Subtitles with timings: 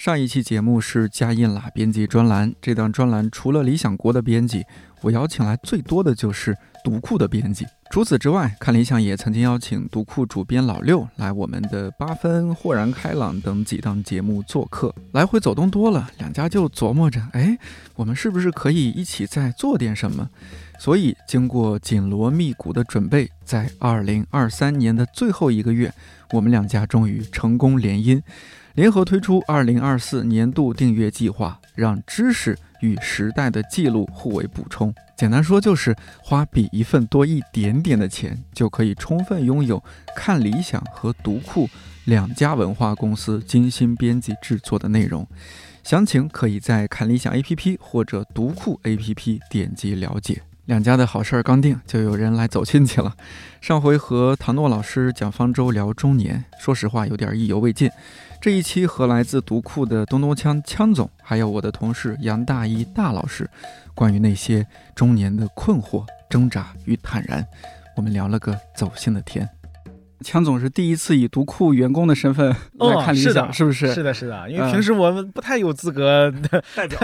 [0.00, 4.64] 上一期节目是加印啦编辑专栏，这档专栏除了理想国的编辑，
[5.02, 7.66] 我邀请来最多的就是读库的编辑。
[7.90, 17.58] 除此之外，看理想也曾经邀请读库主编老六来我们的八分、豁然开朗等几档节目做客，来回走动多了，两家就琢磨着，哎，
[17.94, 20.30] 我们是不是可以一起再做点什么？
[20.78, 25.92] 所以，经过紧锣密鼓的准备，在二零二三年的最后一个月，
[26.32, 28.22] 我们两家终于成功联姻。
[28.80, 34.90] 联合推出二零二四年度订阅计划，让知识与时代的记录互为补充。
[35.18, 39.84] 简单说，就是花比一份多一点点的钱，就可以充分拥有
[40.16, 41.68] 看理想和读库
[42.06, 45.28] 两家文化公司精心编辑制作的内容。
[45.82, 50.40] 详情可以在看理想 APP 或者读库 APP 点击了解。
[50.64, 53.14] 两家的好事儿刚定，就有人来走亲戚了。
[53.60, 57.90] 上回和唐诺老师讲方舟聊中年，说实话有点意犹未尽。
[58.40, 63.46] 这一期和来自独库的东东锵锵总，还有我的同事杨大一大老师，
[63.94, 67.46] 关于那些中年的困惑、挣扎与坦然，
[67.94, 69.46] 我们聊了个走心的天。
[70.22, 73.92] 枪总是第一次以读库员工的身份来看理想，是不是？
[73.92, 76.32] 是的，是的，因为平时我们不太有资格
[76.74, 76.98] 代表。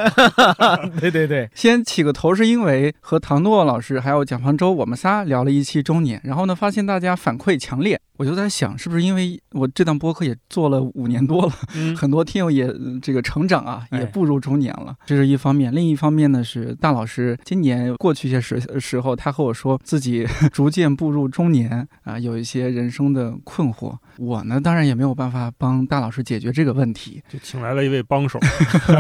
[0.99, 11.53] 对对对，先起个头，是因为和唐诺老师还有蒋方舟，我们仨聊了一期中年，然后呢，发现大家反馈强烈，我就在想，是不是因为我这档播客也做了五年多了，
[11.97, 15.75] 很多听友也这个成长啊，也步入中年了，这是一方面。
[15.75, 23.07] 另一方面呢，是大老师今年过去一些时时候，他和我说自己 逐渐步入中年啊，有一些人生。
[23.17, 28.37] 的困惑，我呢当然也没有办法帮大老师解决这个问题，就请来了一位帮手。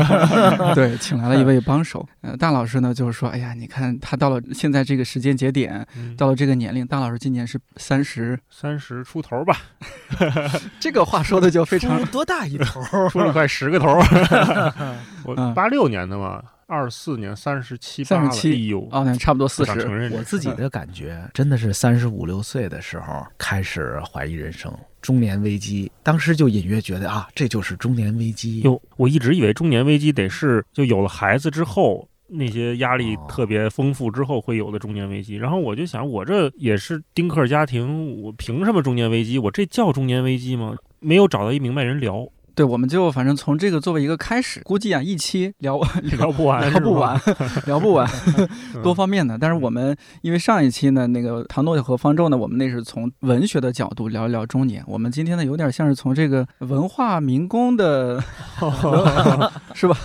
[0.76, 2.08] 对，请来了一位帮手。
[2.20, 5.84] 呃，大老师呢就是说，哎呀，你看他到了现在这个时间节点，
[6.16, 9.60] 到了这个年龄，大老师今年是三十三十出头吧？
[10.80, 12.82] 这个话说的就非常多大一头？
[13.08, 13.86] 出了快十个头。
[15.24, 16.42] 我八六年的嘛。
[16.68, 20.10] 二四年三十七，三十七，哎呦，哦，那差不多四十。
[20.12, 25.88] 我自己的感觉真的是三十五六岁的时候开始怀疑人生，中年危机。
[26.02, 28.62] 当时就隐约觉得啊，这就是中年危机。
[28.62, 35.36] 哟，我一直以为中年危机得是就有了孩子之后，那些压力特别丰富之后会有的中年危机。
[35.36, 39.38] 然后我就想，我这也是丁克家庭，我凭什么中年危机？
[39.38, 40.76] 我这叫中年危机吗？
[41.00, 42.28] 没有找到一明白人聊。
[42.56, 45.78] 对，我们就反正从这个作为一个开始，估计啊一期聊
[46.18, 47.20] 聊不完，聊不完，
[47.66, 48.08] 聊不完，
[48.82, 49.36] 多方面的。
[49.38, 54.82] 但是我们因为上一期呢，那个唐诺和方舟呢，我们那是从文学的角度聊一聊中年。
[54.86, 58.24] 我们今天呢，有点像是从这个文化民工的，
[59.74, 59.96] 是吧？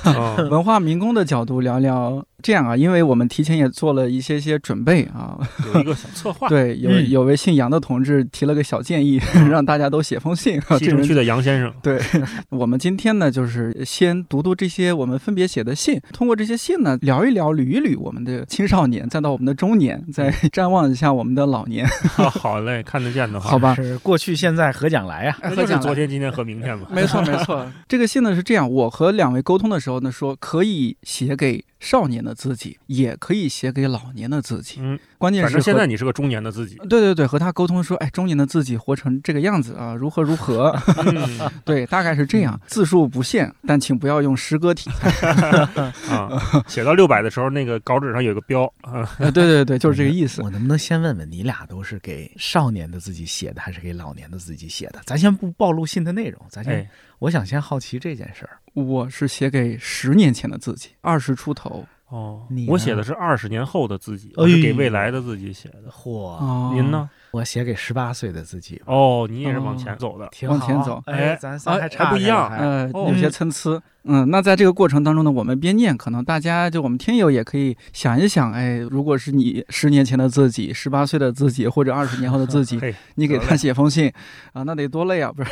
[0.49, 2.21] 文化民工的角度聊聊。
[2.43, 5.37] 这样啊，因为我们提前也做了一些些准备啊，
[5.75, 6.49] 有一个小策划。
[6.49, 10.59] 对，有有位姓杨的同志提了个小建议，让大家都写封信。
[10.79, 11.71] 西城区的杨先生。
[11.83, 12.01] 对，
[12.49, 21.87] 我们今天呢，就是先读读这些我们分别写的信，通过这些信呢，聊一聊、捋一捋我们的青少年，再到我们的中年，再 展望一下我们的老年。
[22.15, 25.37] 好嘞，看得见的话，好吧，是过去、现在和将来啊？
[25.43, 26.87] 那就是昨天、今天和明天嘛。
[26.91, 27.65] 没错，没错。
[27.87, 31.63] 这个信呢是这样，我和两位沟通的时候呢，说可以写给。
[31.81, 40.71] 少年的自己也可以写给老年的自己，嗯，关键是现在你是个中年的自己，对对对，和他沟通说，哎，中年的自己活成这个样子啊，如何如何，
[41.65, 44.89] 对，大概是这样，字数不限，但请不要用诗歌体
[46.09, 50.41] 啊，写到六百的时候，那个稿纸上有个标啊，对对对，就是这个意思。
[50.41, 55.01] 我能不能先问问你俩都是给少年的自己写的，还是给老年的自己写的？
[55.05, 56.89] 咱先不暴露信的内容，咱先。
[57.19, 62.47] 我想先好奇这件事儿，我是写给十年前的自己，二十出头哦。
[62.67, 65.83] 我写的是二十年后的自己，是给未来的自己写的。
[65.91, 67.07] �a，您呢？
[67.31, 68.81] 我写给十八岁的自己。
[68.85, 71.01] 哦，你也是往前走的，往前走。
[71.05, 73.81] 哎，咱仨还差不一样，呃，有些参差。
[74.03, 82.81] 嗯，那在这个过程当中呢，我们边念，可能大家就我们听友也可以想一想，哎，如果是你十年前的自己，十八岁的自己，或者二十年后的自己，
[83.13, 84.11] 你给他写封信
[84.53, 85.31] 啊，那得多累啊！
[85.31, 85.51] 不是，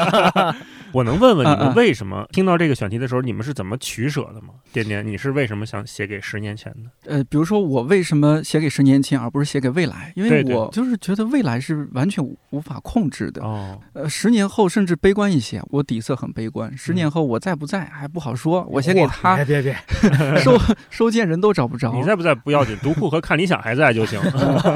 [0.92, 4.54] 我能问问你们为什么听到这个选题的时候，你们是怎么取舍的吗？
[4.72, 7.12] 点点，你是为什么想写给十年前的？
[7.16, 10.10] 呃，比如说我为什么写给十年前，而不是写给未来？
[10.16, 13.42] 因为我就是觉得未来是完全无法控制的。
[13.42, 16.74] 哦，呃，十年后甚至悲观一些，我底色很悲观。
[16.74, 17.58] 十年后我在。
[17.58, 19.76] 不在还不好说，我先给他别别别，
[20.38, 20.56] 收
[20.90, 21.92] 收件人都找不着。
[21.92, 24.20] 你在不在不要紧，独库和看理想还在就行。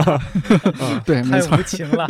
[1.07, 2.09] 对， 没错太无，情了。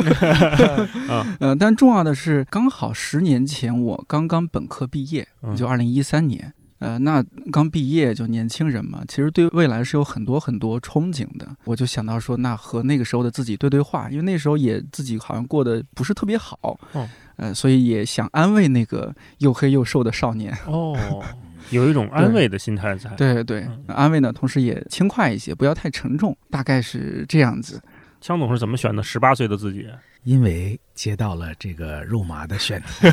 [1.39, 6.51] 呃，但重要的是，刚好十年前我刚刚本科毕业，嗯就二零一三年。
[6.83, 11.47] 呃，那刚毕业就年轻人嘛，其实对未来是有很多很多憧憬的。
[11.63, 20.55] 我就想到说，那和那个时候的自己对对话，因为那时候也自己好像过得不是特别好，哦呃，所以也想安慰那个又黑又瘦的少年。
[20.67, 20.95] 哦，
[21.71, 23.09] 有一种安慰的心态在。
[23.15, 27.81] 对对嗯，安慰呢，同时也轻快一些，不要太沉重，大概是这样子。
[28.23, 29.85] 枪总是怎么选的十八岁的自己？
[30.23, 33.09] 因为接到了这个肉麻的选题，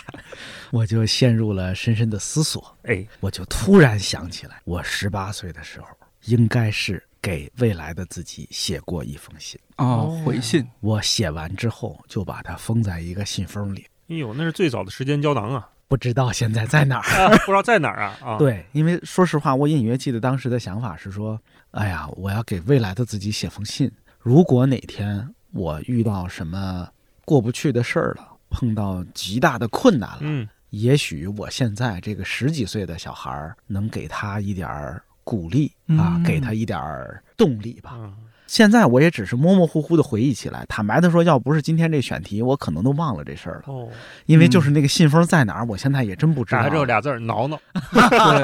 [0.70, 2.76] 我就陷入了深深的思索。
[2.82, 5.86] 哎，我就突然想起来，我十八岁的时候，
[6.26, 9.58] 应该是给未来的自己写过一封信。
[9.78, 15.66] 哦，回信，我写完之后，就把它封在一个信封里，哎呦，那是最早的时间胶囊啊！
[15.88, 17.02] 不知道现在在哪儿。
[17.02, 18.18] 啊不知道在哪儿啊？
[18.22, 21.40] 啊，， 对，因为说实话，我隐约记得当时的想法是说，
[21.70, 23.90] 哎呀，我要给未来的自己写封信。
[24.22, 26.88] 如果哪天我遇到什么
[27.24, 36.22] 过不去的事儿了，碰到极大的困难了，嗯，也许我现在这个十几岁的小孩儿能给他一点儿鼓励啊，嗯。
[36.22, 37.94] 给他一点儿动力吧。
[37.96, 38.14] 嗯
[38.52, 43.88] 现在我也只是模模糊糊的回忆起来，坦白的说，要不是今天这选题，我可能都忘了这事儿了，哦，
[44.26, 46.84] 因为就是那个信封在哪儿，我现在也真不知道打开之后。
[46.84, 47.58] 俩字儿挠挠。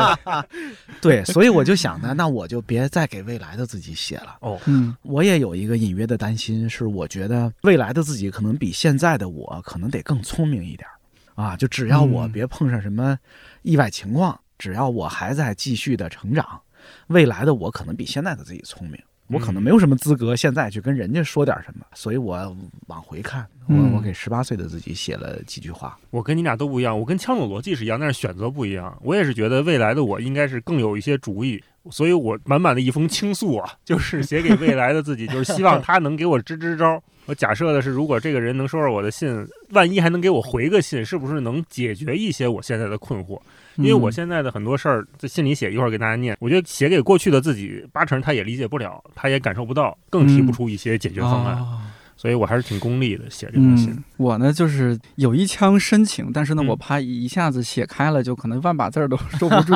[1.02, 4.38] 对，所以我就想呢，那我就别再给未来的自己写了。
[4.40, 11.54] 哦，嗯我也有一个隐约的担心，是我觉得未来的自己可能比现在的我可能得更聪明一点儿啊！
[11.54, 13.18] 就只要我嗯别碰上什么
[13.60, 16.58] 意外情况，只要我还在继续的成长，
[17.08, 18.98] 未来的我可能比现在的自己聪明。
[19.30, 25.98] 我可能没有什么资格现在去跟人家说点什么，所以我往回看，我嗯我给十八岁的自己写了几句话。
[26.10, 28.96] 我跟你俩都不一样，我跟枪总逻辑是一样，但是选择不一样。
[29.02, 37.02] 我也是觉得未来的我应该是更有一些主意，所以我满满的一封倾诉啊， 就是写给未来的自己，就是希望他能给我支支招。
[37.26, 43.38] 我假设的是，如果这个人能收到我的信，万一还能给我回个信，是不是能解决一些我现在的困惑？
[43.78, 46.36] 因为我嗯现在的很多事儿在信里写，一会儿给大家念。
[46.40, 51.56] 我觉得写给过去的自己，八成他也理解不了，他也感受不到，更提不出一些解决方案。
[51.56, 51.80] 哦
[52.20, 53.90] 所以我还是挺功利的写这封信。
[53.90, 59.72] 嗯，我呢就是有一腔深情，但是呢，嗯我怕一下子写开了，就可能万把字儿都 收不住，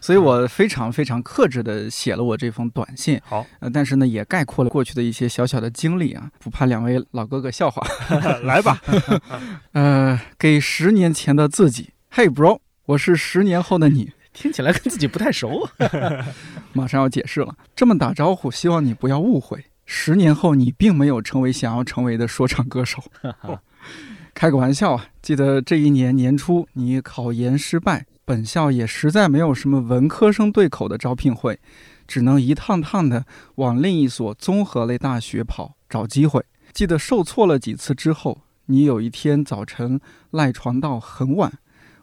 [0.00, 3.20] 所以我非常非常克制的写了我这封短信。
[3.24, 7.84] 好，呃，但是呢，也概括了过去的一些小小的经历啊，不怕两位老哥哥笑话。
[8.44, 8.80] 来吧，
[9.74, 14.12] 呃，给十年前的自己，Hey bro，我是十年后的你。
[14.32, 16.26] 听起来跟自己不太熟啊。
[16.72, 19.66] 马上要解释了，这么打招呼，希望你不要误会。
[19.86, 23.00] 十年后，你并没有成为想要成为的说唱歌手。
[24.34, 25.06] 开个玩笑啊！
[25.22, 31.60] 记得这一年年初，你考研失败，本校也实在没有什么文科生对口的招聘会，
[32.08, 33.24] 只能一趟趟的
[33.56, 36.44] 往另一所综合类大学跑找机会。
[36.72, 40.00] 记得受挫了几次之后，你有一天早晨
[40.30, 41.52] 赖床到很晚，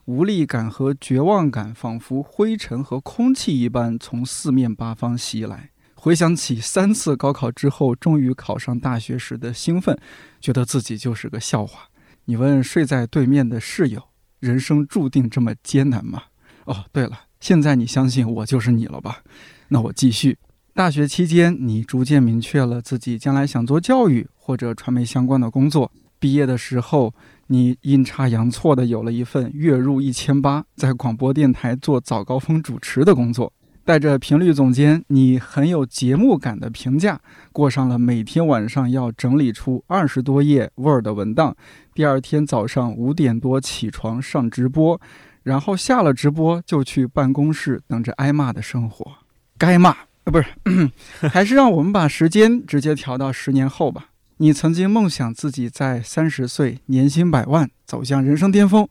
[0.07, 5.71] 无力感和绝望感仿佛灰尘和空气一般从四面八方袭来。
[5.95, 10.00] 回想起三次高考之后终于考上大学时的兴奋，
[10.39, 11.89] 觉得自己就是个笑话。
[12.24, 14.01] 你问睡在对面的室友
[14.39, 16.23] ：“人生注定这么艰难吗？”
[16.64, 19.21] 哦，对了，现在你相信我就是你了吧？
[19.68, 20.37] 那我继续。
[20.73, 25.92] 大学期间，你逐渐明确了自己将来想做教育或者传媒相关的工作。
[26.19, 27.14] 毕业的时候，
[27.47, 33.51] 你阴差阳错的有了一份月入一千八，在广播电台做早高峰主持的工作。
[33.85, 37.21] 带着频率总监，你很有节目感的评价，
[37.54, 41.56] 过上了每天晚上要整理出二十多页 Word 文档，
[41.94, 44.99] 第二天早上五点多起床上直播，
[45.44, 49.09] 然后下了直播就去办公室等着挨骂的生活。
[49.57, 50.47] 该骂呃不是，
[51.30, 54.09] 还是让我们把时间直接调到十年后吧。
[54.39, 58.87] 你曾经梦想自己在三十岁年薪百万，走向人生巅峰。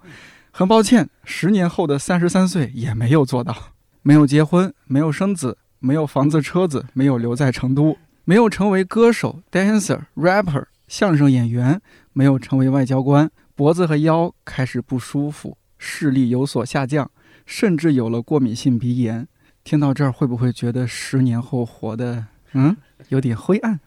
[0.51, 3.55] 很抱歉，十年后的三十三岁也没有做到。
[4.03, 11.81] 没有结婚，没有生子，没有房子车子，没有留在成都，没有成为歌手、dancer、rapper、相声演员，
[12.13, 17.09] 没有成为外交官，脖子和腰开始不舒服，视力有所下降，
[17.45, 19.29] 甚至有了过敏性鼻炎。
[19.63, 22.77] 听到这儿，会不会觉得十年后活的嗯
[23.11, 23.79] 有点灰暗？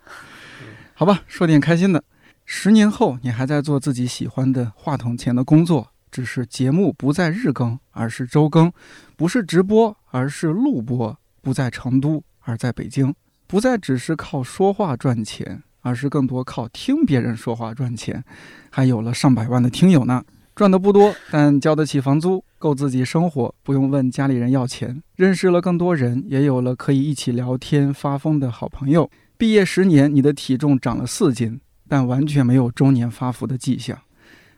[1.00, 2.04] 好吧，说点开心的。
[2.44, 8.70] 十年后，你还在做自己喜欢的话筒前的工作，只是节目不再日更，而是周更；
[9.16, 13.14] 不是直播，而是录播；不在成都，而在北京；
[13.48, 18.22] 不再只是靠说话赚钱，而是更多靠听别人说话赚钱。
[18.70, 20.22] 还有了上百万的听友呢，
[20.54, 29.10] 赚的不多，但交得起房租，够自己生活，不用问家里人要钱，认识了更多人，也有了可以一起聊天发疯的好朋友。
[29.40, 33.98] 毕业十年，你的体重长了四斤，但完全没有中年发福的迹象，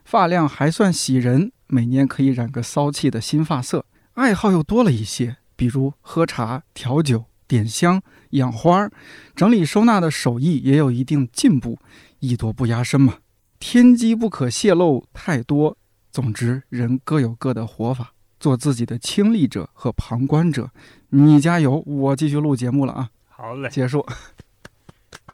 [0.04, 3.86] 发量还算喜人，每年可以染个骚气的新发色。
[4.14, 8.90] 爱好又多了一些，比如喝茶、调酒、点香、养花，
[9.36, 11.78] 整理收纳的手艺也有一定进步，
[12.18, 13.20] 艺多不压身嘛。
[13.60, 15.78] 天机不可泄露太多。
[16.12, 20.72] 总之，人各有各的活法，做自己的亲历者和旁观者。
[21.10, 23.10] 你加油，我继续录节目了啊！
[23.30, 24.04] 好嘞，结束。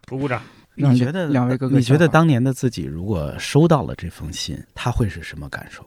[0.10, 0.42] 鼓鼓掌。
[0.76, 5.84] 你觉得两位哥哥，你觉得当年的自己如果收到了这封信，他会是什么感受？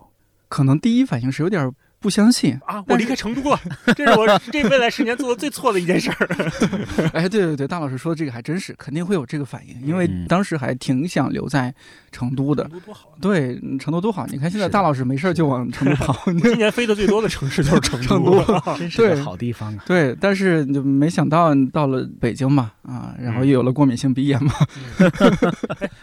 [0.49, 1.71] 可能第一反应是有点
[2.01, 2.83] 不相信啊！
[2.89, 3.61] 我离开成都了，
[3.95, 6.29] 这是我这未来十年做的最错的一件事儿。
[7.13, 11.73] 哎，对对对，大老师说的这个还真是，肯定会有这个反应，因为当时还挺想留在
[12.11, 12.65] 成都的。
[12.65, 14.27] 成都多好，对，成都多好！
[14.29, 18.43] 你看现在大老师没事就往成都跑，今 年飞的最多的城市就是成都，
[18.79, 19.85] 真是个好地方啊。
[19.87, 24.53] 对，但是就没想到到了北京嘛，啊，然后又有了过敏性鼻炎嘛，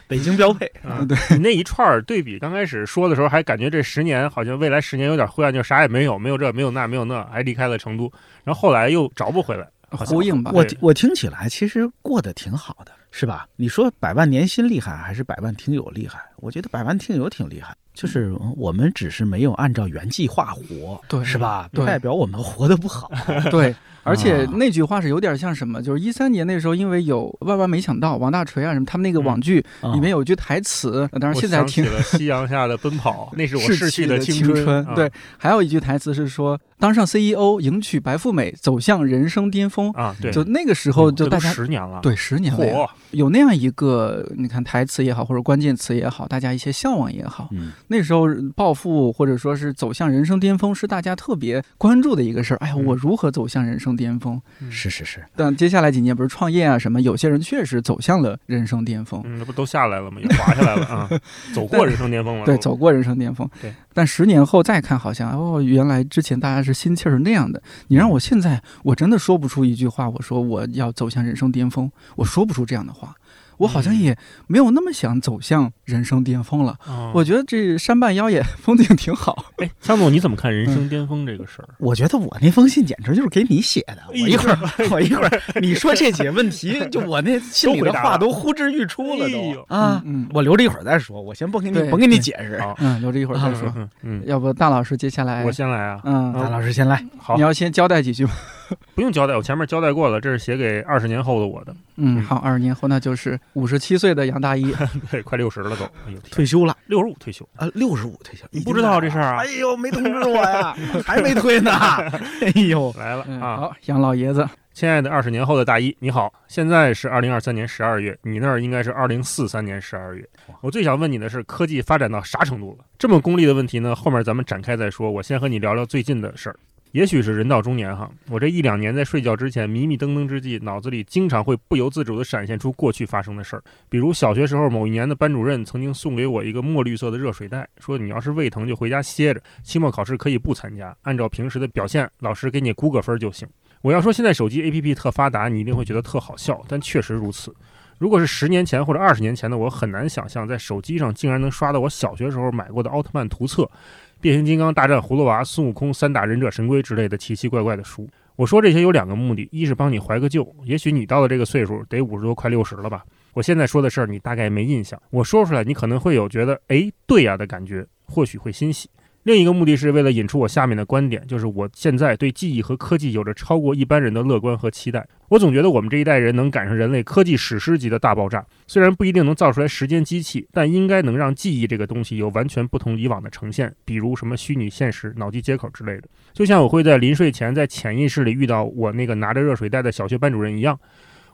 [0.07, 1.03] 北京标配啊。
[1.07, 8.11] 对你那一串对比，刚开始说的时候还感觉这十年好像未来十年有点灰暗，就啥也没有，没有这，没有那，没有那，还离开了成都，
[8.43, 10.51] 然后后来又找不回来，呼应吧。
[10.53, 13.47] 我我听起来其实过得挺好的，是吧？
[13.55, 16.19] 你说百万年薪厉害还是百万听友厉害？
[16.37, 21.69] 我觉得百万听友挺厉害，就是我们只是没有按照原计划活，对，是吧？
[21.71, 23.09] 不，代表我们活得不好，
[23.49, 23.75] 对。
[24.07, 25.81] 而且那句话是有点像什么？
[25.81, 34.85] 就是一三年那时候，因为有万万没想到王大锤啊什么，他们那个网剧里面有一句台词，当然现在听了夕阳下的奔跑，那是我逝去的青春。
[34.95, 40.15] 对，还有一句台词是说，当上 CEO，迎娶白富美，走向人生巅峰啊。
[40.21, 47.49] 对，就那个时候就大家十年了，对，十年了，有那样一个你看台词也好，或者关键词也好，大家一些向往也好，
[47.87, 52.57] 那时候暴富或者说是走向人生巅峰是大家特别关注的一个事儿。
[52.57, 54.39] 哎呀，我如何走向人生巅峰？
[54.69, 60.21] 是是是，但接下来几年不是创业啊什么，有些人确实走向了人生巅峰，嗯，那不都下来了吗？
[60.21, 61.09] 也滑下来了 啊，
[61.53, 62.45] 走过人生巅峰了。
[62.45, 63.49] 对，走过人生巅峰。
[63.61, 67.59] 对，但十年后再看，好像哦，原来之前大家是心气儿是那样的。
[67.87, 73.15] 你让我现在，我真的说不出一句话，我说我要走向人生巅峰，我说不出这样的话。
[73.57, 76.77] 我好像也没有那么想走向人生巅峰了。
[77.13, 79.45] 我觉得这山半腰也风景挺好。
[79.57, 81.69] 哎，江总，你怎么看人生巅峰这个事儿？
[81.79, 83.97] 我觉得我那封信简直就是给你写的。
[84.09, 84.57] 我一会儿，
[84.91, 90.01] 我一会儿，你说这几个问题，就我那心里的话都呼之欲出了都 啊。
[90.05, 92.61] 嗯，我留着一会儿再说，我先不给你甭给你解释。
[92.77, 93.73] 嗯，留着一会儿再说。
[94.03, 95.99] 嗯，要不大老师接下来我先来啊。
[96.03, 97.03] 嗯，大老师先来。
[97.17, 98.31] 好，你要先交代几句吗？
[98.95, 100.19] 不用交代，我前面交代过了。
[100.19, 101.75] 这是写给二十年后的我的。
[101.95, 104.73] 嗯，好，二十年后那就是五十七岁的杨大一，
[105.09, 109.37] 对，快六十了都，哎呦， 退休了，六十五退休啊，六十五退休，你不知道这事儿啊？
[109.39, 111.71] 哎呦，没通知我呀，还没退呢。
[111.71, 113.57] 哎呦，来了啊！
[113.57, 120.27] 好，杨老爷子，亲爱的二十年后的大一，你好，现在是二零二三年十二月，你那儿应该是二零四三年十二月。
[120.61, 122.85] 我最想问你的是，科技发展到啥程度了？
[122.97, 123.95] 这么功利的问题呢？
[123.95, 125.09] 后面咱们展开再说。
[125.09, 126.55] 我先和你聊聊最近的事儿。
[126.91, 133.63] 也许是人到中年哈，我这一两年在睡觉之前迷迷瞪瞪之际，脑子里经常会不由自主地闪现出过去发生的事儿。
[133.89, 143.47] 比如小学时候某一年的班主任曾经送给我一个墨绿色的热水袋，说你要是胃疼就回家歇着，期末考试可以不参加，按照平时的表现，老师给你估个分就行。
[143.81, 147.53] 我要说现在手机 APP 特发达，你一定会觉得特好笑，但确实如此。
[147.99, 153.69] 如果是十年前或者二十年前的我，很难想象在手机上竟然能刷到我小学时候买过的奥特曼图册。
[154.19, 158.09] 变形金刚大战葫芦娃、孙悟空、三打忍者神龟之类的奇奇怪怪的书。
[158.35, 163.03] 我说这些有两个目的：一是帮你怀个旧，也许你到了这个岁数得五十多快六十了吧。
[163.33, 168.89] 我现在说的事儿你大概没印象，我说出来你可能会有觉得哎对呀的感觉，或许会欣喜。
[169.27, 175.05] 另一个目的是为了引出我下面的观点，就是我现在对记忆和科技有着超过一般人的乐观和期待。
[175.27, 186.03] 我总觉得我们这一代人能赶上人类科技史诗级的大爆炸，虽然不一定能造出来时间机器，但应该能让记忆这个东西有完全不同以往的呈现，比如什么虚拟现实、脑机接口之类的。
[186.31, 190.79] 就像我会在临睡前在潜意识里遇到我那个拿着热水袋的小学班主任一样，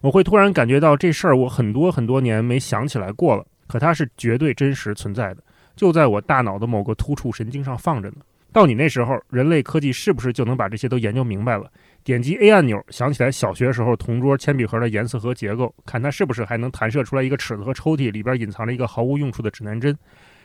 [0.02, 5.44] 我会突然感觉到这事儿我很多很多年没想起来过了，可它是绝对真实存在的。
[5.76, 8.18] 就在我大脑的某个突触神经上放着呢。
[8.52, 11.68] 到你那时候，人类科技是不是就能把这些都研究明白了？
[12.04, 19.98] 点击 A 按钮，想起来小学时候同桌铅笔盒的颜色和结构，看它是不是还能弹射出来一个尺子和抽屉，里边隐藏着一个毫无用处的指南针。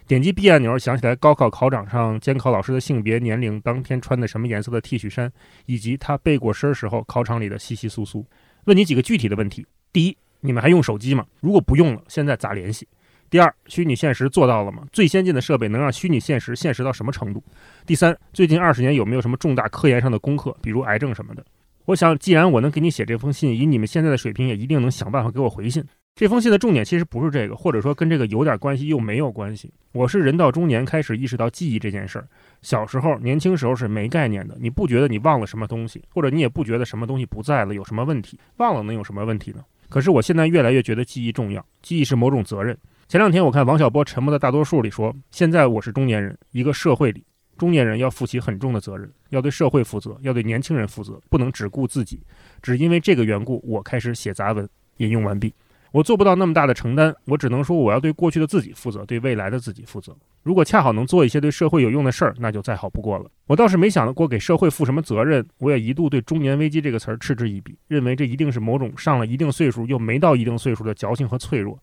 [0.06, 5.30] 点击 B 按钮，想起来高考考场上监考老师的性别、年龄、当天穿的什么颜色的 T 恤衫，
[5.66, 8.24] 以及他背过身时候考场里的稀稀疏疏。
[8.64, 11.26] 问你几个具体的问题：第一，你们还用手机吗？
[11.40, 12.88] 如果不用了，现在咋联系？
[13.30, 14.84] 第二，虚拟现实做到了吗？
[14.90, 17.42] 最先进的设备能让虚拟现实现实到什么程度？
[17.84, 21.44] 第三，最近二十年有没有什么重大科研上的攻克，比如癌症什么的？
[21.84, 25.84] 我想，既然我能给你写这封信，以你们现在的水平，也一定能想办法给我回信。
[26.14, 29.70] 这封信的重点其实不是这个，或者说跟这个有点关系又没有关系。
[29.92, 32.26] 我是人到中年开始意识到记忆这件事儿。
[32.62, 39.62] 小时候、年轻时候是没概念的，你不觉得你忘了什么东西，或者你也不觉得什么东西不在了有什么问题，忘了能有什么问题呢？
[39.90, 42.76] 可是我现在越来越觉得记忆重要，记忆是某种责任。
[43.08, 47.24] 前两天我看王小波《沉默的大多数》里说，现在我是中年人，一个社会里
[47.56, 52.20] 中年人要负起很重的责任，要对社会负责，要对年轻人负责，不能只顾自己。
[52.60, 54.68] 只因为这个缘故，我开始写杂文。
[54.98, 55.54] 引用完毕。
[55.90, 60.14] 我做不到那么大的承担，我只能说我要对过去的自己负责，对未来的自己负责。
[60.42, 63.30] 如果恰好能做一些对社会有用的事儿，那就再好不过了。
[63.46, 71.82] 我倒是没想过给社会负什么责任，我也一度对“中年危机”这个词儿嗤之以鼻，认为这一定是某种上了一定岁数又没到一定岁数的矫情和脆弱。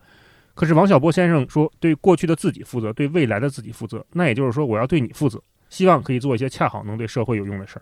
[0.55, 7.81] 可是王小波先生说，对过去的自己负责，对未来的自己负责，那也就是说，我要对你负责，希望可以做一些恰好能对社会有用的事儿。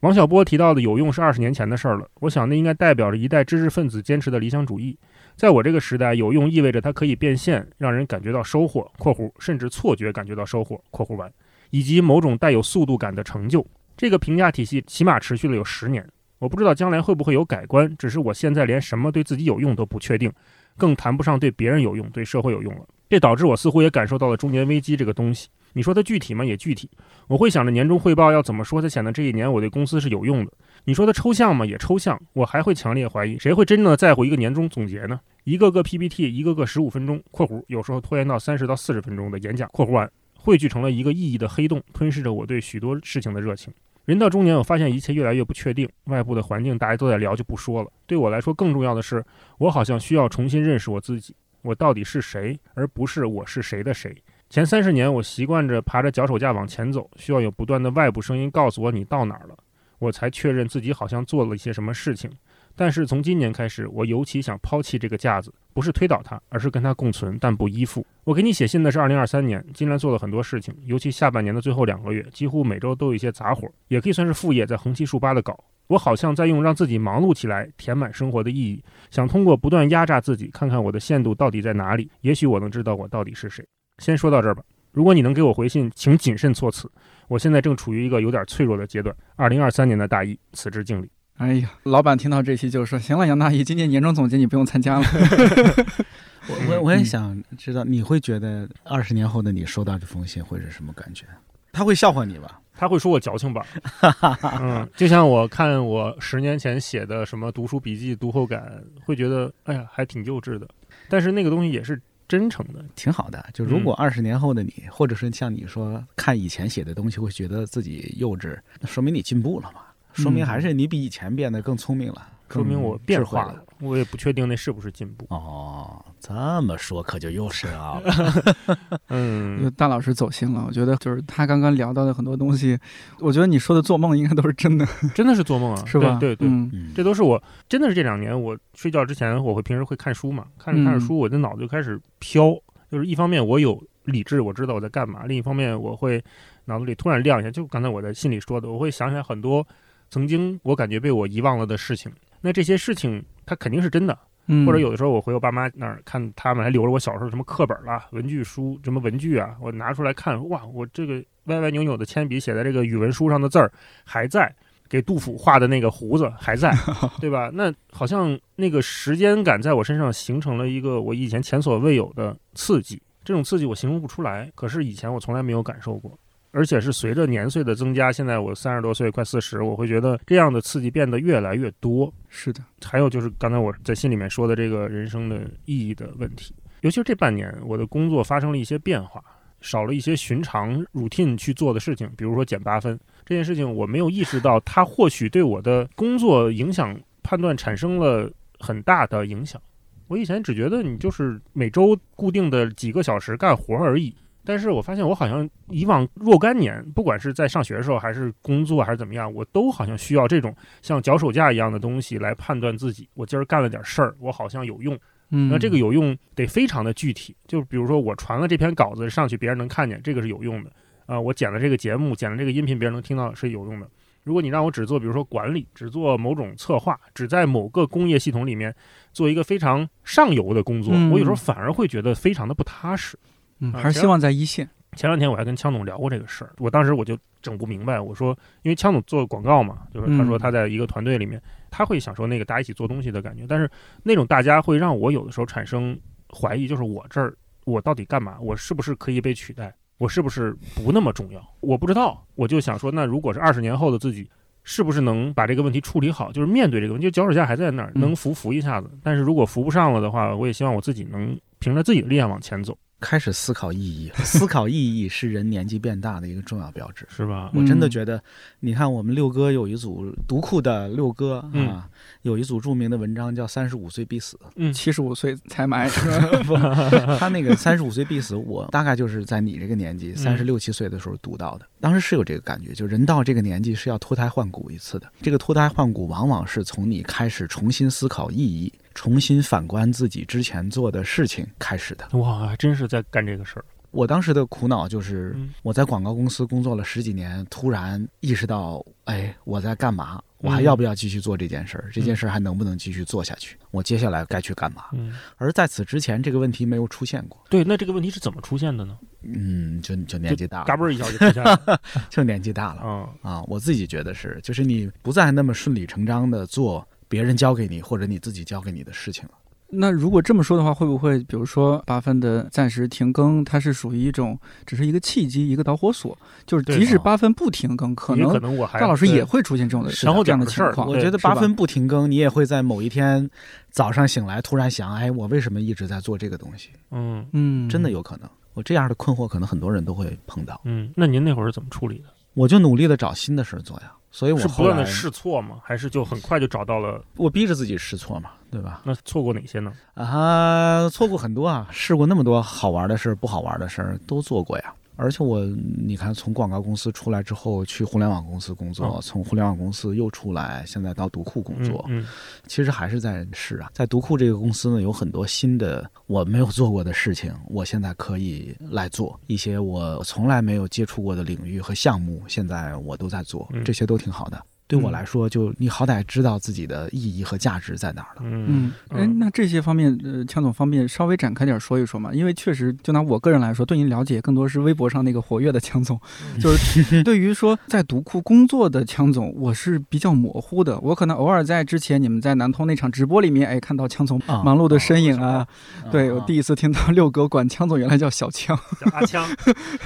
[0.00, 4.96] 王小波提到的有用是二十年前的事儿了，我想那应该代表着一代知识分子坚持的理想主义。
[5.36, 11.32] 在我这个时代，有用意味着它可以变现，让人感觉到收获（括弧甚至错觉感觉到收获）（括弧完），
[11.70, 13.64] 以及某种带有速度感的成就。
[13.96, 16.04] 这个评价体系起码持续了有十年，
[16.38, 20.32] 我不知道将来会不会有改观，只是我现在连什么对自己有用都不确定。
[20.78, 22.86] 更谈不上对别人有用、对社会有用了。
[23.10, 25.48] 这导致我似乎也感受到了中年危机这个东西。
[25.74, 26.44] 你说它具体吗？
[26.44, 26.88] 也具体。
[27.26, 30.52] 我会想着年终汇报要怎么说才显得这一年我对公司是有用的。
[30.84, 31.66] 你说它抽象吗？
[31.66, 32.20] 也抽象。
[32.32, 35.20] 我还会强烈怀疑，谁会真正的在乎一个年终总结呢？
[35.44, 43.72] 一个个 PPT，一个个十五分钟（括弧有时候拖延到三十到四十分钟的演讲）（括弧完）汇聚成了一个意义的黑洞，吞噬着我对许多事情的热情。
[44.08, 45.86] 人到中年，我发现一切越来越不确定。
[46.04, 47.92] 外部的环境大家都在聊，就不说了。
[48.06, 49.22] 对我来说，更重要的是，
[49.58, 54.16] 我好像需要重新认识我自己，我到底是谁，而不是我是谁的谁。
[54.48, 59.54] 前三十年，我习惯着爬着脚手架往前走，需要有不断的外部声音告诉我你到哪儿了，
[59.98, 62.30] 我才确认自己好像做了一些什么事情。
[62.78, 68.06] 但是从今年开始，我尤其想抛弃这个架子，不是推倒它，而是跟它共存，但不依附。
[68.22, 75.58] 我给你写信的是二零二三年，今年做了很多事情，尤其下半年的最后两个月，几乎每周都有一些杂活，也可以算是副业，在横七竖八的搞。
[75.88, 82.08] 我好像在用让自己忙碌起来填满生活的意义，想通过不断压榨自己，看看我的限度到底在哪里。
[82.20, 83.66] 也许我能知道我到底是谁。
[83.98, 84.62] 先说到这儿吧。
[84.92, 86.90] 如果你能给我回信，请谨慎措辞。
[87.26, 89.14] 我现在正处于一个有点脆弱的阶段。
[89.36, 91.10] 二零二三年的大一，辞职敬礼。
[91.38, 95.06] 哎呀，老板听到这期就说：“行了，杨大爷，今年年终总结你不用参加了。
[96.50, 101.24] ”我我我也想知道，你会觉得二十年后的你收到这封信会是什么感觉？
[101.72, 102.60] 他会笑话你吧？
[102.74, 103.64] 他会说我矫情吧？
[104.60, 110.66] 嗯，就像我看我十年前写的什么读书笔记、读后感，会觉得哎呀，还挺幼稚的。
[111.08, 113.44] 但是那个东西也是真诚的，挺好的。
[113.52, 119.82] 就如果二十年后的你，或者是像你说看以前写的东西会觉得自己幼稚，那说明你进步了嘛？
[120.22, 123.64] 说明还是你比以前变得更聪明了，说明我变化了。
[123.80, 125.24] 我也不确定那是不是进步。
[125.28, 128.76] 哦，这么说可就又深奥了。
[129.08, 130.64] 嗯，大老师走心了。
[130.66, 132.76] 我觉得就是他刚刚聊到的很多东西，
[133.20, 136.16] 我觉得你说的做梦应该都是真的， 真的是做梦啊， 是吧？
[136.18, 136.48] 对对，
[136.92, 142.56] 这都是我真的是这两年我睡觉之前我会平时会看书嘛，看着看着书，我的脑子就开始飘。
[142.90, 146.20] 就是一方面我有理智，我知道我在干嘛；另一方面我会
[146.64, 149.64] 脑子里突然亮一下，就刚才我在信里说的，我会想起来很多。
[150.10, 154.18] 曾经我感觉被我遗忘了的事情，那这些事情它肯定是真的，
[154.66, 163.70] 或者有的时候我回我爸妈那儿看，他们还留着我小时候什么课本啦、文具书、什么文具啊，我拿出来看，哇，我这个歪歪扭扭的铅笔写在这个语文书上的字儿
[164.04, 164.54] 还在，
[164.88, 166.72] 给杜甫画的那个胡子还在，
[167.20, 167.50] 对吧？
[167.52, 176.18] 那好像那个时间感在我身上形成了一个我以前前所未有的刺激，这种刺激我形容不出来，可是以前我从来没有感受过。
[176.50, 182.12] 而且是随着年岁的增加，现在我三十多岁，快四十，我会觉得这样的刺激变得越来越多。
[182.28, 189.22] 是的，还有就是刚才我在信里面说的这个人生的意义的问题，尤其是这半年，我的工作发生了一些变化，
[189.60, 199.60] 少了一些寻常 routine 去做的事情，比如说减八分这件事情，我没有意识到它或许对我的工作影响判断产生了很大的影响。
[200.06, 204.14] 我以前只觉得你就是每周固定的几个小时干活而已。
[204.48, 213.06] 但是我发现，我好像以往若干年，不管是在上学的时候，还是工作，还是怎么样，我都好像需要这种像脚手架一样的东西来判断自己。
[213.12, 214.98] 我今儿干了点事儿，我好像有用。
[215.32, 220.72] 嗯，那这个有用得非常的具体，就比如说我传了这篇稿子上去，别人能看见，这个是有用的。
[221.04, 223.86] 啊，我剪了这个节目，剪了这个音频，别人能听到是有用的。
[224.24, 228.74] 如果你让我只做，比如说管理，只做某种策划，只在某个工业系统里面
[229.12, 233.18] 做一个非常上游的工作，嗯我有时候反而会觉得非常的不踏实。
[233.60, 234.68] 嗯，啊还是希望在一线。
[234.96, 241.40] 前两天我还跟枪总聊过这个事儿，我当时我就整不明白，我说，因为枪总做广告嘛，就是他说嗯他在一个团队里面，
[241.70, 243.70] 他会享受那个大家一起做东西的感觉，但是
[244.02, 245.96] 那种大家会让我有的时候产生
[246.32, 248.38] 怀疑，就是我这儿我到底干嘛？
[248.40, 249.72] 我是不是可以被取代？
[249.98, 251.40] 我是不是不那么重要？
[251.60, 254.28] 我不知道，我就想说，那如果是二十年后的自己。
[254.64, 256.30] 是不是能把这个问题处理好？
[256.30, 258.90] 就是面对这个问题，就脚手架还在那儿，嗯能扶扶一下子。
[259.02, 267.06] 但是如果扶不上了的话，我也希望我自己能凭着自己的力量往前走，开始思考意义， 思考意义是人年纪变大的一个重要标志。
[267.08, 267.50] 是吧？
[267.54, 268.22] 我真的嗯觉得，
[268.60, 271.88] 你看我们六哥有一组读库的六哥嗯啊，
[272.22, 275.88] 有一组著名的文章叫《三十五岁必死》，嗯，七十五岁才埋，
[277.18, 281.66] 他那个三十五岁必死，我大概就是在你这个年纪，三十六七岁的时候读到的。
[281.80, 285.10] 当时是有这个感觉，就人到这个年纪是要脱胎换骨一次的。
[285.22, 292.18] 这个脱胎换骨往往是从你开始重新思考意义，重新反观自己之前做的事情开始的。
[292.18, 293.64] 哇，还真是在干这个事儿。
[293.92, 300.20] 我当时的苦恼就是嗯，我在广告公司工作了十几年，突然意识到，哎，我在干嘛？
[300.38, 301.88] 我还嗯要不要继续做这件事儿？
[301.92, 303.56] 这件事儿还能不能继续做下去？
[303.70, 304.86] 我接下来该去干嘛？
[304.92, 307.40] 嗯，而在此之前，这个问题没有出现过。
[307.48, 308.98] 对，那这个问题是怎么出现的呢？
[309.22, 311.80] 嗯，就就年纪大了，嘎嘣儿一下就出现了。
[312.10, 313.42] 就年纪大了 嗯啊！
[313.48, 319.32] 我自己觉得是，就是你不再那么顺理成章的做别人交给你或者你自己交给你的事情了。
[319.70, 326.16] 那如果这么说的话，会不会比如说八分的暂时停更，它是属于一种只是一个契机，一个导火索？
[326.46, 330.88] 就是即使啊八分不停更，可能可能我还大老师也会出现这种的这样的事儿的情况。
[330.88, 333.28] 我觉得八分不停更，你也会在某一天
[333.70, 336.70] 早上醒来突然想，哎，我为什么一直在做这个东西？
[336.90, 338.26] 嗯嗯，真的有可能。
[338.54, 340.58] 我这样的困惑，可能很多人都会碰到。
[340.64, 342.04] 嗯，那您那会儿是怎么处理的？
[342.38, 345.56] 我就努力的找新的事儿做呀，所以我是不断的试错吗？
[345.64, 347.02] 还是就很快就找到了？
[347.16, 348.80] 我逼着自己试错嘛，对吧？
[348.84, 349.72] 那错过哪些呢？
[349.94, 354.72] 啊，错过很多啊，试过那么多好玩的事儿、不好玩的事儿都做过呀。
[354.98, 362.04] 而且我，你看，从广告公司出来之后，去互联网公司工作，哦从互联网公司又出来，现在到读库工作，嗯
[362.48, 363.70] 其实还是在试啊。
[363.72, 374.42] 在读库这个公司呢，有很多新的我没有做过的事情，我现在可以来做一些我从来没有接触过的领域和项目，现在我都在做嗯，这些都挺好的。
[374.68, 378.22] 对我来说，就你好歹知道自己的意义和价值在哪儿了。
[378.22, 382.12] 嗯嗯，哎，那这些方面，呃，强总方便稍微展开点说一说嘛？
[382.12, 385.98] 因为确实，就拿我个人来说，对您了解更多是微博上那个活跃的强总，
[386.36, 390.78] 嗯就是对于说在读库工作的强总，我是比较模糊的。
[390.80, 395.46] 我可能偶尔在之前你们在南通那场直播里面，哎，看到强总啊忙碌的身影啊。
[395.90, 398.58] 对我第一，次听到六哥管强总原来叫小强。
[398.78, 399.26] 叫阿枪，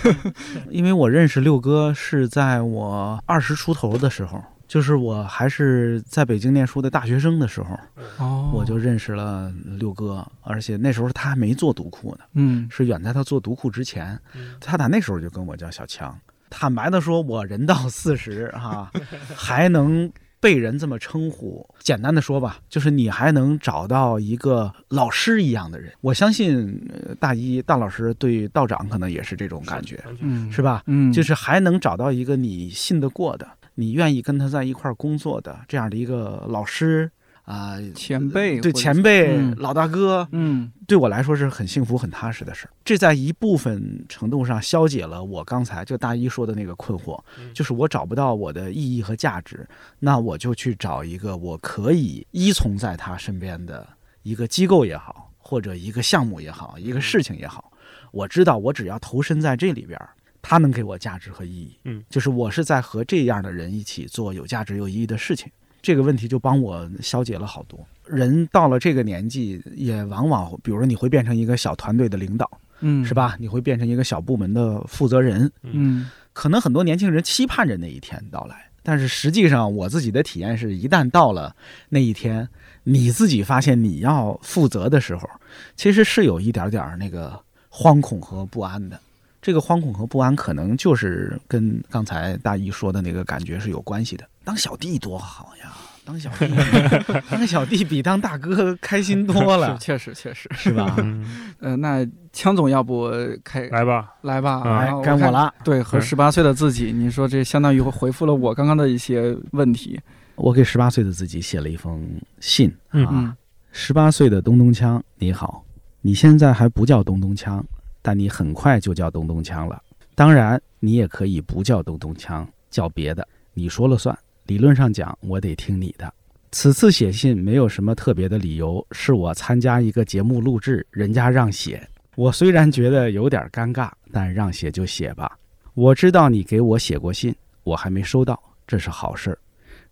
[0.71, 4.43] 因为我认识六哥是在我二十出头的时候，
[4.73, 7.79] 就是我还是在北京念书的大学生的时候，
[8.17, 16.19] 哦我就认识了六哥，而且那时候他还没做读库呢，嗯是远在他做读库之前，嗯他打那时候就跟我叫小强。
[16.49, 18.91] 坦白的说，我人到四十哈，
[19.37, 21.69] 还能被人这么称呼。
[21.81, 25.93] 简单的说吧，就是你还能找到一个老师一样的人。
[26.01, 30.03] 我相信，呃大一大老师对道长可能也是这种感觉，
[30.51, 30.83] 是吧？
[30.87, 37.11] 嗯，就是还能找到一个你信得过的、你愿意跟他在一块儿工作的这样的一个老师
[37.45, 42.71] 啊、前辈对前辈、嗯老大哥，嗯对我来说是很幸福、很踏实的事儿。
[42.85, 53.87] 这在一部分程度上消解了我刚才就大一说的那个困惑，嗯就是我找不到我的意义和价值，那我就去找一个我可以依从在他身边的
[54.23, 57.73] 一个机构也好，或者一个项目也好，一个事情也好。
[58.13, 59.99] 我知道，我只要投身在这里边
[60.43, 61.79] 儿，它能给我价值和意义。
[61.85, 65.51] 嗯，就是我是在和这样的人一起做有价值、有意义的事情。
[65.81, 67.85] 这个问题就帮我消解了好多。
[68.07, 72.49] 人到了这个年纪，也往往，比如说你会变成一个小团队的领导，
[72.81, 73.15] 嗯是？
[73.15, 73.37] 吧？
[73.41, 75.51] 你会变成一个小部门的负责人。
[75.63, 81.55] 嗯可能很多年轻人期盼着那一天到来，但是实际上我自己的体验是，一旦到了
[81.89, 82.49] 那一天，
[82.85, 85.29] 你自己发现你要负责的时候，
[85.77, 87.39] 其实是有一点点儿那个
[87.71, 88.99] 惶恐和不安的。
[89.43, 94.25] 这个惶恐和不安，可能就是跟刚才大姨说的那个感觉是有关系的。
[94.45, 95.73] 当小弟多好呀，
[96.05, 96.47] 当小弟，
[97.29, 100.49] 当小弟比当大哥开心多了 是，确实确实。
[100.55, 100.95] 是吧？
[100.99, 103.11] 嗯， 呃，那枪总要不
[103.43, 104.61] 开来吧，来吧？
[104.63, 105.01] 啊。
[105.03, 105.53] 该我了。
[105.65, 110.01] 对，和嗯十八岁的自己，你说这相当于回复了我刚刚的一些问题。
[110.37, 112.09] 我给十八岁的自己写了一封
[112.41, 113.11] 信嗯啊。
[113.13, 113.37] 嗯
[113.75, 115.65] 十八岁的东东锵，你好，
[116.01, 117.63] 你现在还不叫东东锵，
[118.03, 119.81] 但你很快就叫东东锵了。
[120.15, 123.27] 当然，你也可以不叫东东锵，叫别的。
[123.55, 124.17] 你说了算。
[124.47, 126.13] 理论上讲，我得听你的。
[126.51, 131.89] 此次写信没有什么特别的理由，是我参加一个节目录制，人家让写。
[132.17, 135.39] 我虽然觉得有点尴尬，但让写就写吧。
[135.75, 139.39] 我知道你给我写过信，我还没收到，这是好事儿，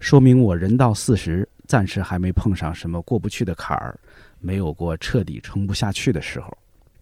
[0.00, 3.98] 说明我人到四十，暂时还没碰上什么过不去的坎儿，
[4.40, 6.54] 没有过彻底撑不下去的时候。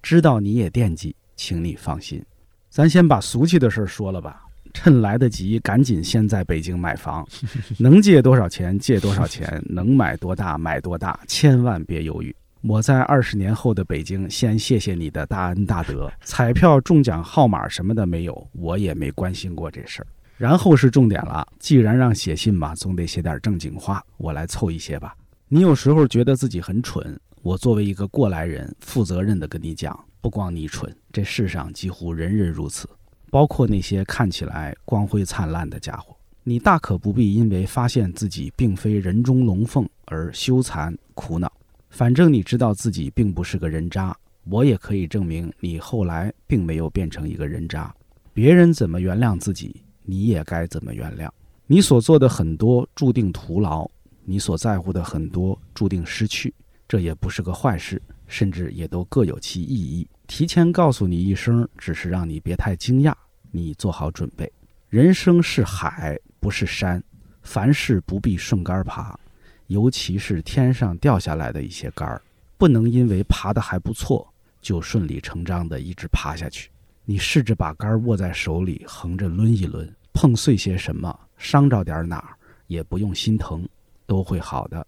[0.03, 2.23] 知道你也惦记，请你放心。
[2.71, 4.43] 咱先把俗气的事儿说了吧，
[4.75, 7.27] 趁来得及，赶紧先在北京买房，
[7.79, 12.35] 能借多少钱借多少钱， 能买多大买多大，千万别犹豫。
[12.61, 16.13] 我在二十年后的北京，先谢谢你的大恩大德。
[16.23, 20.07] 彩票中奖号码什么的没有，我也没关心过这事儿。
[20.37, 25.15] 然后是重点了，既然让写信嘛，总得写点正经话，我来凑一些吧。
[25.49, 32.89] 你有时候觉得自己很蠢，我作为一个过来人，负责任的跟你讲，不光你蠢，这世上几乎人人如此，
[33.31, 36.17] 包括那些看起来光辉灿烂的家伙。
[36.43, 41.51] 你大可不必因为发现自己并非人中龙凤而羞惭苦恼。
[41.91, 47.95] 反正你知道自己并不是个人渣，我也可以证明你后来并没有变成一个人渣。
[48.33, 51.29] 别人怎么原谅自己，你也该怎么原谅。
[51.67, 53.89] 你所做的很多注定徒劳，
[54.25, 56.53] 你所在乎的很多注定失去，
[56.89, 60.09] 这也不是个坏事，甚至也都各有其意义。
[60.27, 63.13] 提前告诉你一声，只是让你别太惊讶，
[63.51, 64.51] 你做好准备。
[64.89, 67.03] 人生是海，不是山，
[67.43, 69.19] 凡事不必顺杆爬。
[69.67, 72.23] 尤其是天上掉下来的一些杆儿，
[72.57, 74.27] 不能因为爬得还不错，
[74.63, 76.71] 就顺理成章地一直爬下去。
[77.05, 82.35] 你试着把杆儿握在手里，横着抡一抡，碰碎些什么，伤着点哪儿，
[82.67, 83.69] 也不用心疼，
[84.07, 84.87] 都会好的。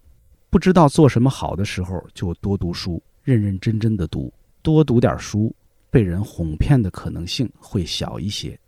[0.51, 5.55] 不知道做什么好的时候，就多读书，认认真真的读，多读点书，
[5.89, 8.59] 被人哄骗的可能性会小一些，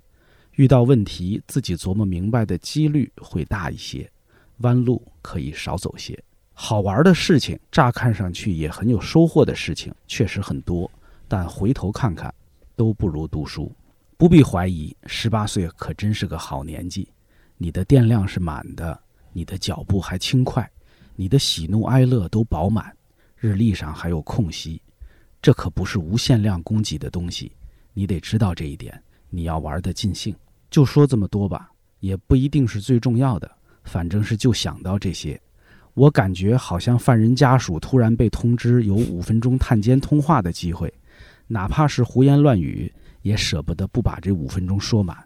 [0.54, 4.10] 遇到问题自己琢磨明白的几率会大一些。
[4.60, 6.18] 弯路可以少走些，
[6.54, 10.90] 好玩的事情，乍看上去也很有收获的事情，确实很多。
[11.28, 12.34] 但回头看看，
[12.78, 13.70] 都不如读书。
[14.16, 17.10] 不必怀疑，十八岁可真是个好年纪。
[17.58, 18.98] 你的电量是满的，
[19.34, 20.72] 你的脚步还轻快，
[21.16, 22.96] 你的喜怒哀乐都饱满，
[23.36, 24.82] 日历上还有空隙。
[25.42, 27.52] 这可不是无限量供给的东西，
[27.94, 29.02] 你得知道这一点。
[29.30, 30.36] 你要玩得尽兴。
[30.70, 33.52] 就说这么多吧，也不一定是最重要的。
[33.84, 35.40] 反正是就想到这些，
[35.94, 40.92] 我感觉好像犯人家属突然被通知有五分钟探监通话的机会，
[41.48, 45.18] 哪怕是胡言乱语，也舍不得不把这五分钟说满。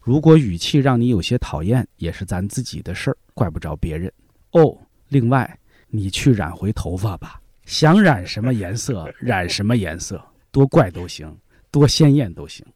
[0.00, 4.12] 如果语气让你有些讨厌，也是咱自己的事儿，怪不着别人。
[4.52, 4.78] 哦，
[5.14, 5.58] 另外，
[5.90, 11.32] 你去染回头发吧，想染什么颜色 染什么颜色，多怪都行，
[11.70, 12.66] 多鲜艳都行，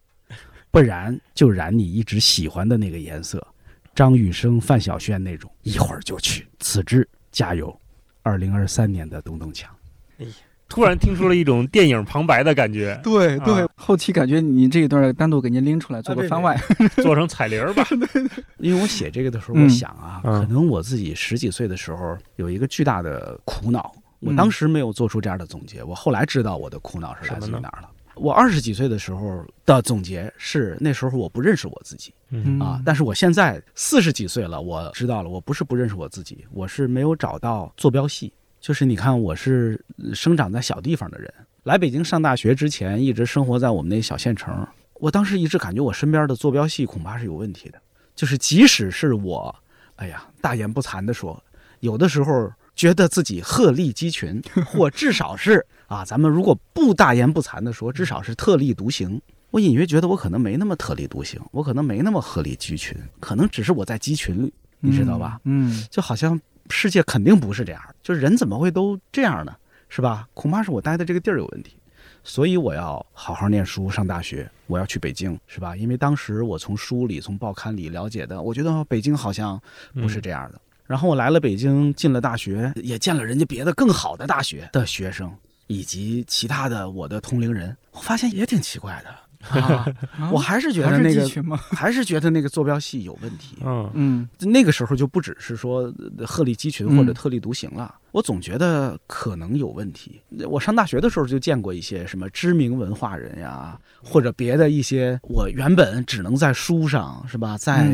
[0.70, 3.44] 不然就染你一直喜欢的那个颜色。
[3.92, 6.46] 张雨生、范晓萱那种，一会儿就去。
[6.60, 7.76] 此致，加油！
[8.22, 9.74] 二零二三年的东东强。
[10.18, 10.32] 哎呀，
[10.68, 12.98] 突然听出了一种电影旁白的感觉。
[13.02, 16.56] 对对，后期感觉你这一段单独给您拎出来做个番外，
[17.02, 17.86] 做成彩铃吧。
[18.58, 27.88] 因为我写这个的时候，我想啊，可能我自己十几岁的时候有一个巨大的苦恼，我当时没有做出这样的总结，我后来知道我的苦恼是来自于哪儿了。
[28.14, 32.12] 我二十几岁的时候的总结是，那时候我不认识我自己，
[32.60, 38.32] 啊，但是我现在四十几岁了，我知道了，我不是不认识我自己，我是没有找到坐标系。
[38.60, 44.66] 就是你看，我是生长在小地方的人，来北京上大学之前，一直生活在我们那小县城。
[44.94, 47.80] 我当时一直感觉我身边的坐标系恐怕是有问题的，
[48.14, 49.54] 就是即使是我，
[49.96, 51.40] 哎呀，大言不惭的说，
[51.80, 55.64] 有的时候觉得自己鹤立鸡群，或至少是。
[55.86, 59.18] 啊，咱们如果不大言不惭的说，至少是特立独行。
[59.50, 65.40] 我隐约觉得我可能没那么特立独行，我可能没那么鹤立鸡群，可能只是我在鸡群里，你知道吧？
[65.44, 66.38] 嗯，就好像
[66.70, 69.54] 世界肯定不是这样，就是人怎么会都这样呢？
[69.88, 70.28] 是吧？
[70.34, 71.76] 恐怕是我待的这个地儿有问题，
[72.22, 75.74] 所以我要好好念书，上大学，我要去北京，是吧？
[75.76, 79.60] 因为当时我从书里、从报刊里了解的，我觉得北京好像
[79.94, 80.60] 不是这样的。
[80.86, 85.32] 然后我来了北京，进了大学，也见了人家别的更好的大学的学生。
[85.70, 89.86] 以及其他的我的同龄人，我发现也挺奇怪的，啊、
[90.32, 91.26] 我还是觉得那个
[91.70, 93.56] 还是觉得那个坐标系有问题。
[93.64, 93.90] 嗯。
[93.94, 95.92] 嗯，那个时候就不只是说
[96.26, 100.20] 鹤立鸡群或者特立独行了，我总觉得可能有问题。
[100.48, 107.88] 我上大学的时候就见过一些什么知名文化人呀，或者别的一些我原本只能在书上是吧，在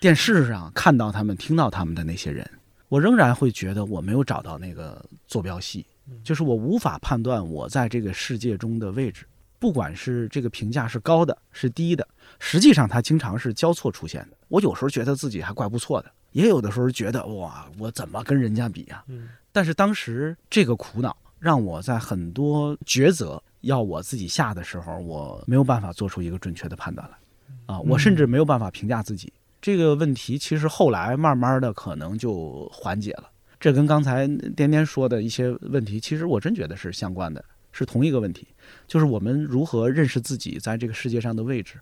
[0.00, 2.48] 电视上看到他们、听到他们的那些人，
[2.88, 5.86] 我仍然会觉得我没有找到那个坐标系。
[6.24, 9.24] 就是我无法判断我在这个世界中的位置，
[9.60, 12.08] 不管是这个评价是高的是低的，
[12.40, 14.36] 实际上它经常是交错出现的。
[14.48, 27.16] 我有时候觉得自己还怪不错的，也有的时候觉得哇，我怎么跟人家比呀、嗯但是当时这个苦恼让我在很多抉择要我自己下的时候，我没有办法做出一个准确的判断来，
[27.74, 29.32] 啊，我甚至没有办法评价自己。
[29.60, 33.28] 这个问题其实后来慢慢的可能就缓解了。
[33.58, 38.46] 这跟刚才颠颠说的一些问题，其实我真觉得是相关的，是同一个问题，
[38.86, 41.74] 就是我们如何认识自己在这个世界上的位置，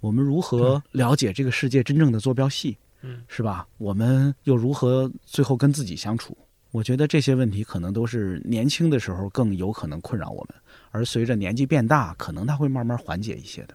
[0.00, 3.66] 我们如何了解这个世界真正的坐标系，嗯，是吧？
[3.78, 6.36] 我们又如何最后跟自己相处？
[6.70, 13.74] 我觉得这些问题可能都是年轻的时候更有可能困扰我们，而随着年纪变大，可能它会慢慢缓解一些的。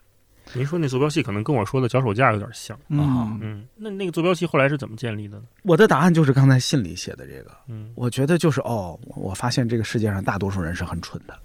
[0.53, 2.77] 您说那坐标系可能跟我说的脚手架有点像。
[2.87, 5.43] 嗯嗯，那那个坐标系后来是怎么建立的呢？
[5.61, 11.39] 我的答案就是刚才信里写的这个，嗯，我觉得就是哦，我发现这个世界上大多数人是很蠢的，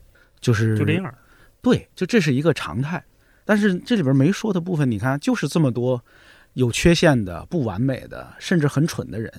[0.44, 1.14] 就是就这样。
[1.62, 3.02] 对，就这是一个常态。
[3.46, 6.02] 但是这里边没说的部分，你看，就是这么多
[6.52, 9.32] 有缺陷的、不完美的，甚至很蠢的人，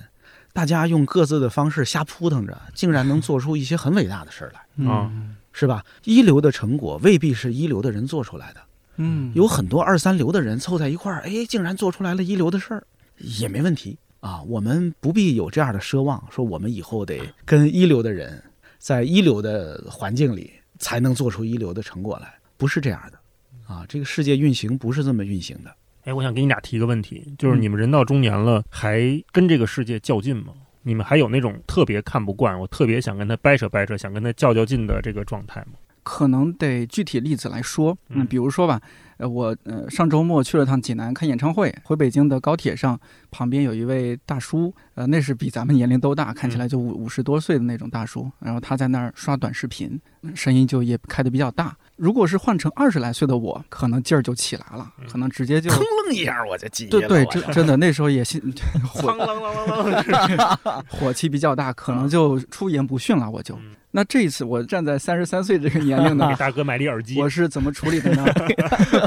[0.52, 5.82] 大家用各自的方式瞎扑腾着，竟然能做出一些很伟大的事儿来，啊嗯是吧？
[6.04, 8.60] 一流的成果未必是一流的人做出来的，
[8.96, 14.42] 嗯，有很多二三流的人凑在一块儿，哎，竟然做出来了一流的事儿，也没问题啊。
[14.42, 18.42] 我们不必有这样的奢望，说我们以后得跟一流的人
[18.78, 23.84] 在一流的环境里才能做出一流的成果来，不是这样的啊。
[23.88, 25.74] 这个世界运行不是这么运行的。
[26.04, 29.00] 哎，我想给你俩提一个问题，就是嗯你们人到中年了，还
[29.32, 30.52] 跟这个世界较劲吗？
[30.82, 35.72] 你们还有那种特别看不惯，我特别想跟他掰扯掰扯，想跟他较较劲的这个状态吗？
[36.04, 38.80] 可能得具体例子来说，嗯，嗯比如说吧，
[39.18, 42.98] 呃，我呃上周末去了趟济南看演唱会，回北京的高铁上，
[43.30, 49.98] 旁边有一位大叔，呃，那是比咱们年龄都大，看起来就五五十多岁的那种大叔，然后他在那儿刷短视频，
[50.34, 51.76] 声音就也开得比较大。
[51.96, 58.40] 如果是换成二十来岁的我，可能劲儿就起来了，可能直接就腾楞一下我就急对对，了我真真的那时候也心
[58.86, 63.30] 火啷啷啷啷啷， 火气比较大，可能就出言不逊了。
[63.30, 67.18] 我就嗯那这一次我站在三十三岁这个年龄呢 给，大哥买了一耳机。
[67.18, 68.26] 我是怎么处理的呢？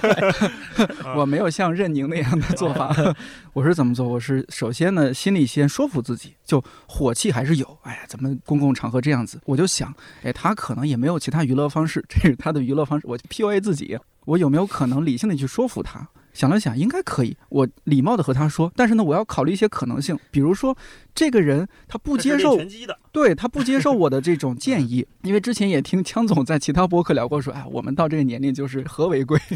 [1.16, 2.92] 我没有像任宁那样的做法，
[3.54, 4.08] 我是怎么做？
[4.08, 7.78] 我是首先呢，心里先说服自己，就火气还是有。
[7.84, 16.10] 哎呀，咱们公共场合这样子，我就想，哎，他可能也没有其他娱乐方式，这是他的娱乐方式，我就 PUA 自己，我有没有可能理性的去说服他？
[16.34, 17.36] 想了想，应该可以。
[17.50, 20.76] 我礼貌的和他说，但是呢，我要考虑一些可能性，比如说，
[21.14, 29.40] 这个人他不接受拳击的， 对他不接受我的这种建议， 因为之前也听枪总在其他播客聊过，说，哎，我们到这个年龄就是和为贵。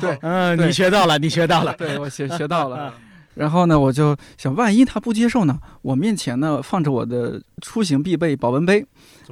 [0.00, 1.74] 对嗯，你学到了，你学到了。
[1.78, 2.92] 对我学学到了。
[3.36, 5.58] 然后呢，我就想，万一他不接受呢？
[5.82, 8.84] 我面前呢放着我的出行必备保温杯，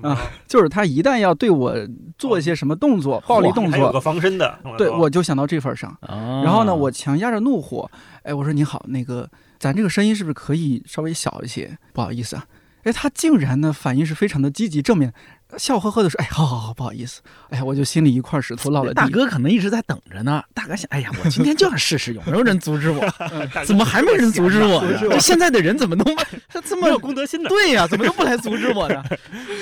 [0.02, 1.74] 啊就是他一旦要对我
[2.18, 5.96] 做一些什么动作、暴力动作，还有个防身的， 对我就想到这份儿上。
[6.06, 7.90] 然然后呢，我强压着怒火，
[8.22, 11.76] 哎，我说你好，那个咱这个声音是不是可以稍微小一些？
[11.92, 12.44] 不好意思啊。
[12.82, 15.10] 哎，他竟然呢反应是非常的积极正面，
[15.58, 18.94] 笑呵呵的说：“哎，好好好，不好意思。”哎呀，我就心里一块石头落了地。
[18.94, 20.42] 大哥可能一直在等着呢。
[20.52, 23.00] 大哥想，哎呀，我今天就要试试有没有人阻止我，
[23.64, 24.98] 怎么还没人阻止我呢？
[25.00, 26.04] 这现在的人怎么都
[26.64, 27.48] 这么有公德心的？
[27.48, 29.02] 对呀、怎么都不来阻止我呢？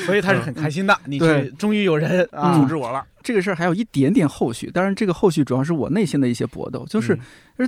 [0.07, 0.99] 所以他是很开心的。
[1.07, 7.19] 你对，终于有人啊阻止我了，这个事儿还有一点点后续，当然这个后续主要是我内心的一些搏斗，就是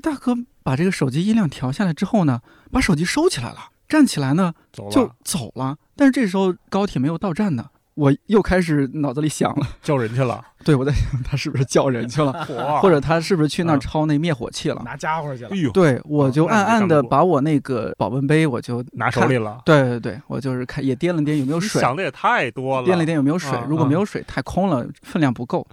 [0.03, 5.77] 大哥把这个手机音量调下来之后呢，把手机收起来了，站起来呢就走了，走了。
[5.97, 12.33] 但是这时候高铁没有到站呢，我又开始脑子里想了，叫人去了， 对我在想他是不是叫人去了，
[12.81, 14.83] 或者他是不是去那儿嗯抄那灭火器了？
[14.85, 15.51] 拿家伙去了。
[15.51, 15.57] 哎。
[15.57, 23.65] 呦，对，我就暗暗的把我那个保温杯，我就拿手里了，对对对，我就是看也掂了掂有没有水，想的也太多了，掂了掂有没有水啊。
[23.69, 25.67] 如果没啊有水，太空了，分量不够。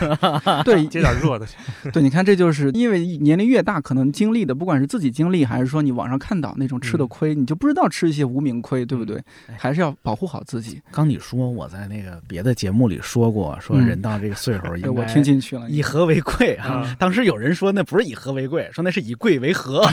[0.64, 1.46] 对接点热的。
[1.46, 1.56] 去，
[1.90, 7.08] 对，你看这就是因为年龄越大，可能经历的不管是自己经历，还是说你网上看到那种吃的嗯。
[7.08, 9.16] 亏，你就不知道吃一些无名亏，对不对？
[9.48, 9.54] 哎。
[9.58, 10.80] 还是要保护好自己。
[10.90, 14.62] 刚你说我在那个别的节目里说过，说嗯人到这个岁数
[14.94, 15.68] 我听进去了。
[15.70, 16.96] 以和为贵啊嗯。
[16.98, 19.84] 当时有人说那不是以和为贵，说那是以贵为和。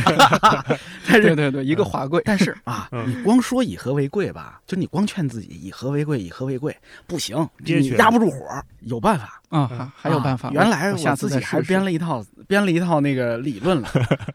[1.08, 2.22] 但是对对对，一个华贵。
[2.26, 6.76] 但是啊， 嗯你光说以和为贵吧，就你光劝自己以和为贵，以和为贵，
[7.08, 8.38] 不行，你压不住火，
[8.82, 9.42] 有办法。
[9.50, 10.50] 啊，还还有办法。
[10.50, 13.88] 啊原来我自己还编了一套编了一套那个理论了，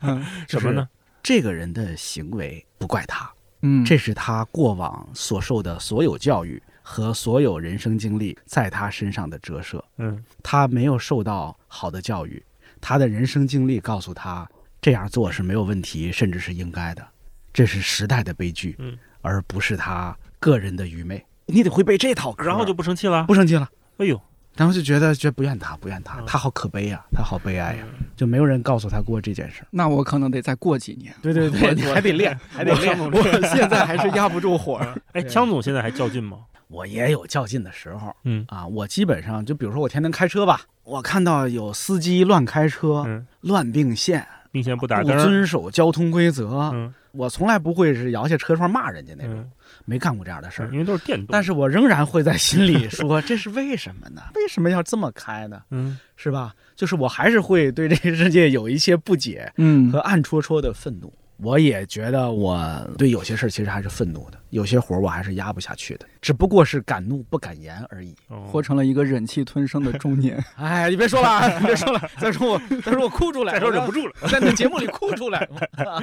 [0.02, 0.88] 嗯什么呢？
[1.22, 3.28] 这个人的行为不怪他，
[3.62, 9.84] 嗯，这是他过往所受的所有教育和所有人生经历在他身上的折射。
[9.98, 12.42] 嗯，他没有受到好的教育，
[12.80, 14.48] 他的人生经历告诉他
[14.80, 17.06] 这样做是没有问题，甚至是应该的。
[17.52, 21.22] 这是时代的悲剧，嗯，而不是他个人的愚昧。
[21.44, 23.24] 你得会背这套歌，然后就不生气了。
[23.24, 23.68] 不生气了。
[23.98, 24.18] 哎呦，
[24.58, 29.62] 然后就觉得觉得不怨他，不怨他，嗯他好可悲呀、他好悲哀呀、嗯就没有人告诉他过这件事。
[29.70, 31.14] 那我可能得再过几年。
[31.22, 32.98] 对对对，你还得练，还得练。
[32.98, 33.22] 我
[33.54, 34.76] 现在还是压不住火。
[35.14, 36.38] 哎，对枪总现在还较劲吗？
[36.66, 45.24] 我也有较劲的时候嗯啊，我基本上就比如说我天天开车吧，我看到有司机乱开车、嗯，乱并线、并线不打灯儿。
[45.24, 49.50] 遵守交通规则，嗯我从来不会是摇下车窗骂人家那种，嗯，
[49.84, 50.68] 没干过这样的事儿。
[50.72, 51.26] 因为都是电动。
[51.30, 54.22] 但是我仍然会在心里 说，这是为什么呢？
[54.34, 55.62] 为什么要这么开呢？
[55.70, 56.54] 嗯，是吧？
[56.76, 61.12] 就是我还是会对这个世界有一些不解嗯和暗戳戳的愤怒。
[61.40, 62.58] 我也觉得我
[62.98, 68.14] 对有些事儿其实还是愤怒的，有些活儿我还是压不下去的，只不过是敢怒不敢言而已。
[68.28, 70.42] 哦活成了一个忍气吞声的中年。
[70.56, 74.12] 哎，你别说了啊，你别说了， 再说我，再说我哭出来，再说忍不住了。
[74.20, 75.48] 我在那节目里哭出来。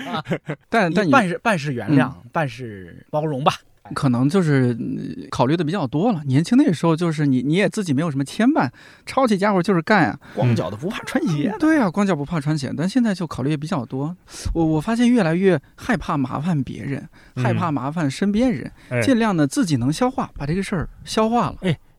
[0.70, 3.54] 但但你办事办事原谅，半是包容吧。
[3.94, 6.22] 可能就是嗯考虑的比较多了。
[6.26, 8.70] 年轻那时候就是你你也自己没有什么牵绊，
[9.06, 10.20] 抄起家伙就是干啊。
[10.34, 11.54] 光脚的不怕穿鞋。
[11.60, 12.74] 对啊，光脚不怕穿鞋。
[12.76, 14.16] 但现在就考虑也比较多。
[14.54, 21.58] 我我发现越来越害怕麻烦别人，害怕麻烦身边人，哎尽量呢自己能消化，把这个事儿消化了。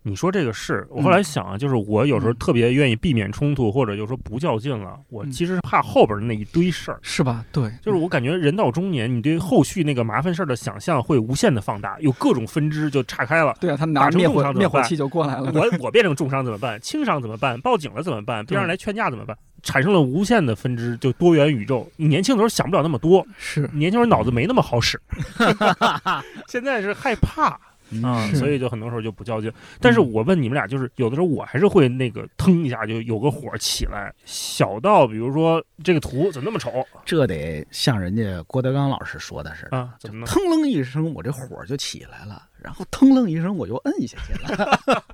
[0.09, 4.97] 你说这个是我后来想啊，就是我有时候特别愿意避免冲突，或者就是说不较劲了。
[5.09, 7.45] 我嗯其实怕后边的那一堆事儿，是吧？
[7.51, 13.57] 对，就是我感觉人到中年，你对后续那个麻烦事儿的想象会无限的放大，有各种分支就岔开了。
[13.61, 15.51] 对啊，他拿打成灭重伤怎么办火灭火器就过来了。
[15.53, 16.81] 我我变成重伤怎么办？
[16.81, 17.61] 轻伤怎么办？
[17.61, 18.47] 报警了怎么办？
[18.47, 19.37] 别人来劝架怎么办？
[19.63, 21.91] 产生了无限的分支，就多元宇宙。
[21.97, 25.01] 你年轻的时候想不了那么多，是年轻时候脑子没那么好使，
[26.47, 27.59] 现在是害怕
[28.03, 29.53] 啊， 所以就很多时候就不较劲。
[29.81, 36.73] 但是我问你们俩，就是有的时候我还是会那个腾一下就有个火起来，小到比如说这个图怎么那么丑
[37.05, 39.95] 这得像人家郭德纲老师说的似的，啊？
[39.99, 40.27] 怎么？
[40.27, 45.05] 腾楞一声，我这火就起来了，然后腾楞一声，我又摁下去了，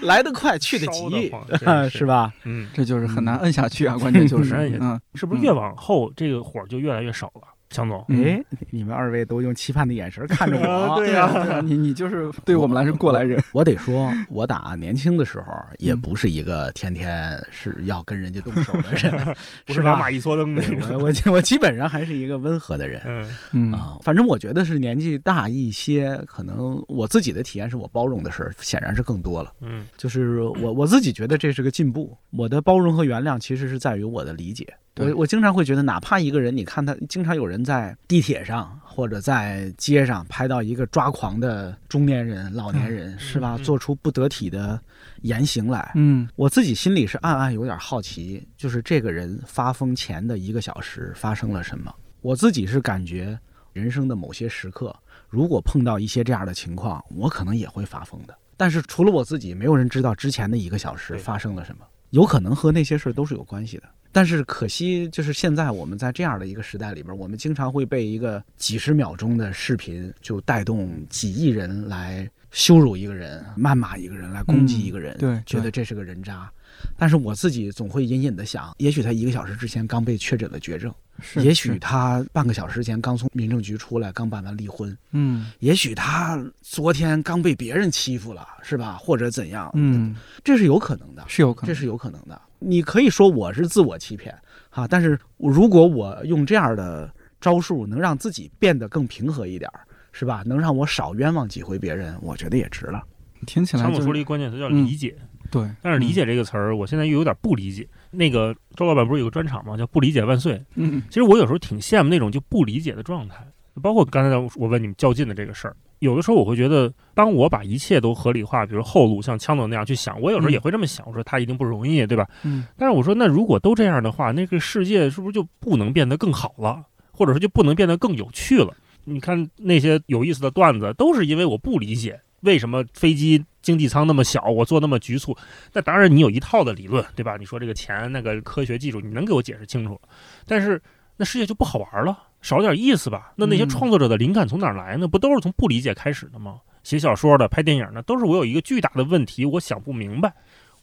[0.02, 2.32] 来得快，去得急 是是吧？
[2.44, 7.48] 嗯，这就是很难摁下去啊，关键就是摁下去嗯，是不是越往后这个火就越来越少了？
[7.72, 10.62] 强总，嗯哎，你们二位都用期盼的眼神看着我，
[10.92, 13.42] 啊对呀啊，啊，你你就是 对我们来说过来人。
[13.52, 15.46] 我得说，我打年轻的时候
[15.78, 19.34] 也不是一个天天是要跟人家动手的人，
[19.66, 21.32] 不是吧两马一撮灯的那我种。
[21.32, 23.00] 我我基本上还是一个温和的人。
[23.06, 29.52] 嗯嗯啊，反正我觉得是年纪大一些，可能我自己的体验是我包容的事儿显然是更多了。
[29.60, 32.16] 嗯就是我我自己觉得这是个进步。
[32.30, 34.66] 我的包容和原谅其实是在于我的理解。
[34.94, 43.56] 对我我经常会觉得，哪怕一个人，你看他经常有人在地铁上或者在街上拍到一个抓狂的中年人、老年人，是吧？
[43.56, 44.78] 嗯做出不得体的
[45.22, 51.94] 言行来，嗯我自己心里是暗暗有点好奇，就是这个人发疯前的一个小时发生了什么。
[52.20, 53.38] 我自己是感觉，
[53.72, 54.94] 人生的某些时刻，
[55.28, 58.36] 如果碰到一些这样的情况，我可能也会发疯的。
[58.58, 63.84] 但是除了我自己，没有人知道之前的一个小时发生了什么，有可能和那些事儿都是有关系的。
[64.12, 76.50] 但是可惜，就是现在我们在这样的一个时代里边，我们经常会被一个几十秒钟的视频就带动几亿人来羞辱一个人、谩骂一个人、来攻击一个人，嗯对对觉得这是个人渣。
[76.98, 88.96] 但是我自己总会隐隐的想，也许他一个小时之前刚被确诊了绝症，是，也许他半个小时前刚从民政局出来，刚办完离婚，嗯也许他昨天刚被别人欺负了，是吧？
[88.96, 92.40] 或者怎样？，嗯这是有可能的，是有可能，这是有可能的。
[92.64, 94.34] 你可以说我是自我欺骗，
[94.70, 99.80] 哈，但是如果我用这样的招数能让自己变得更平和一点儿，
[100.12, 100.42] 是吧？
[100.46, 103.02] 能让我少冤枉几回别人，我觉得也值了。
[103.46, 105.16] 听起来强总就是说了一个关键词叫嗯理解，
[105.50, 107.88] 对，但是理解这个词儿，我现在又有点不理解。
[108.10, 109.76] 那个周老板不是有个专场吗？
[109.76, 110.62] 叫“不理解万岁”。
[110.76, 113.44] 嗯其实我有时候挺羡慕那种就不理解的状态，
[113.82, 122.28] 包括刚才我问你们较劲的这个事儿，有的时候我会觉得，当我把一切都合理化，比如后路像枪总那样去想，我有时候也会这么想，我说他一定不容易，对吧？
[122.42, 128.74] 嗯但是我说，那如果都这样的话，那个世界是不是就不能变得更好了，或者说就不能变得更有趣了？
[129.04, 135.36] 你看那些有意思的段子，都是因为我不理解为什么飞机经济舱那么小，我坐那么局促。
[135.72, 137.36] 那当然你有一套的理论，对吧？
[137.36, 140.00] 你说这个钱那个科学技术，你能给我解释清楚，
[140.46, 140.82] 但是
[141.16, 143.32] 那世界就不好玩了，少点意思吧？
[143.36, 145.08] 那那些嗯创作者的灵感从哪儿来呢？
[145.08, 146.60] 不都是从不理解开始的吗？
[146.82, 150.34] 写小说的、拍电影的，都是我有一个巨大的问题，我想不明白，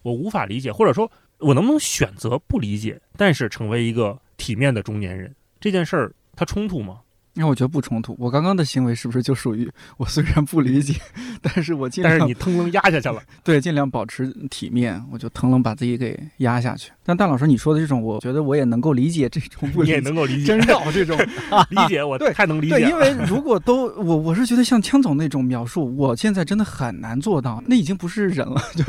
[0.02, 5.36] 我无法理解，或者说我能不能选择不理解，但是成为一个体面的中年人？
[5.60, 7.02] 这件事儿它冲突吗？
[7.40, 8.14] 那我觉得不冲突。
[8.20, 10.94] 我刚刚的行为是不是就属于我虽然不理解，
[11.42, 16.92] 但是我尽量但是你腾楞压下去了，对尽量保持体面，我就腾楞把自己给压下去。
[17.06, 21.18] 但大老师你说的这种，我觉得我也能够理解这种不你也能够理解真绕这种。
[21.72, 22.90] 理解，我 对太能理，解了。
[22.90, 28.84] 因为如果都我我是觉得像枪总那种描述，我现在真的很难做到，那已经不是人了， 就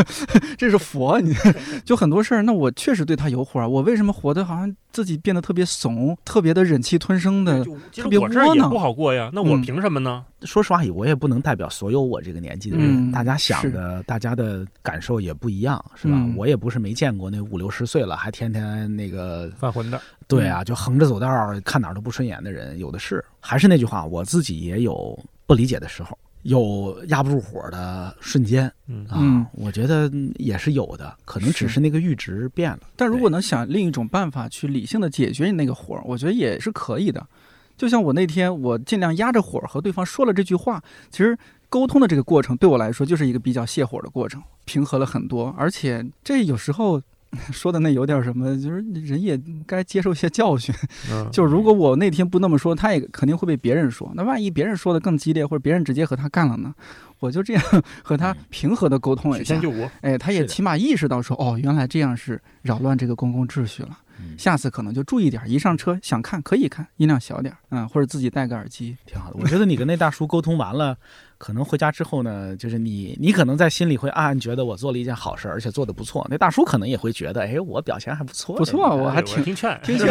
[0.58, 1.32] 这是佛，你
[1.84, 7.64] 就很多事儿，那我确实对他有火儿，我为什么活得好像自己变得特别怂，特别的忍气吞声的？
[7.92, 10.24] 特别窝囊不好过呀，那我嗯凭什么呢？
[10.42, 16.14] 说实话，我也不能代表所有我这个年纪的人，嗯大家想的、大家的感受也不一样，是吧？
[16.16, 23.24] 嗯我也不是没见过那五六十岁了还天天那个，犯浑的，对啊，就横着走道儿，看哪儿都不顺眼的人有的是。
[23.38, 29.16] 还是那句话，我自己也有不理解的时候，有压不住火的瞬间嗯啊。
[29.18, 32.80] 嗯我觉得也是有的，可能只是是那个阈值变了。
[32.96, 37.26] 但如果能想另一种办法去理性的解决你那个火儿，我觉得也是可以的。
[37.76, 41.38] 就像我那天，我尽量压着火儿和对方说了这句话，其实
[41.68, 45.54] 沟通的这个过程对我来说就是一个比较泄火的过程，平和了很多。
[45.56, 47.00] 而且这有时候
[47.52, 50.74] 说的那有点什么，就是人也该接受一些教训。
[51.10, 54.10] 嗯， 就如果我那天不那么说，他也肯定会被别人说。
[54.14, 56.74] 那万一别人说的更激烈，或者别人直接和他干了呢？
[57.20, 57.62] 我就这样
[58.02, 59.54] 和他平和的沟通一下
[60.00, 63.98] 哎，他也起码意识到说，哦，原来这样是扰乱这个公共秩序了。
[64.18, 68.96] 嗯，下次可能就注意点儿，一上车想看可以看，音量小点儿，嗯，或者自己戴个耳机。
[69.06, 69.36] 挺好的。
[69.38, 70.96] 我觉得你跟那大叔沟通完了，
[71.40, 76.26] 可能回家之后呢，就是你，你可能在心里会暗暗觉得我做了一件好事儿，而且做的不错。
[76.30, 80.06] 那大叔可能也会觉得，哎，我表现还不错，不错我还挺 听劝， 听劝，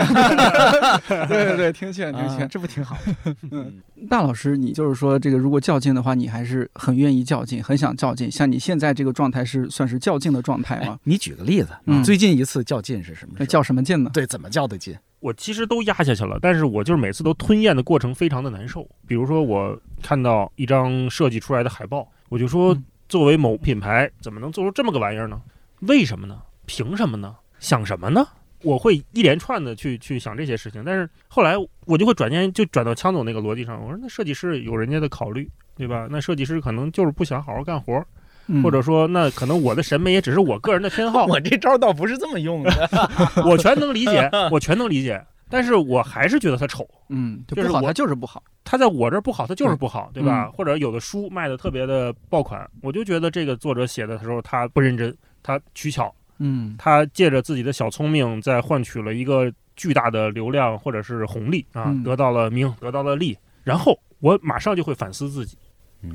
[1.28, 2.50] 对对对，听劝听啊劝。
[2.50, 2.98] 这不挺好？
[3.52, 3.72] 嗯，
[4.10, 8.32] 大老师，你就是说这个，如果较劲的话，你还是很愿意较劲，很想较劲。
[8.32, 13.46] 像你现在这个状态是算是较劲的状态哎吗？，你举个例子，嗯最近一次较劲是什么那？
[13.46, 14.10] 较什么劲呢？
[14.12, 14.98] 对，怎么较的劲？
[15.20, 18.88] 我其实都压下去了，但是我就是每次都吞咽的过程非常的难受。
[19.08, 25.42] 比如说，我看到一张设计出来的海报，我就说嗯，作为某品牌，怎么能做出这么个玩意儿呢？
[25.82, 26.42] 为什么呢？
[26.66, 27.36] 凭什么呢？
[27.60, 28.26] 想什么呢？
[28.64, 31.56] 我会一连串的去去想这些事情，但是后来
[31.86, 36.08] 我就会转念就转到枪总那个逻辑上，我说那设计师有人家的考虑，对吧？
[36.12, 38.06] 那设计师可能就是不想好好干活，
[38.50, 42.90] 嗯或者说那可能我的审美也只是我个人的偏好， 我这招倒不是这么用的。
[43.46, 46.88] 我全能理解， 我全能理解，但是我还是觉得它丑。
[47.10, 48.44] 嗯，就不好，就是我它就是不好。
[48.64, 50.46] 它在我这儿不好，它就是不好，对吧？
[50.46, 65.58] 嗯或者有的书卖的特别的爆款，我就觉得这个作者写的时候他不认真，他取巧，嗯他借着自己的小聪明，在换取了一个巨大的流量或者是红利啊，嗯得到了名，得到了利，然后我马上就会反思自己，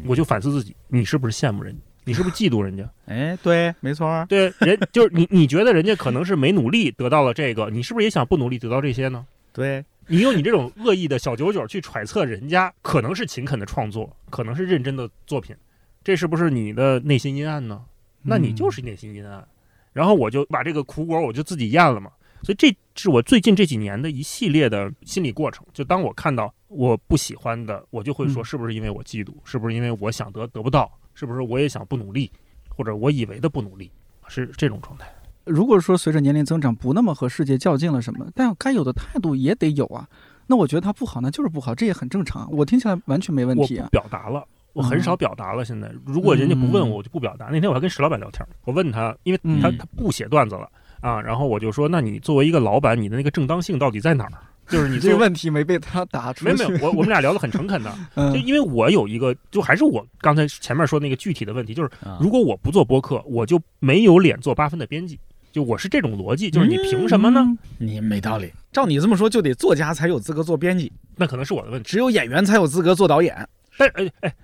[0.07, 1.80] 我就反思自己，你是不是羡慕人家？
[2.05, 2.88] 你是不是嫉妒人家？
[3.07, 4.26] 哎，对，没错儿。
[4.26, 9.26] 对，人就是你，你觉得人家可能是没努力得到了这个，你是不是也想不努力得到这些呢？
[9.52, 15.55] 对，你用你这种恶意的小九九去揣测人家，可能是勤恳的创作，可能是认真的作品，
[16.02, 17.82] 这是不是你的内心阴暗呢？
[18.22, 19.46] 那你就是内心阴暗。
[19.92, 22.11] 然后我就把这个苦果我就自己咽了嘛。
[22.42, 25.64] 所以这是我最近这几年的一系列的心理过程。
[25.72, 29.32] 就当我看到我不喜欢的，我就会说，嗯是不是因为我嫉妒？
[29.44, 30.90] 是不是因为我想得得不到？
[31.15, 32.31] 是不是我也想不努力，
[32.69, 33.91] 或者我以为的不努力？
[34.29, 35.07] 是这种状态。
[35.45, 40.09] 如果说随着年龄增长不那么和世界较劲了什么，但该有的态度也得有啊。
[40.47, 42.51] 那我觉得他不好，那就是不好，这也很正常。
[42.51, 43.89] 我听起来完全没问题啊。
[43.91, 45.65] 表达了，我很少表达了。
[45.65, 47.47] 现在如果人家不问我，我就不表达。
[47.47, 50.67] 那天我还跟石老板聊天，我问他，因为他嗯他不写段子了
[51.01, 54.33] 啊，然后我就说，那你作为一个老板，你的那个正当性到底在哪儿？
[54.69, 55.17] 就是你这个。
[55.17, 56.53] 问题没被他答出去。
[56.53, 65.19] 没有没有，我我们俩聊得很诚恳的， 就嗯因为我有一个，就还是我刚才前面说那个具体的问题，就是啊如果我不做播客，我就没有脸做八分的编辑，
[65.53, 67.41] 就我是这种逻辑，就是你凭什么呢？
[67.41, 68.53] 嗯你没道理。
[68.73, 71.89] 照你这么说，就得作家才有资格做编辑，那可能是我的问题。
[71.89, 73.49] 只有演员才有资格做导演。
[73.77, 74.35] 但哎哎，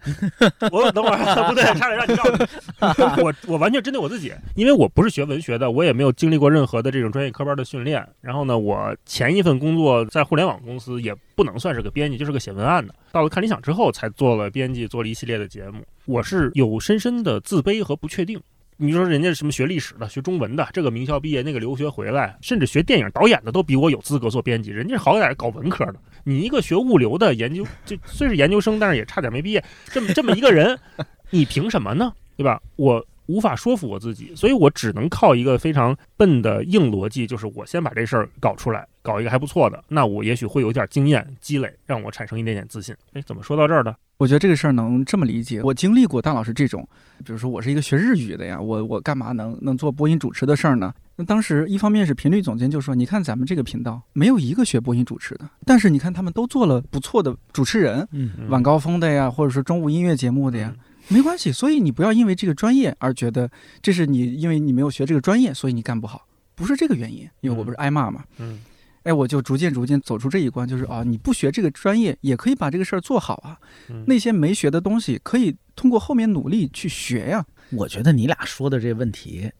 [0.72, 8.06] 我等会儿不对，差点让你告诉你， 我我完全针对我自己，因为我不是学文学的，我也没有经历过任何的这种专业科班的训练。
[8.20, 12.94] 然后呢，我前一份工作在互联网公司也不能算是个编辑，就是个写文案的。
[13.12, 15.84] 到了看理想之后，才做了编辑，做了一系列的节目。
[16.06, 18.40] 我是有深深的自卑和不确定。
[18.82, 24.70] 你说人家什么学历史的、学中文的，这个名校毕业，那个留学回来，甚至学电影导演的都比我有资格做编辑。
[24.70, 30.78] 人家好歹搞文科的，你一个学物流的研究， 就虽是研究生，但是也差点没毕业，这么这么一个人，
[31.30, 32.12] 你凭什么呢？
[32.36, 32.60] 对吧？
[32.76, 42.94] 我无法说服我自己，所以我只能靠一个非常笨的硬逻辑，就是我先把这事儿搞出来，搞一个还不错的，那我也许会有点经验积累，让我产生一点点自信。
[43.12, 43.94] 哎，怎么说到这儿的？
[44.16, 45.62] 我觉得这个事儿能这么理解。
[45.62, 46.86] 我经历过大老师这种，
[47.24, 50.92] 比如说我是一个学日语的呀，我我干嘛能能做播音主持的事儿呢？
[51.20, 58.08] 那当时一方面是频率总监就说，你看咱们这个频道没有一个学播音主持的，但是你看他们都做了不错的主持人，
[58.48, 60.74] 晚高峰的呀，或者说中午音乐节目的呀，
[61.08, 61.52] 没关系。
[61.52, 63.50] 所以你不要因为这个专业而觉得
[63.82, 67.28] 这是你因为你没有学这个专业，所以你干不好，不是这个原因。
[67.42, 68.58] 因为我不是挨骂嘛，嗯
[69.02, 73.58] 哎，我就逐渐逐渐走出这一关，就是啊，你不学这个专业也可以把这个事儿做好啊。
[73.90, 77.44] 嗯那些没学的东西，可以通过后面努力去学呀。
[77.72, 79.50] 我觉得你俩说的这问题，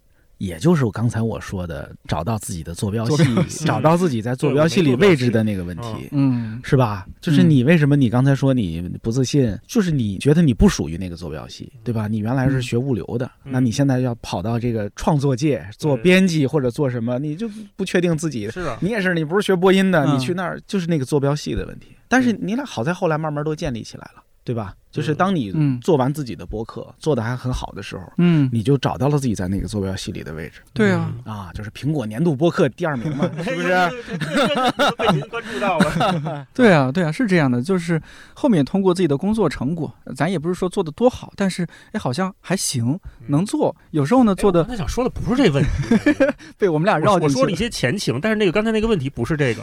[0.41, 6.09] 也就是我刚才我说的，找到自己的坐标系，标系找到自己在坐标系里位置的那个问题。
[6.13, 7.07] 嗯是吧？
[7.21, 12.09] 就是你为什么你刚才说你不自信，就是你觉得你不属于那个坐标系，对吧？
[12.09, 18.51] 你原来是学物流的，嗯那你现在要跑到这个创作界做编辑或者做什么，你就不确定自己。
[18.51, 21.89] 是啊，你也是，你不是学播音的，嗯你去那儿就是那个坐标系的问题。
[22.09, 24.75] 但是你俩好在后来慢慢都建立起来了，对吧？
[24.91, 33.69] 就是当你嗯做完自己的播客，做的还很好的时候，嗯，你就找到了自己在那个坐标系里的位置对啊，啊，就是苹果年度播客第二名嘛， 是不是？
[33.69, 34.91] 是？
[34.99, 36.47] 被您关注到了。
[36.55, 38.01] 对啊，对啊，是这样的，就是
[38.35, 43.75] 后面通过自己的工作成果，咱也不是说做的多好，但是哎，好像还行，能做。
[43.93, 45.71] 有时候呢，做的哎我刚才想说的不是这问题，
[46.59, 49.63] 被我们俩绕我进去我说了一些前情，但是那个刚才那个问题不是这个。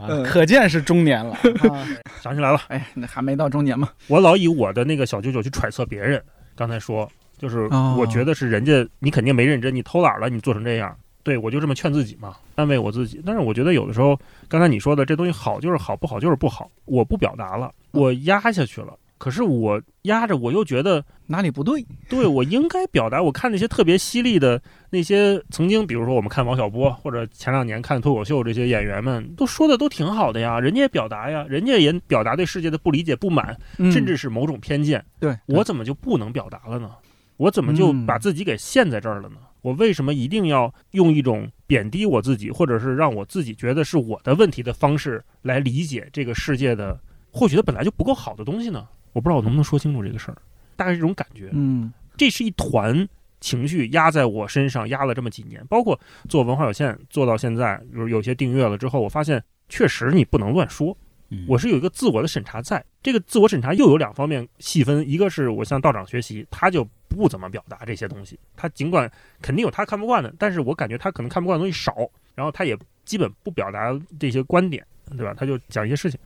[0.00, 1.34] 啊可见是中年了
[1.68, 1.86] 啊。
[2.22, 3.88] 想起来了，哎，那还没到中年嘛。
[4.06, 6.22] 我老以我的那个小九九去揣测别人。
[6.54, 10.96] 刚才说，就是哦我觉得是人家你肯定没认真，你偷懒了，你做成这样。
[11.22, 13.22] 对我就这么劝自己嘛，安慰我自己。
[13.24, 16.70] 但是我觉得有的时候，刚才你说的这东西好就是好，不好就是不好。
[16.86, 18.98] 我不表达了，我压下去了。
[19.20, 21.84] 可是我压着，我又觉得哪里不对？
[22.08, 23.22] 对我应该表达。
[23.22, 24.58] 我看那些特别犀利的
[24.88, 35.04] 那些曾经，比如说我们看王小波，或者前两年看脱口秀这些演员们，都说的都挺好的呀，人家也表达呀，人家也表达对世界的不理解、不满，嗯甚至是某种偏见。
[35.18, 36.90] 对我怎么就不能表达了呢？
[37.36, 39.36] 我怎么就嗯把自己给陷在这儿了呢？
[39.60, 46.98] 我为什么一定要用一种贬低我自己，或者是让我自己觉得是我的问题的方式来理解这个世界的
[47.30, 48.88] 或许它本来就不够好的东西呢？
[49.12, 50.36] 我不知道我能不能说清楚这个事儿，
[50.76, 51.50] 大概是这种感觉。
[51.52, 53.08] 嗯这是一团
[53.40, 55.98] 情绪压在我身上，压了这么几年，包括
[56.28, 60.96] 做文化有限做到现在，比如有些订阅了之后，我发现确实你不能乱说。
[61.32, 69.08] 嗯我是有一个自我的审查在，这个自我审查又有两方面细分，一个是我向道长学习，他就不怎么表达这些东西，他尽管
[69.40, 71.94] 肯定有他看不惯的，但是我感觉他可能看不惯的东西少，
[72.34, 74.84] 然后他也基本不表达这些观点，
[75.16, 75.32] 对吧？
[75.38, 76.18] 他就讲一些事情。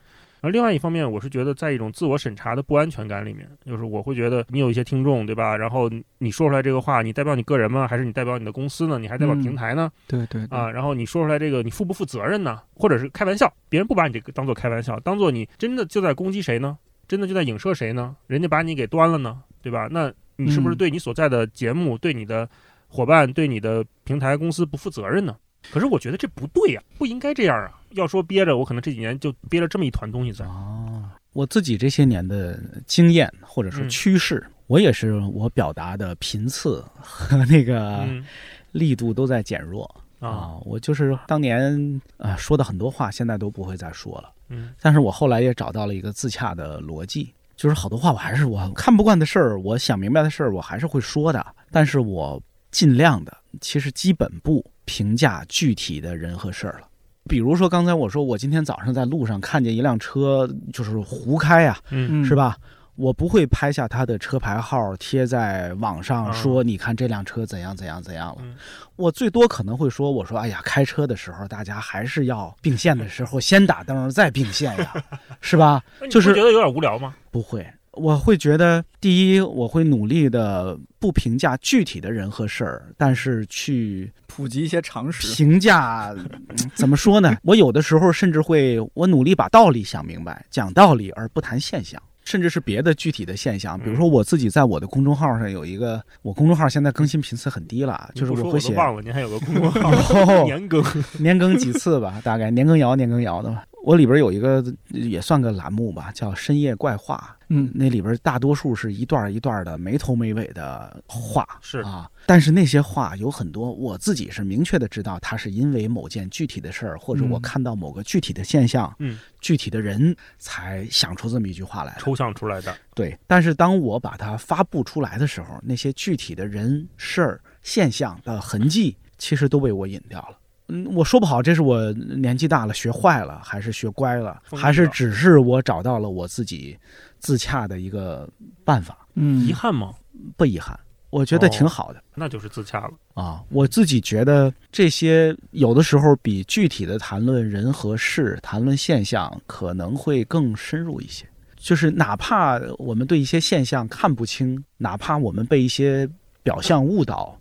[0.45, 5.57] 而另外一方面，我是觉得在一种自我审查的不安全感里面，就是我会觉得你有一些听众，对吧？
[5.57, 7.89] 然后你说出来这个话，你代表你个人吗？
[7.89, 8.99] 还是你代表你的公司呢？
[8.99, 9.91] 你还代表嗯平台呢？
[10.07, 12.61] 对对对啊，然后你说出来这个，你负不负责任呢？
[12.75, 16.77] 或者是开玩笑，别人不把你这个当做开玩笑，当做你真的就在攻击谁呢？
[17.09, 18.15] 真的就在影射谁呢？
[18.27, 19.89] 人家把你给端了呢，对吧？
[19.91, 22.47] 那你是不是嗯对你所在的节目、对你的
[22.89, 25.35] 伙伴、对你的平台公司不负责任呢？
[25.71, 27.81] 可是我觉得这不对呀、不应该这样啊！
[27.91, 30.45] 要说憋着，我可能这几年就憋了这么一团东西在。
[30.45, 31.03] 哦，
[31.33, 38.25] 我自己这些年的经验或者说嗯趋势，我也是我表达的频次和那个嗯
[38.73, 39.85] 力度都在减弱
[40.19, 40.55] 啊啊。
[40.65, 44.31] 我就是当年啊说的很多话，现在都不会再说了。
[44.49, 56.89] 嗯但是我后来也找到了一个自洽的逻辑，就是好多话我还是我看不惯的事儿，我想明白的事儿，我还是会说的，但是我尽量的，其实基本不评价具体的人和事儿了。
[57.29, 62.57] 比如说刚才我说，我今天早上在路上看见一辆车，就是胡开啊，嗯嗯是吧？
[62.97, 68.43] 我不会拍下他的车牌号贴在网上啊说，你看这辆车怎样怎样怎样了。
[68.43, 68.55] 嗯
[68.97, 74.95] 我最多可能会说，我说，哎呀，开车的时候大家还是要并线的时候先打灯再并线呀，
[75.41, 75.83] 是吧？
[75.99, 77.17] 那你就是不觉得有点无聊吗？
[77.33, 77.67] 不会，
[77.97, 85.35] 我会觉得，第一，我会努力的不评价具体的人和事儿，但是去普及一些常识。
[85.35, 87.37] 评价，嗯怎么说呢？
[87.45, 92.01] 我有的时候甚至会，我努力把道理想明白，讲道理而不谈现象。
[92.27, 99.91] 甚至是别的具体的现象，比如说我自己在我的公众号上有一个，我公众号现在更新频次很低了，就是你不说会写我忘了，您还有个公众号
[100.25, 100.83] 哦年更。
[101.21, 103.65] 年更几次吧，大概年更谣年更谣的吧。
[103.85, 112.11] 我里边有一个也算个栏目吧，叫深夜怪话，嗯那里边大多数是一段一段的没头没尾的话，是啊。
[112.25, 121.95] 但是那些话有很多，我自己是明确的知道，它是因为某件具体的事儿，或者我嗯看到某个具体的现象、嗯，具体的人，才想出这么一句话来。
[122.01, 130.39] 抽象出来的，对，但是当我把它发布出来的时候，那些具体的人、事儿、现象的痕迹，其实都被我隐掉了。
[130.69, 136.77] 嗯，我说不好，这是我年纪大了学坏了，还是学乖了，还是只是我找到了我自己
[137.19, 138.29] 自洽的一个
[138.65, 139.07] 办法？
[139.15, 139.93] 嗯，遗憾吗？
[140.37, 140.79] 不遗憾，
[141.11, 142.03] 我觉得挺哦好的。
[142.15, 142.95] 那就是自洽了。
[143.13, 151.27] 啊，我自己觉得这些有的时候比具体的谈论人和事、谈论现象可能会更深入一些。
[151.57, 156.09] 就是哪怕我们对一些现象看不清，哪怕我们被一些
[156.43, 157.39] 表象误导，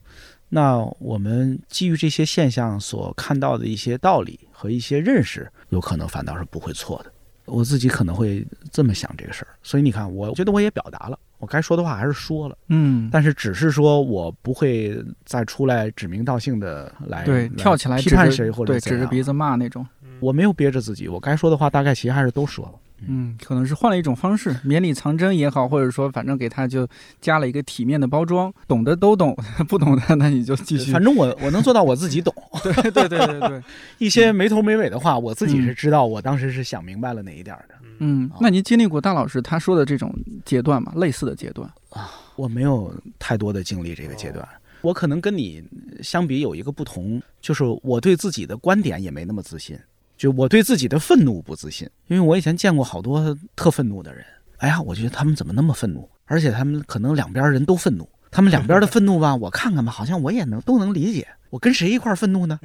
[0.53, 7.11] 那我们基于这些现象所看到的一些道理和一些认识，有可能反倒是不会错的。
[7.45, 12.55] 我自己可能会这么想这个事儿，所以你看，我觉得我也表达了，我该说的话还是说了。
[12.67, 19.83] 嗯，但是只是说我不会再出来指名道姓的来对，跳起来批判谁或者对指着鼻子骂那种。
[20.19, 22.73] 我没有憋着自己，我该说的话大概其实还是都说了。
[23.07, 26.87] 嗯，可能是换了一种方式， 绵里藏针也好，或者说反正给他就
[27.21, 29.35] 加了一个体面的包装，懂的都懂，
[29.67, 30.91] 不懂的那你就继续。
[30.91, 32.33] 反正我我能做到我自己懂，
[32.63, 33.61] 对对对对对，
[33.97, 37.75] 一些没头没尾的话，我自己是知道，我当时是想明白了哪一点儿的。
[37.99, 40.91] 嗯，那您经历过大老师他说的这种阶段吗？
[40.95, 42.09] 类似的阶段啊？
[42.35, 44.45] 我没有太多的经历这个阶段，
[44.81, 45.63] 我可能跟你
[46.01, 49.77] 相比有一个不同，就是我对自己的观点也没那么自信，
[50.24, 54.24] 就我对自己的愤怒不自信，因为我以前见过好多特愤怒的人，
[54.59, 61.28] 哎呀，我觉得他们怎么那么愤怒，而且他们可能两边人都愤怒，他们两边的愤怒吧， 我看看吧，好像我也能都能理解。
[61.49, 62.57] 我跟谁一块愤怒呢？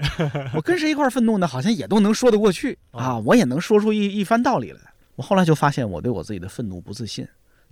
[0.55, 1.49] 我跟谁一块愤怒呢？
[1.49, 4.79] 好像也都能说得过去啊，我也能说出一一番道理来。
[5.17, 7.27] 我后来就发现，我对我自己的愤怒不自信。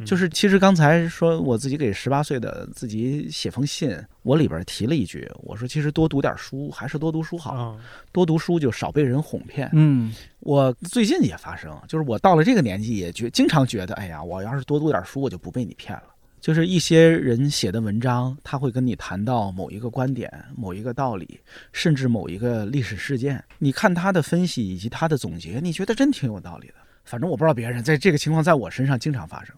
[0.05, 7.77] 就是其实刚才说我自己给十八岁的自己写封信，我里边提了一句，我说其实多读点书还是多读书好，啊，
[8.13, 9.71] 多读书就少被人哄骗。
[9.73, 16.05] 嗯我最近也发生，就是我到了这个年纪也觉经常觉得，哎呀，我要是多读点书，我就不被你骗了。
[16.39, 21.41] 就是一些人写的文章，他会跟你谈到某一个观点、某一个道理，
[21.73, 26.75] 甚至某一个历史事件，你看他的分析以及他的总结，你觉得真挺有道理的。
[27.07, 29.55] 反正我不知道别人，在这个情况在我身上经常发生。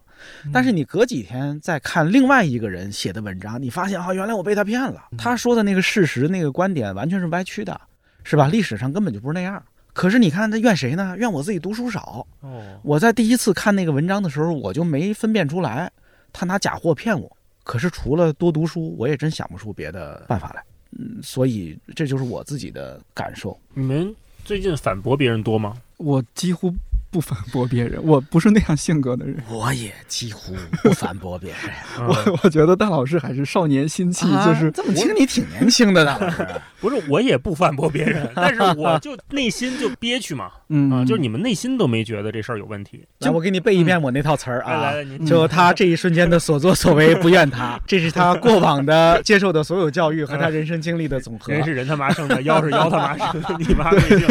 [0.52, 5.08] 但是你隔几天再看另外一个人写的文章，你发现啊，原来我被他骗了。
[5.16, 7.80] 他说的那个事实、那个观点完全是歪曲的，
[8.22, 8.48] 是吧？
[8.48, 9.62] 历史上根本就不是那样。
[9.92, 11.16] 可是你看他怨谁呢？
[11.16, 12.26] 怨我自己读书少。
[12.40, 15.90] 哦，我在第一次看那个文章的时候，我就没分辨出来
[16.32, 17.36] 他拿假货骗我。
[17.64, 20.62] 可是除了多读书，我也真想不出别的办法来。
[20.98, 23.58] 嗯，所以这就是我自己的感受。
[23.74, 25.76] 你们最近反驳别人多吗？
[25.96, 26.72] 我几乎
[27.10, 29.36] 不反驳别人，我不是那样性格的人。
[29.48, 31.58] 我也几乎不反驳别人。
[31.96, 36.46] 啊我我觉得大老师还是少年心气，啊就是这么听你挺年轻的，大老师。
[36.80, 43.04] 不是，我也不反驳别人，但是我就内心就憋屈嘛， 嗯啊，就是你们内心都没觉得这事儿有问题。
[43.18, 44.92] 来，我给你背一遍我那套词儿啊。
[45.26, 51.52] 就他这一瞬间的所作所为不怨他，这是他过往的接受的所有教育和他人生经历的总和。
[51.52, 54.26] 人是人他妈生的，妖是妖他妈生的，你妈没病。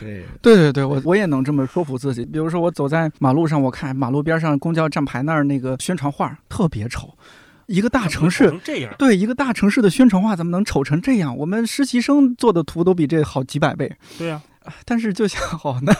[0.00, 2.24] 对，对对对，我我也能这么说服自己。
[2.26, 7.16] 比如说，我走在马路上，我看马路边上公交站牌那儿那个宣传画特别丑，
[7.66, 11.34] 一个大城市成这样，对一个大城市的宣传画怎么能丑成这样？
[11.36, 13.90] 我们实习生做的图都比这好几百倍。
[14.18, 14.42] 对呀，
[14.84, 15.94] 但是就想，哦， 那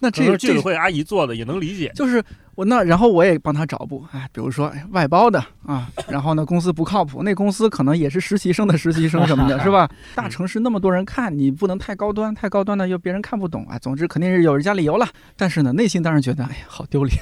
[0.00, 1.92] 那这个居委这这会阿姨做的也能理解。
[1.94, 2.24] 就是
[2.56, 9.88] 我那，然后我也帮他找补，哎，比如说哎外包的啊，然后呢公司不靠谱，那公司可能也是实习生的实习生什么的，是吧？
[10.14, 13.78] 大城市那么多人看，你不能太高端，太高端的又别人看不懂啊。
[13.78, 17.18] 总之肯定是有人家理由了，但是呢，内心当然觉得，哎呀，好丢脸，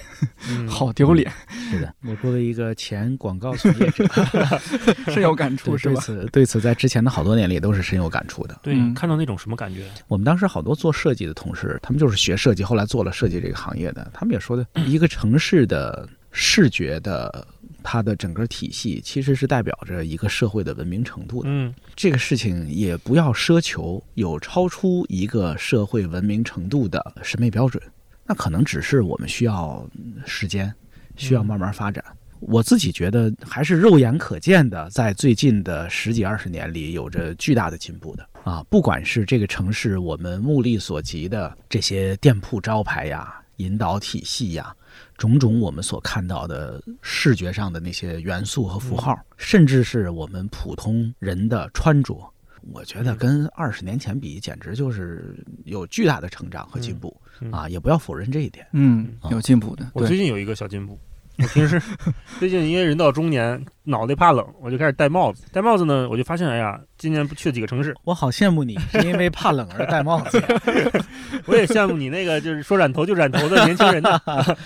[0.50, 1.30] 嗯好丢脸，
[1.70, 4.04] 是的， 我作为一个前广告从业者，
[5.10, 6.00] 深有感触，对对是吧？
[6.00, 8.58] 此对此在之前的好多年里都是深有感触的。
[8.62, 9.84] 对，嗯看到那种什么感觉？
[10.08, 17.46] 我们当时好多做设计的同事，他们就是学设计，后来做了设计这个行业的，他们也说的，一个城市的视觉的
[17.80, 21.48] 它的整个体系，其实是代表着一个社会的文明程度的。
[21.48, 27.80] 嗯这个事情也不要奢求有超出一个社会文明程度的审美标准，
[28.26, 30.74] 那可能只是我们需要嗯时间，
[31.14, 32.04] 需要慢慢发展。
[32.40, 38.60] 我自己觉得还是肉眼可见的，在最近的十几二十年里有着巨大的进步的啊！
[38.68, 44.74] 不管是这个城市我们目力所及的这些店铺招牌呀、引导体系呀，
[45.16, 52.32] 种种我们所看到的视觉上的那些元素和符号，甚至是我们普通人的穿着，
[52.72, 57.68] 我觉得跟二十年前比，简直就是有巨大的成长和进步、嗯啊！
[57.68, 58.66] 也不要否认这一点。
[58.72, 60.98] 嗯，有进步的，对，我最近有一个小进步。
[61.38, 61.80] 我平时
[62.38, 65.44] 最近因为人到中年，脑袋怕冷，我就开始戴帽子。
[65.52, 70.40] 戴帽子呢，我就发现，哎呀，今年不去了几个城市，我好羡慕你，是因为怕冷而戴帽子。
[71.46, 74.20] 我也羡慕你那个就是说染头就染头的年轻人呢。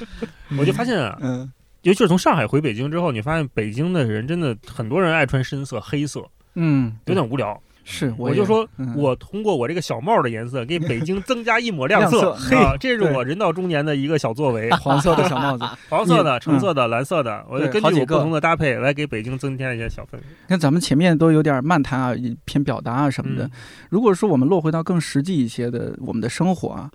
[0.58, 1.50] 我就发现啊，嗯
[1.82, 7.60] 尤其是从上海回北京之后，你发现北京的人真的很多人爱穿深色、黑色，嗯，有点无聊。
[7.88, 14.68] 是，我就说嗯我通过我这个小帽的颜色，给北京增加一抹亮亮色色啊，这是我人到中年的一个小作为。
[14.82, 15.64] 黄色的小帽子。
[15.88, 20.22] 黄色的、橙色的、蓝色的，我就根据我不同的搭配来给北京增添一些小氛围。
[20.48, 22.14] 看咱们前面都有点漫谈啊，
[22.44, 23.44] 偏表达啊什么的。
[23.44, 23.50] 嗯
[23.88, 26.90] 如果说我们落回到更实际一些的我们的生活啊，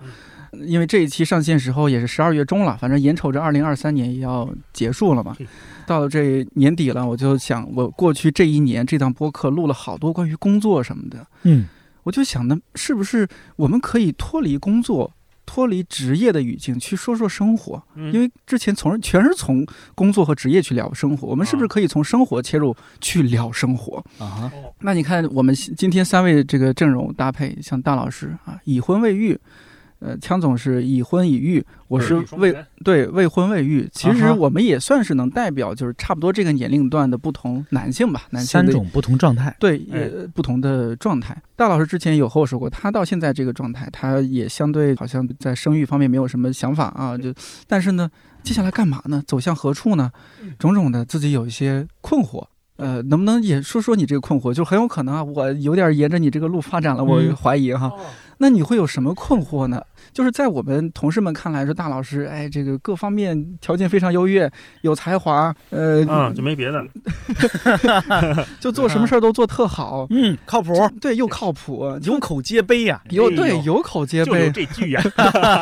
[0.65, 5.35] 因为这一期上线时候也是十二月中了，反正眼瞅着二零二三年也要结束了嘛。
[5.87, 11.65] 到了这年底了，我就想，我过去这一年这档播客录了好多关于工作什么的，嗯，
[12.03, 15.13] 我就想呢，是不是我们可以脱离工作、
[15.45, 17.81] 脱离职业的语境去说说生活？
[17.95, 23.97] 嗯因为之前从全是从工作和职业去聊生活，我们是不是可以从生活切入去聊生活？
[24.17, 29.37] 啊哈，那你看，我们今天三位这个阵容搭配，像大老师啊，已婚未育，
[30.01, 33.87] 呃，枪总是已婚已育，我是未对未婚未育。
[33.93, 39.55] 其实我们也算是能代表，就是差不多这个年龄段的不同男性吧，男性三种不同状态。
[39.59, 41.39] 对哎呃不同的状态。
[41.55, 47.31] 大老师之前有和我说过，他到现在这个状态，他也相对好像在生育方面没有什么想法啊，就
[47.67, 48.09] 但是呢，
[48.41, 49.23] 接下来干嘛呢？
[49.27, 50.11] 走向何处呢？
[50.57, 52.43] 种种的自己有一些困惑。
[52.82, 54.51] 呃，能不能也说说你这个困惑？
[54.51, 57.93] 就很有可能啊，我有点沿着你这个路发展了，我嗯怀疑哈。
[58.39, 59.79] 那你会有什么困惑呢？
[60.11, 64.51] 就是在我们同事们看来，说大老师，哎，这个各方面条件非常优越，
[64.82, 66.84] 有才华，呃，啊，就没别的。
[68.59, 72.99] 就做什么事儿都做特好， 嗯，靠谱，对，又靠谱，有口皆碑呀。
[73.11, 75.03] 有对有口皆就有碑，这句呀，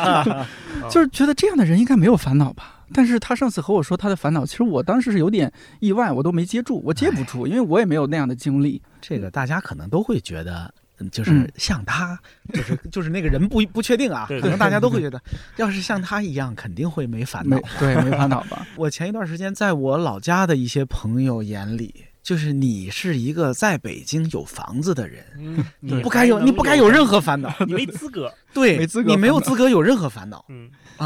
[0.88, 2.79] 就是觉得这样的人应该没有烦恼吧。
[2.92, 8.80] 但是他上次和我说他的烦恼，其实我当时是有点意外，我都没接住，我接不住，因为我也没有那样的经历。
[9.00, 11.48] 这个大家可能都会觉得，嗯就是嗯。
[11.56, 12.18] 像他，
[12.52, 15.20] 就是 就是那个人不不确定啊，可能大家都会觉得，
[15.56, 17.56] 要是像他一样，肯定会没烦恼。
[17.56, 17.62] 没。
[17.78, 18.66] 对没烦恼吧？
[18.76, 30.44] 我前一段时间在我老家的一些朋友眼里，就是你是一个在北京有房子的人，嗯你不该有，你不该有任何烦恼，你没资格，对，没资格你没有资格有任何烦恼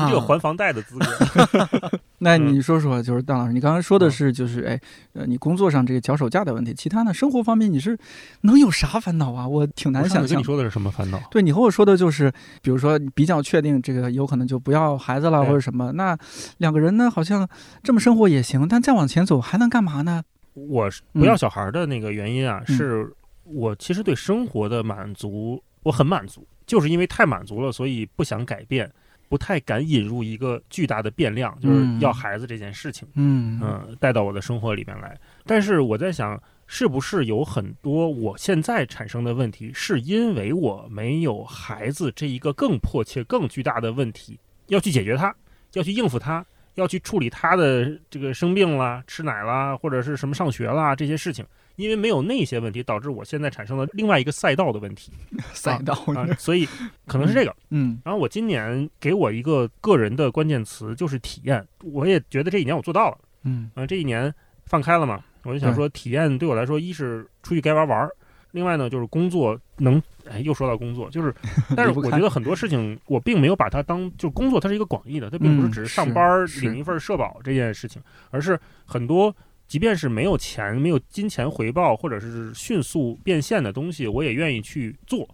[0.07, 1.07] 你有还房贷的资格。
[2.19, 4.81] 那嗯你说说，就是大老师，你刚刚说的是，就是哎，
[5.13, 7.99] 呃，你工作上这个脚手架的问题，其他呢，生活方面你是
[8.43, 9.47] 能有啥烦恼啊？
[9.47, 10.43] 我挺难想象我跟你。
[10.43, 11.21] 说的是什么烦恼？
[11.31, 12.33] 对你和我说的就是，
[12.63, 16.17] 比如说你比较确定这个有可能就不要孩子了或者什么，那
[16.59, 17.47] 两个人呢好像
[17.83, 20.23] 这么生活也行，但再往前走还能干嘛呢？
[20.55, 28.91] 我不要小孩的那个原因啊，嗯是我其实对生活的满足，我很满足，就是因为太满足了，所以不想改变，
[29.29, 35.19] 不太敢引入一个巨大的变量，就是嗯要孩子这件事情，嗯嗯，带到我的生活里面来。
[35.45, 45.35] 但是我在想，是不是有很多我现在产生的问题，是因为我没有孩子这一个更迫切、更巨大的问题要去解决它，
[45.75, 46.45] 要去应付它，
[46.75, 51.45] 要去处理他的这个生病啦、吃奶啦，或者是什么上学啦这些事情。
[51.77, 55.13] 因为没有那些问题，导致我现在产生了另外一个赛道的问题
[55.53, 56.69] 赛道，啊，所以
[57.07, 57.55] 可能是这个。
[57.71, 63.19] 嗯然后我今年给我一个个人的关键词就是体验，我也觉得这一年我做到了。
[63.43, 64.33] 嗯嗯、这一年
[64.67, 68.11] 放开了嘛，我就想说，体验对我来说，一是出去该玩玩儿，
[68.53, 70.01] 另外呢就是工作能，
[70.31, 71.35] 哎，又说到工作，就是，
[71.77, 78.01] 但是我觉得很多事情我并没有把它当就工作，它是一个广义的，它并不是嗯只是上班儿领一份社保这件事情，
[78.31, 79.35] 而是很多。
[79.67, 85.29] 即便是没有钱、没有金钱回报，或者是迅速变现的东西，我也愿意去做。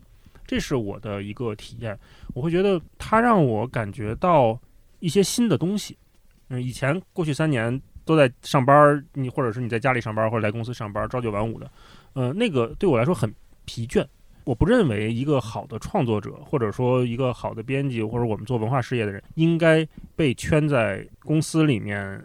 [0.47, 1.99] 这是我的一个体验。
[2.35, 4.59] 我会觉得它让我感觉到
[4.99, 5.97] 一些新的东西。
[6.49, 11.70] 嗯，以前过去三年都在上班，你或者是你在家里上班，或者来公司上班，朝九晚五的，
[12.14, 13.33] 呃，那个对我来说很
[13.64, 14.07] 疲倦。
[14.45, 22.24] 我不认为一个好的创作者，或者说一个好的编辑，或者我们做文化事业的人，应该被圈在公司里面。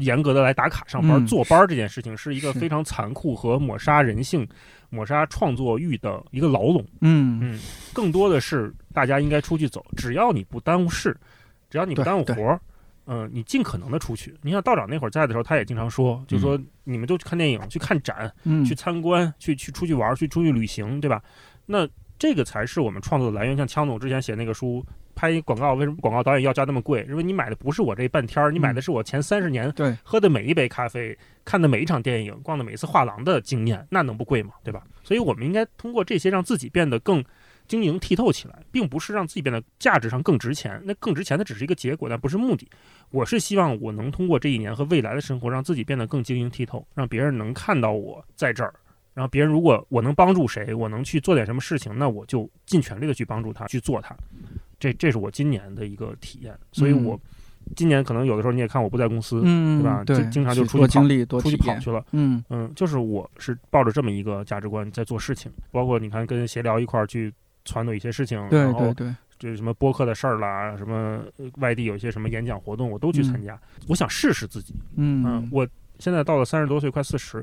[0.00, 4.46] 严格的来打卡上班、嗯坐班儿这件事情，是一个非常残酷和抹杀人性、
[4.90, 6.84] 抹杀创作欲的一个牢笼。
[7.00, 7.60] 嗯嗯，
[7.92, 11.16] 更多的是大家应该出去走，只要你不耽误事，
[11.70, 12.60] 只要你不耽误活儿，
[13.06, 14.34] 嗯、你尽可能的出去。
[14.42, 21.22] 你像道长那会儿在的时候，他也经常说，就说你们都去看电影、去看展、嗯去参观、去去出去玩儿、去出去旅行，对吧？
[21.66, 21.88] 那
[22.18, 23.56] 这个才是我们创作的来源。
[23.56, 24.84] 像枪总之前写那个书。
[25.14, 27.04] 拍广告为什么广告导演要价那么贵？
[27.08, 34.52] 因为你买的不是我这半天儿，你买的是我前三十年对喝的每一杯咖啡、看的每一场电影、逛的每一次画廊的经验，那能不贵吗？
[34.62, 34.82] 对吧？
[35.02, 37.24] 所以我们应该通过这些让自己变得更
[37.66, 40.80] 晶莹剔透起来，并不是让自己变得价值上更值钱。
[40.84, 42.68] 那更值钱的只是一个结果，但不是目的。
[43.10, 48.74] 我是希望我能通过这一年和未来的生活，让自己变得更晶莹剔透，让别人能看到我在这儿。
[49.14, 54.16] 然后别人如果我能帮助谁，我能去做点什么事情，那我就尽全力的去帮助他去做它。
[54.84, 57.18] 这这是我今年的一个体验，所以我
[57.74, 61.56] 今年可能有的时候你也看我不在公司，嗯，对吧对，经经常就出去跑出去。
[61.56, 62.04] 跑去了。
[62.12, 67.32] 嗯嗯，就是我是抱着这么一个价值观在做事情，包括你看跟协聊一块儿去
[67.64, 73.58] 撺掇一些事情，对然后对就是什么播客的事儿啦，什么呃外地有一些什么演讲活动，我都去参加。
[73.88, 75.66] 我想试试自己，嗯嗯，我
[75.98, 77.42] 现在到了三十多岁，快四十，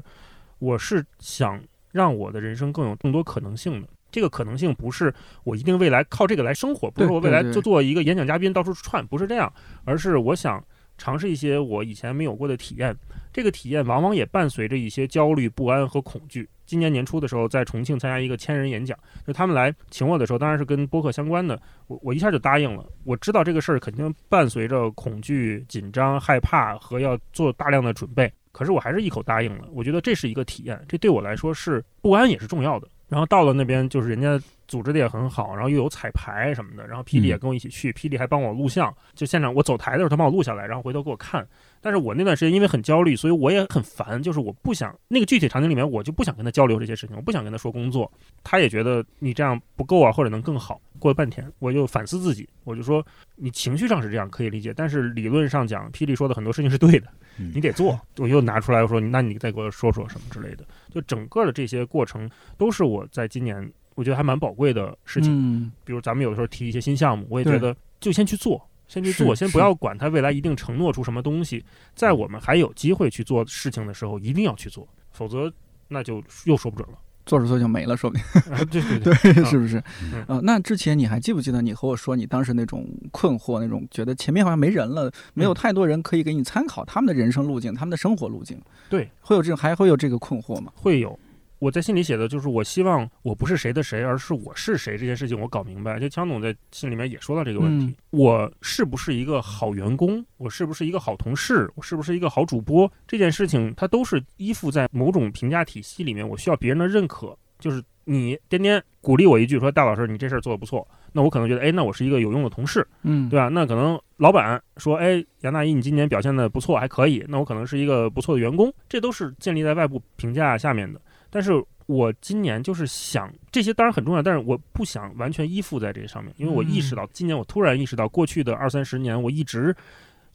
[0.59, 1.59] 我是想
[1.91, 3.87] 让我的人生更有更多可能性的。
[4.11, 9.51] 这个可能性不是我一定未来靠这个来生活，不是我未来就做一个演讲嘉宾到处串，不是这样，
[9.85, 10.63] 而是我想
[10.97, 12.95] 尝试一些我以前没有过的体验。
[13.33, 16.49] 这个体验往往也伴随着一些焦虑、不安和恐惧。
[16.65, 22.85] 今年年初的时候，在重庆参加一个千人演讲，就他们来请我的时候，当然是跟播客相关的，我我一下就答应了。
[23.05, 29.67] 我知道这个事儿肯定伴随着恐惧、紧张、害怕和要做大量的准备，可是我还是一口答应了。
[29.71, 32.87] 我觉得这是一个体验，这对我来说是不安也是重要的。
[33.11, 41.45] 然后到了那边，就是人家组织的也很好，然后又有彩排什么的，然后霹雳也跟我一起去，霹雳还帮我录像，就现场我走台的时候他帮我录下来，然后回头给我看。
[41.81, 48.09] 但是我那段时间因为很焦虑，所以我也很烦，就是我不想那个具体场景里面，我就不想跟他交流这些事情，我不想跟他说工作，
[48.45, 50.79] 他也觉得你这样不够啊，或者能更好。
[50.97, 53.05] 过了半天，我就反思自己，我就说
[53.35, 57.07] 你情绪上是这样可以理解，但是理论上讲，霹雳说的很多事情是对的，
[57.37, 57.99] 嗯你得做。
[58.19, 60.63] 我又拿出来我说，那你再给我说说什么之类的。
[60.91, 65.31] 就整个的这些过程，都是我在今年我觉得还蛮宝贵的事情。
[65.33, 71.63] 嗯比如咱们有的时候提一些新项目，我也觉得就先去做，先去做，先不要管它未来一定承诺出什么东西，
[71.95, 75.51] 在我们还有机会去做事情的时候，一定要去做，否则
[75.87, 76.97] 那就又说不准了。
[77.25, 78.25] 做着做着就没了，说不定。
[78.51, 78.99] 啊对对
[79.33, 79.81] 对，啊是不是
[80.13, 80.23] 嗯？
[80.27, 88.59] 呃，那之前你还记不记得你和我说你当时那种困惑，那种觉得前面好像没人了，没有嗯太多人可以给你参考他们的人生路径、他们的生活路径？
[88.89, 90.71] 对，会有这种，还会有这个困惑吗？
[90.75, 91.17] 会有。
[91.61, 95.99] 我在信里写的就是，我希望我不是谁的谁，而是我是谁这件事情我搞明白。
[95.99, 100.25] 就强总在信里面也说到这个问题：嗯我是不是一个好员工？
[100.37, 101.71] 我是不是一个好同事？
[101.75, 102.91] 我是不是一个好主播？
[103.07, 107.37] 这件事情它都是依附在某种评价体系里面，我需要别人的认可。
[107.59, 112.85] 就是你天天鼓励我一句说：“大老师，你这事儿做得不错。”那我可能觉得，哎，那我是一个有用的同事。
[113.03, 113.49] 嗯，对吧？
[113.49, 120.99] 那可能老板说，哎，杨大一，你今年表现的不错，还可以，那我可能是一个不错的员工，这都是建立在外部评价下面的。
[121.31, 121.51] 但是
[121.87, 129.75] 我今年就是想这些当然很重要，但是我不想完全依附在这上面，因为我意识到今年我突然意识到，过去的二三十年我一直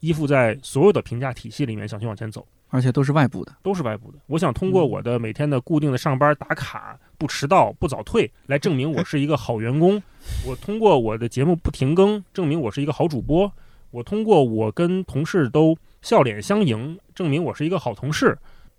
[0.01, 2.45] 依附在所有的评价体系里面想去往前走。
[2.69, 3.55] 而且都是外部的。
[3.63, 4.19] 都是外部的。
[4.27, 10.03] 我想通过我的每天的固定的上班打卡、不迟到、不早退，来证明我是一个好员工。
[10.45, 13.51] 我通过我的节目不停更，证明我是一个好主播。
[13.93, 18.37] 我通过我跟同事都笑脸相迎，证明我是一个好同事。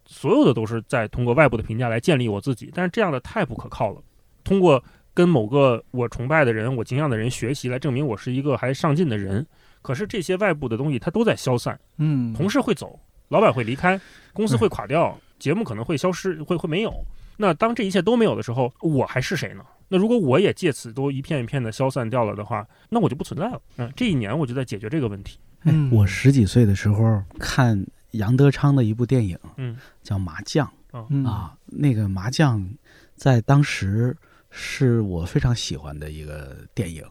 [0.07, 4.01] 所有的都是在通过外部的评价来建立我自己，但是这样的太不可靠了。
[4.43, 4.83] 通过
[5.13, 9.45] 跟某个我崇拜的人、我敬仰的人学习，来证明我是一个还上进的人。
[9.81, 12.99] 可是这些外部的东西它都在消散，嗯，同事会走，
[13.29, 13.99] 老板会离开，
[14.33, 16.93] 公司会垮掉，节目可能会消失，会会没有。
[17.37, 19.63] 那当这一切都没有的时候，我还是谁呢？
[19.89, 23.61] 那如果我也借此都一片一片的消散掉了的话，那我就不存在了。
[23.77, 25.37] 嗯，这一年我就在解决这个问题。
[25.63, 30.67] 嗯我十几岁的时候看杨德昌的一部电影，嗯叫《麻将》
[31.09, 32.67] 嗯啊，那个麻将
[33.15, 34.15] 在当时
[34.49, 37.03] 是我非常喜欢的一个电影。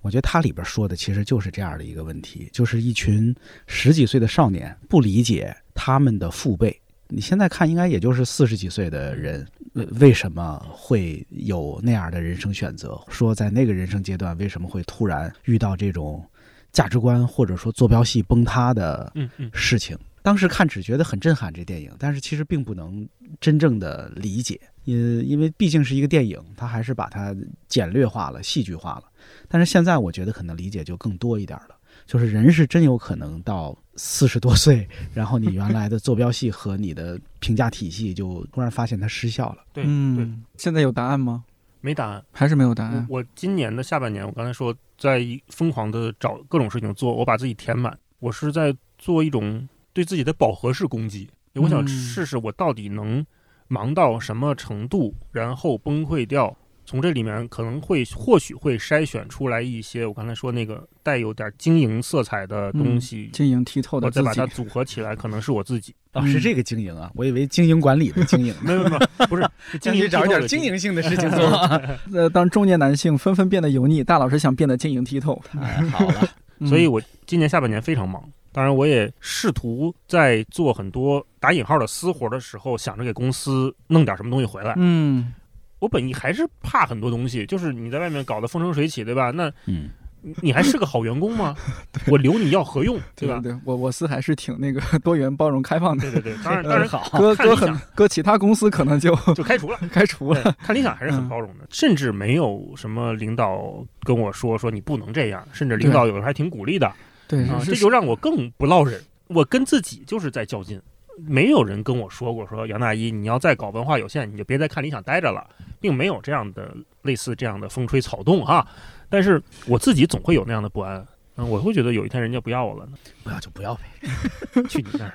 [0.00, 3.34] 我觉得它里边说的其实就是这样的一个问题，就是一群
[3.66, 6.76] 十几岁的少年不理解他们的父辈。
[7.08, 13.00] 你现在看，应该也就是四十几岁的人，为为什么会有那样的人生选择？
[13.08, 16.24] 说在那个人生阶段，为什么会突然遇到这种
[16.72, 19.96] 价值观或者说坐标系崩塌的嗯嗯事情。
[20.22, 23.06] 当时看只觉得很震撼，这电影，但是其实并不能
[23.40, 27.34] 真正的理解，因因为毕竟是一个电影，它还是把它
[27.68, 29.04] 简略化了、戏剧化了。
[29.48, 39.64] 但是现在我觉得可能理解就更多一点了，就是人是真有可能到四十多岁，然后你原来的坐标系和你的评价体系就突然发现它失效了。
[39.72, 41.44] 对对，嗯，现在有答案吗？
[41.80, 42.24] 没答案。
[42.30, 43.04] 还是没有答案？
[43.08, 47.98] 我我今年的下半年，我刚才说在疯狂的找各种事情做，我把自己填满。
[48.20, 51.28] 我是在做一种对自己的饱和式攻击。
[51.54, 53.24] 我想嗯试试我到底能
[53.68, 56.56] 忙到什么程度，然后崩溃掉。
[56.84, 65.94] 从这里面可能会或许会筛选出来一些我刚才说那个带有点经营色彩的东西，晶莹剔透的我再把它，组合起来，可能是我自己。
[66.12, 68.52] 哦，嗯是这个经营啊，我以为经营管理的经营。
[68.64, 71.40] 没有没有，不是是经营去找一点经经营性的事情 做，
[72.12, 76.28] 呃，当中年男性纷纷变得油腻，大老师想变得晶莹剔透，太好了。
[76.58, 78.22] 嗯所以我今年下半年非常忙。
[78.52, 84.74] 当然，我也试图在做很多打引号的私活的时候，想着给公司弄点什么东西回来。
[84.76, 85.32] 嗯
[85.78, 89.30] 我本意还是怕很多东西，就是你在外面搞得风生水起，对吧？
[89.32, 89.90] 那嗯
[90.24, 91.56] 你你还是个好员工吗？
[92.06, 93.40] 我留你要何用，对吧？
[93.42, 96.08] 对对，我我司还是挺那个多元、包容、开放的。
[96.08, 99.76] 对对对，当然当然好，搁搁很搁其他公司可能就就开除了。
[99.90, 100.54] 开除了。
[100.60, 106.88] 看理想还是很嗯包容的，甚至没有什么领导跟我说说你不能这样，甚至领导有时候还挺鼓励的
[107.32, 109.02] 对，啊，这就让我更不落忍。
[109.28, 110.78] 我跟自己就是在较劲，
[111.16, 115.48] 没有人跟我说过说杨大一你要再搞文化有限，你就别再看理想待着了，
[115.80, 118.66] 并没有这样的类似这样的风吹草动哈。
[119.08, 121.02] 但是我自己总会有那样的不安。
[121.36, 122.92] 嗯，我会觉得有一天人家不要我了呢，
[123.24, 123.84] 不要就不要呗。
[124.68, 125.12] 去你那儿！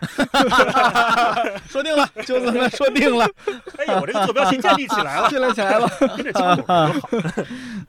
[1.67, 3.25] 说定了，就这么说定了。
[3.77, 5.87] 哎呀，我这个坐标系建立起来了，建立起来了。
[6.15, 6.99] 跟着江总多好。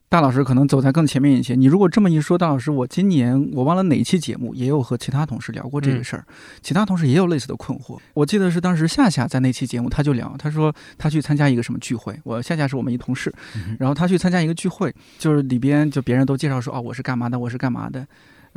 [0.09, 1.55] 大老师可能走在更前面一些。
[1.55, 6.24] 你如果这么一说，大老师，我今年我忘了哪一期节目也有和其他同事聊过这个事儿，
[6.62, 7.99] 其他同事也有类似的困惑。
[8.14, 13.32] 我记得是当时夏夏在那期节目，他就聊，他说他去参加一个什么聚会，我夏夏是我们一同事，
[13.78, 18.07] 然后他去参加一个聚会，就是里边就别人都介绍说哦我是干嘛的，我是干嘛的。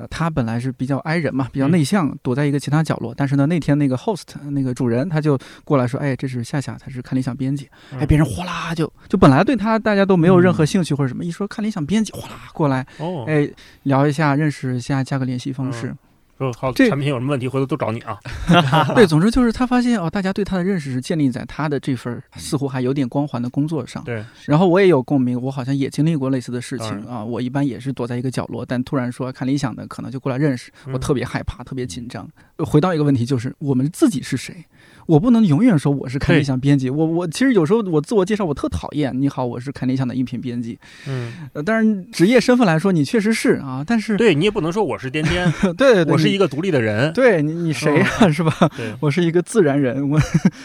[0.01, 3.13] 呃，他本来是比较 i 人嘛，比较内向，躲在一个其他角落。
[3.15, 7.69] 但是呢，那天那个 host 那个主人他就过来说，哎，这是夏夏，他是看理想编辑。
[7.99, 13.47] 哎，别人哗啦就就本来对他大家都没有任何兴趣或者什么，一说看理想编辑，哗啦过来，哦，哎，
[13.83, 15.93] 聊一下，认识一下，加个联系方式。
[16.41, 18.17] 说好，这产品有什么问题，回头都找你啊。
[18.95, 24.03] 对，总之就是他发现哦，大家对他的认识是建立在他的这份似乎还有点光环的工作上。
[24.03, 27.23] 对，然后我也有共鸣，我好像也经历过类似的事情啊。
[27.23, 32.27] 我一般也是躲在一个角落，但突然说看理想的，可能就过来认识，我嗯特别害怕，特别紧张。
[32.50, 34.65] 呃回到一个问题，就是我们自己是谁？
[35.07, 36.89] 我不能永远说我是看理想编辑。
[36.89, 40.77] 我我其实有时候我自我介绍我特讨厌，你好，我是看理想的音频编辑。
[41.07, 47.11] 嗯，呃，当然职业身份来说，你确实是啊，但是对你也不能说我是颠颠， 对对对，我是一个独立的人。
[47.13, 48.53] 对你你谁呀、是吧？
[48.99, 50.19] 我是一个自然人，我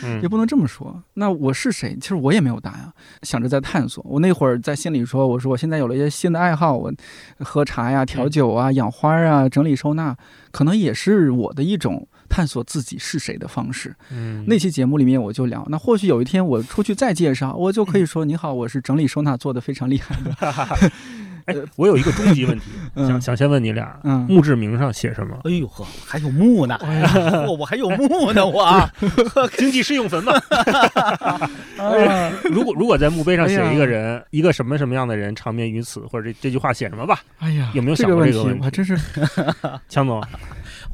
[0.05, 1.03] 嗯也不能这么说。
[1.15, 1.97] 那我是谁？
[2.01, 2.93] 其实我也没有答案，
[3.23, 4.05] 想着在探索。
[4.07, 6.93] 我那会儿在心里说，我说我现在有了一些新的爱好，我
[7.39, 10.15] 喝茶呀、调酒啊、养花啊、整理收纳，
[10.53, 11.86] 可能也是我的一种
[12.28, 13.95] 探索自己是谁的方式。
[14.11, 20.37] 嗯，那期节目里面我就聊，那或许有一天我出去再介绍，我就可以说：“你好，我是整理收纳做的非常厉害的。
[21.47, 22.64] 哎，我有一个终极问题，
[22.97, 25.39] 嗯想想先问你俩，嗯墓志铭上写什么？
[25.45, 26.76] 哎呦呵，还有墓 呢，
[27.47, 28.91] 我我还有墓呢，我啊
[29.57, 30.32] 经济适用坟嘛。
[31.78, 37.20] 啊，如果如果在墓碑上哎呀写一个人，一个什么什么样的人长眠于此，或者这这句话写什么吧？
[37.39, 37.95] 哎呀，有没有？
[37.95, 38.99] 想过这个问题我还真是，
[39.89, 40.20] 强总，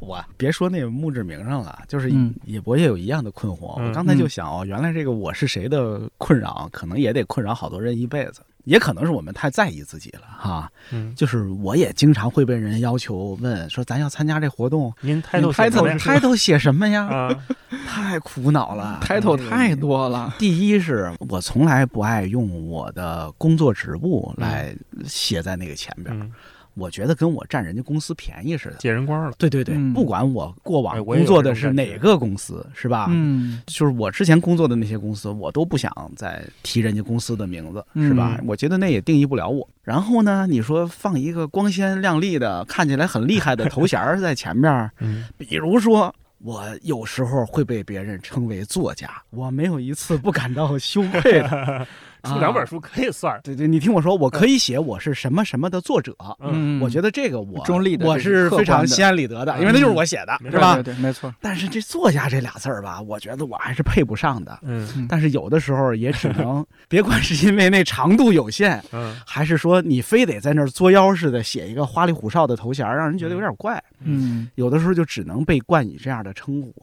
[0.02, 2.34] 我别说那个墓志铭上了，就是嗯。
[2.44, 3.80] 也我也有一样的困惑。
[3.80, 3.86] 嗯。
[3.86, 10.70] 我刚才就想哦，原来这个我是谁的困扰，可能也得困扰好多人一辈子，也可能是我们太在意自己了哈。
[10.90, 17.28] 嗯，就是我也经常会被人要求问说，咱要参加这活动，您抬头您抬头写什么呀？
[17.30, 17.38] 抬头写什么呀？
[17.38, 17.44] 啊，
[17.86, 20.34] 太苦恼了， title 太多了。
[20.38, 24.74] 第一是我从来不爱用我的工作职务来
[25.04, 26.32] 写在那个前边，嗯，
[26.74, 28.76] 我觉得跟我占人家公司便宜似的。
[28.78, 29.32] 借人光了。
[29.38, 33.06] 对对对，嗯不管我过往工作的是哪个公司，是吧？
[33.10, 38.36] 嗯就是我之前工作的那些公司，我都不想再提人家公司的名字，是吧？
[38.40, 39.68] 嗯我觉得那也定义不了我。
[39.82, 46.14] 然后呢，你说放一个光鲜亮丽的、看起来很厉害的头衔儿在前面， 嗯，比如说。
[46.44, 51.86] 我有时候会被别人称为作家，我没有一次不感到羞愧的。
[52.22, 53.38] 出两本书可以算。
[53.42, 60.82] 对对，你听我说，我可以写我是什么什么的作者，嗯，我觉得这个我中立的我是是非常心安理得的，因为那就是我写的，嗯是吧对？
[60.82, 61.34] 对对，没错。
[61.40, 64.58] 但是这作家这俩字儿吧，我觉得我还是配不上的。
[64.62, 73.82] 嗯但是有的时候也只能， 别管是因为那长度有限，嗯还是说你非得在那儿作妖似的写一个花里胡哨的头衔，让人觉得有点怪。
[74.04, 76.74] 嗯有的时候就只能被冠以这样的称呼，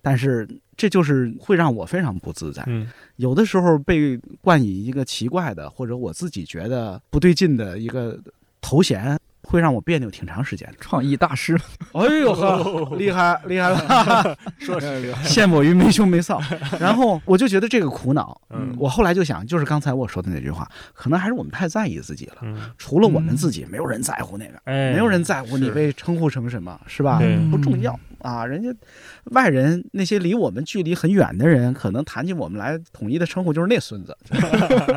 [0.00, 0.48] 但是
[0.82, 2.60] 这就是会让我非常不自在。
[2.66, 8.18] 嗯有的时候被冠以一个奇怪的，或者我自己觉得不对劲的一个
[8.60, 10.74] 头衔，会让我别扭挺长时间的。
[10.80, 11.56] 创意大师，
[11.94, 16.42] 哎呦呵，厉害厉害了， 说是陷我于没羞没臊。
[16.80, 22.38] 然后我就觉得这个苦恼，嗯我后来就想，就是刚才我说的那句话，可能还是我们太在意自己了。
[22.42, 27.36] 嗯，除了我们自己，没有人在乎那个，哎，没有人在乎你被称呼成什么，是吧对？
[27.50, 28.46] 不重要啊。
[28.46, 28.74] 人家
[29.24, 34.16] 外人那些离我们距离很远的人，可能谈起我们来，统一的称呼就是那孙子，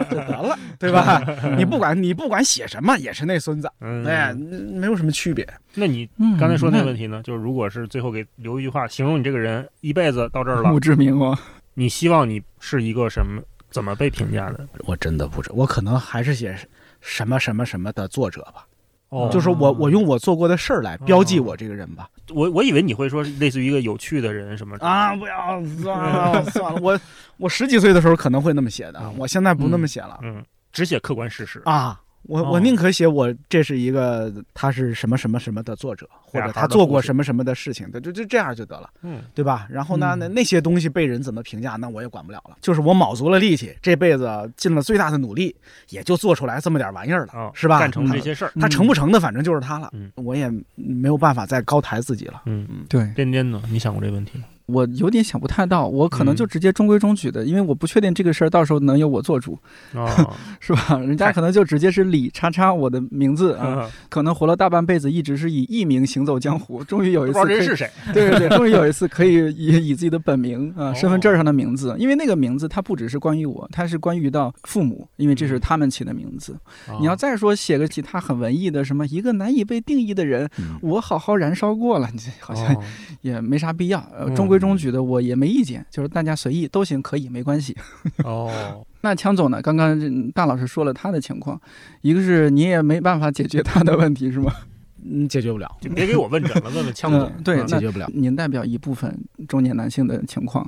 [0.10, 1.22] 就得了，对吧？
[1.58, 5.48] 你不管你不管写什么，也是那孙子，嗯，哎，没有什么区别。
[5.74, 7.22] 那你嗯刚才说那问题呢？
[7.24, 11.38] 就是如果是最后给留一句话，形容你这个人一辈子到这儿了墓，志铭吗，
[11.74, 13.42] 你希望你是一个什么？
[13.72, 14.66] 怎么被评价的？
[14.86, 16.58] 我真的不知，我可能还是写
[17.02, 18.66] 什么什么什么的作者吧，
[19.10, 19.30] 哦。
[19.32, 22.10] 就是我我用我做过的事儿来标记我这个人吧。
[22.34, 27.00] 我我以为你会说类似于一个有趣的人什么啊，不要算了 算了，我
[27.38, 30.20] 我十几岁的时候可能会那么写的嗯，我现在不那么写了。
[30.24, 31.62] 嗯，只写客观事实。
[31.66, 32.00] 啊。
[32.28, 39.68] 我哦我宁可写我这是一个他是什么什么什么的作者，或者他做过什么什么的事情的，就就这样就得了，嗯对吧？
[39.70, 42.58] 然后呢，嗯那那些东西被人怎么评价，那我也管不了了。
[42.62, 45.56] 就是我卯足了力气，这辈子尽了最大的努力，
[45.90, 47.80] 也就做出来这么点玩意儿了，啊，是吧？
[47.80, 49.90] 干成他这些事儿，他成不成的，反正就是他了。
[49.94, 52.42] 嗯我也没有办法再高抬自己了。
[52.46, 53.62] 嗯，对颠颠呢？
[53.70, 54.46] 你想过这问题吗？
[54.68, 59.58] 我有点想不太到，我可能嗯就直接中规中矩的，因为我不确定这个事儿到时候能由我做主，
[59.94, 60.98] 哦， 是吧？
[61.00, 67.90] 人家可能就直接是李叉叉我的名字啊， 可能活了大半辈子一直是以艺名行走江湖，终于有一次可以道这是谁。
[68.14, 76.54] 对对对，终于有一次可以以以自己的本名啊、哦身份证上的名字，因为那个名字它不只是关于我，它是关于到父母，因为这是他们起的名字。
[76.88, 82.84] 哦你要再说写个其他很文艺的什么一个难以被定义的人，嗯我好好燃烧过了，这好像哦
[83.22, 84.00] 也没啥必要。
[84.18, 87.76] 呃，嗯中规中矩的我也没意见，就是大家随意都行，可以没关系。
[88.24, 89.62] 哦，那强总呢？
[89.62, 91.60] 刚刚大老师说了他的情况，
[92.02, 94.52] 一个是你也没办法解决他的问题，是吗？
[95.08, 97.44] 嗯，解决不了，就别给我问诊了，问问枪总嗯。
[97.44, 98.10] 对嗯解决不了。
[98.12, 99.16] 您代表一部分
[99.48, 100.68] 中年男性的情况，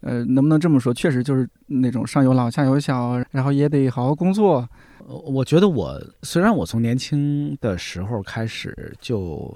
[0.00, 0.92] 呃，能不能这么说？
[0.92, 4.68] 确实就是那种上有老下有小，然后也得好好工作。
[5.08, 9.52] 呃我觉得我虽然我从年轻的时候开始就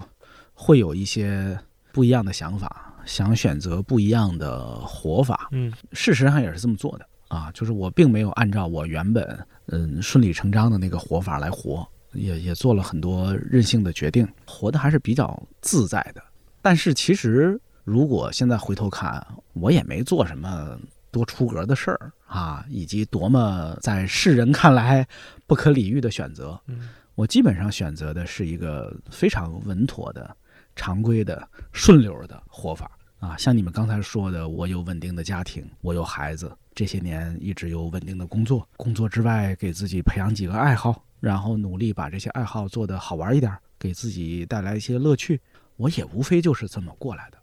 [0.55, 1.57] 会有一些
[1.93, 16.22] 不一样的想法，想选择不一样的活法，嗯事实上也是这么做的啊，就是我并没有按照我原本嗯顺理成章的那个活法来活，也也做了很多任性的决定，活的还是比较自在的。
[16.62, 20.78] 但是其实如果现在回头看，我也没做什么
[21.10, 25.06] 多出格的事儿啊，以及多么在世人看来
[25.47, 26.60] 不可理喻的选择。
[26.66, 30.36] 嗯我基本上选择的是一个非常稳妥的、
[30.75, 33.37] 常规的、顺流的活法啊。
[33.37, 45.41] 像你们刚才说的，我有稳定的家庭，我有孩子，这些年一直有稳定的工作，工作之外给自己培养几个爱好，然后努力把这些爱好做得好玩一点，给自己带来一些乐趣。
[45.77, 47.39] 我也无非就是这么过来的。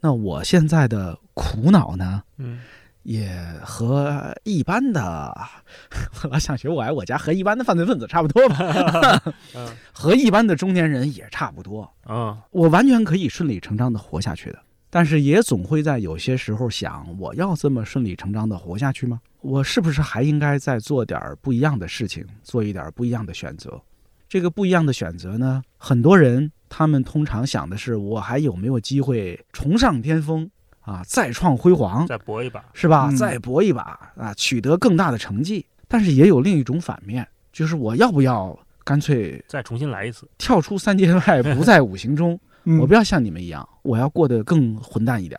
[0.00, 2.60] 那我现在的苦恼呢，嗯
[3.06, 3.30] 也
[3.62, 5.32] 和一般的，
[6.24, 9.22] 我老想学我爱我家和一般的犯罪分子差不多吧，
[9.54, 11.88] 嗯和一般的中年人也差不多。
[12.04, 14.58] 啊我完全可以顺理成章的活下去的，
[14.90, 19.20] 但是也总会在有些时候想，我要这么顺理成章的活下去吗？
[19.40, 23.80] 我是不是还应该再做点儿不一样的事情，做一点儿不一样的选择？
[24.28, 30.50] 这个不一样的选择呢，很多人他们通常想的是，我还有没有机会重上巅峰
[30.86, 32.06] 啊，再创辉煌？
[32.06, 32.64] 再搏一把。
[32.72, 33.08] 是吧？
[33.10, 33.82] 嗯再搏一把
[34.16, 35.66] 啊，取得更大的成绩。
[35.88, 40.26] 但是也有另一种反面，就是我要不要干脆再重新来一次。
[40.38, 42.38] 跳出三界外，不在五行中？
[42.64, 45.38] 嗯我不要像你们一样，我要过得更混蛋一点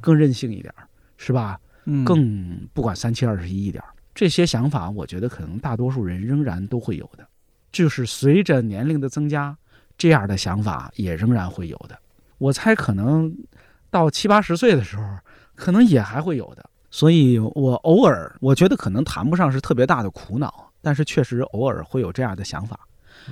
[0.00, 0.88] 更任性一点儿，
[1.18, 1.58] 是吧？
[1.84, 3.88] 嗯更不管三七二十一一点儿。
[4.14, 7.26] 这些想法，我觉得可能大多数人仍然都会有的，
[7.70, 9.54] 就是随着年龄的增加，
[9.98, 11.98] 这样的想法也仍然会有的。
[12.38, 13.30] 我猜可能
[13.92, 15.04] 到七八十岁的时候，
[15.54, 16.64] 可能也还会有的。
[16.90, 22.80] 所以我偶尔，我觉得可能谈不上是特别大的苦恼，但是确实偶尔会有这样的想法，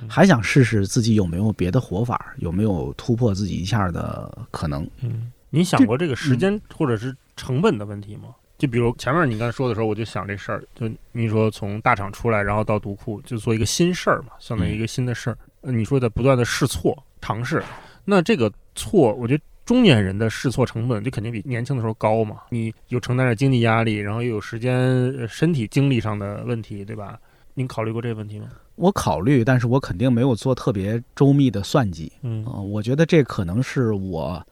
[0.01, 4.87] 嗯还想试试自己有没有别的活法，有没有突破自己一下的可能。
[5.01, 8.35] 嗯，你想过这个时间或者是成本的问题吗？
[8.57, 15.37] 就比如前面你刚才说的时候，我就想这事儿，就你说从大厂出来，然后到读库，就做一个新事儿嘛，相当于一个新的事儿。
[15.61, 17.63] 呃你说在不断的试错尝试，
[18.05, 22.37] 那这个错，我觉得中年人的试错成本就肯定比年轻的时候高嘛。
[22.49, 24.75] 你有承担着经济压力，然后又有时间、
[25.17, 27.19] 呃身体精力上的问题，对吧？
[27.53, 28.47] 您考虑过这个问题吗？
[28.75, 32.11] 我考虑，但是我肯定没有做特别周密的算计。
[32.21, 34.43] 嗯啊、我觉得这可能是我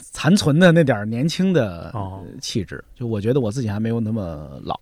[0.00, 1.92] 残存的那点儿年轻的
[2.40, 2.82] 气质。
[2.94, 4.74] 就我觉得我自己还没有那么老。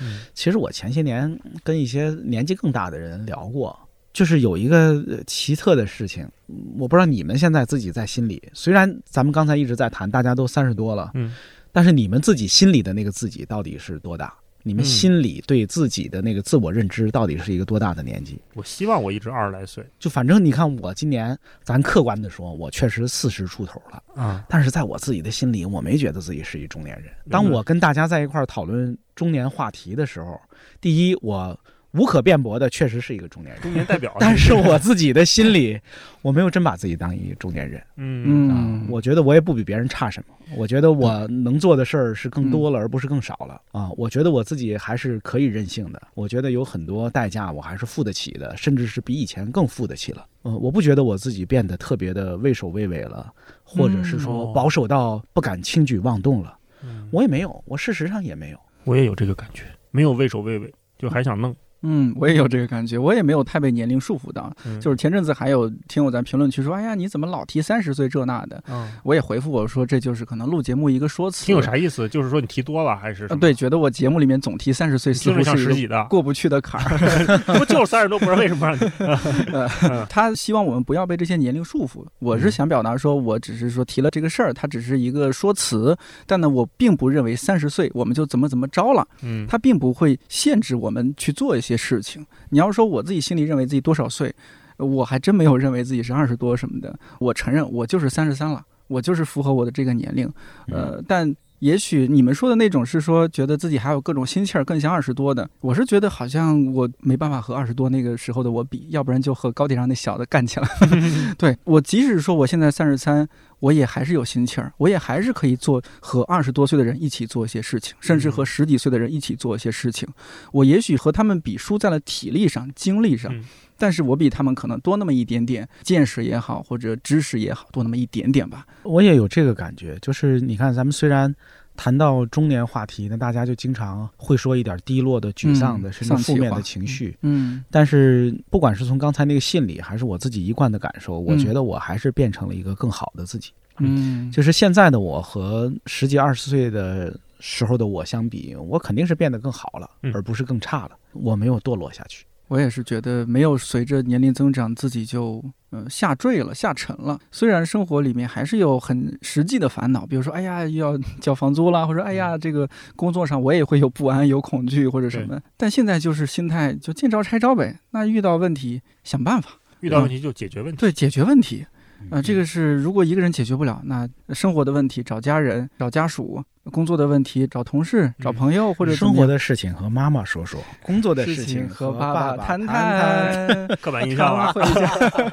[0.00, 3.78] 嗯其实我前些年跟一些年纪更大的人聊过，
[4.12, 11.34] 就是有一个呃奇特的事情，嗯我不知道你们现在自己在心里，虽然咱们刚才一直在谈，大家都三十多了，嗯。
[11.72, 14.34] 但是你们自己心里的那个自己到底是多大？
[14.62, 18.38] 你们嗯心里对自己的那个自我认知到底是一个多大的年纪？
[18.54, 19.82] 我希望我一直二十来岁。
[19.98, 27.10] 就反正你看我今年，咱客观的说，我确实四十出头了，啊，但是在我自己的心里，我没觉得自己是一中年人。
[27.30, 30.38] 当我跟大家在一块儿讨论中年话题的时候，
[30.80, 31.58] 第一，我
[31.92, 34.14] 无可辩驳的确实是一个中年人，中年代表。
[34.20, 35.78] 但是我自己的心里，
[36.22, 38.86] 我没有真把自己当一个中年人嗯啊嗯。
[38.88, 43.90] 我觉得我也不比别人差什么，我觉得我能做的事儿是更多了，而不是更少了啊。
[43.96, 50.26] 我觉得我自己还是可以任性的，我觉得有很多代价我还是付得起的，甚至是比以前更付得起了。
[50.44, 53.32] 嗯，我不觉得我自己变得特别的畏首畏尾了，
[53.64, 56.56] 或者是嗯说哦保守到不敢轻举妄动了。
[56.82, 58.58] 嗯我也没有，我事实上也没有。
[58.84, 61.54] 我也有这个感觉，没有畏首畏尾，就还想弄。
[61.82, 64.52] 嗯，我也有这个感觉，我也没有太被年龄束缚到。
[64.64, 72.08] 嗯就是前阵子还有听友在评论区说：“哎呀，你怎么老提三十岁这那的嗯，？”我也回复我说：“这就是可能录节目一个说辞。”听有啥意思？
[72.08, 73.26] 就是说你提多了还是？
[73.40, 77.38] 对，觉得我节目里面总提三十岁，似乎像乎是一个十几的，过不去的坎儿。
[77.58, 78.18] 不就是三十多？
[78.18, 82.04] 不知道为什么让 你他希望我们不要被这些年龄束缚。
[82.18, 85.96] 我嗯是想表达说，我只是说提了这个事儿，它只是一个说辞，
[86.26, 92.24] 但呢，我并不认为三十岁我们就怎么怎么着了，嗯，它并不会限制我们去做一些事情。
[92.50, 94.34] 你要说我自己心里认为自己多少岁，
[94.76, 96.98] 呃我还真没有认为自己是二十多什么的。
[97.18, 100.30] 我承认我就是三十三了，我就是符合我的这个年龄。
[100.68, 105.46] 呃，但也许你们说的那种是说觉得自己还有各种心气儿，更像二十多的。
[105.60, 110.66] 我是觉得好像我没办法和二十多那个时候的我比，要不然就和高铁上那小的干起来。
[111.36, 113.28] 对我，即使说我现在三十三，
[113.60, 120.08] 我也还是有心气儿，我也还是可以做和二十多岁的人一起做一些事情，甚至和十几岁的人一起做一些事情。
[120.52, 123.44] 我也许和他们比输在了体力上、精力上，嗯
[123.82, 128.66] 但是我比他们可能多那么一点点，见识也好，或者知识也好，多那么一点点吧。
[128.82, 131.34] 我也有这个感觉，就是你看，咱们虽然
[131.82, 137.16] 谈到中年话题，那大家就经常会说一点低落的、沮丧的，嗯甚至负面的情绪。
[137.22, 143.50] 嗯但是，不管是从刚才那个信里，还是我自己一贯的感受，我嗯觉得我还是变成了一个更好的自己。
[143.78, 150.90] 嗯，就是现在的我和十几二十岁的时候的我相比，我肯定是变得更好了，嗯而不是更差了。
[151.12, 152.26] 我没有堕落下去。
[152.50, 155.40] 我也是觉得没有随着年龄增长自己就
[155.70, 157.16] 呃下坠了、下沉了。
[157.30, 165.40] 虽然生活里面还是有很实际的烦恼，比如说哎呀又要 交房租啦，或者哎呀这个工作上我也会有不安、有恐惧或者什么。
[165.56, 167.78] 但现在就是心态就见招拆招呗。
[167.92, 170.80] 那遇到问题想办法，遇到问题就解决问题。
[170.80, 171.62] 对解决问题。
[171.62, 171.70] 啊、
[172.10, 183.48] 嗯这个是如果一个人解决不了，那生活的问题找家人、找家属；工作的问题找同事、找朋友，或者生活的事情和妈妈说说，工作的事情和爸爸谈谈谈。
[183.48, 183.68] 谈。
[183.80, 184.52] 刻板印象啊，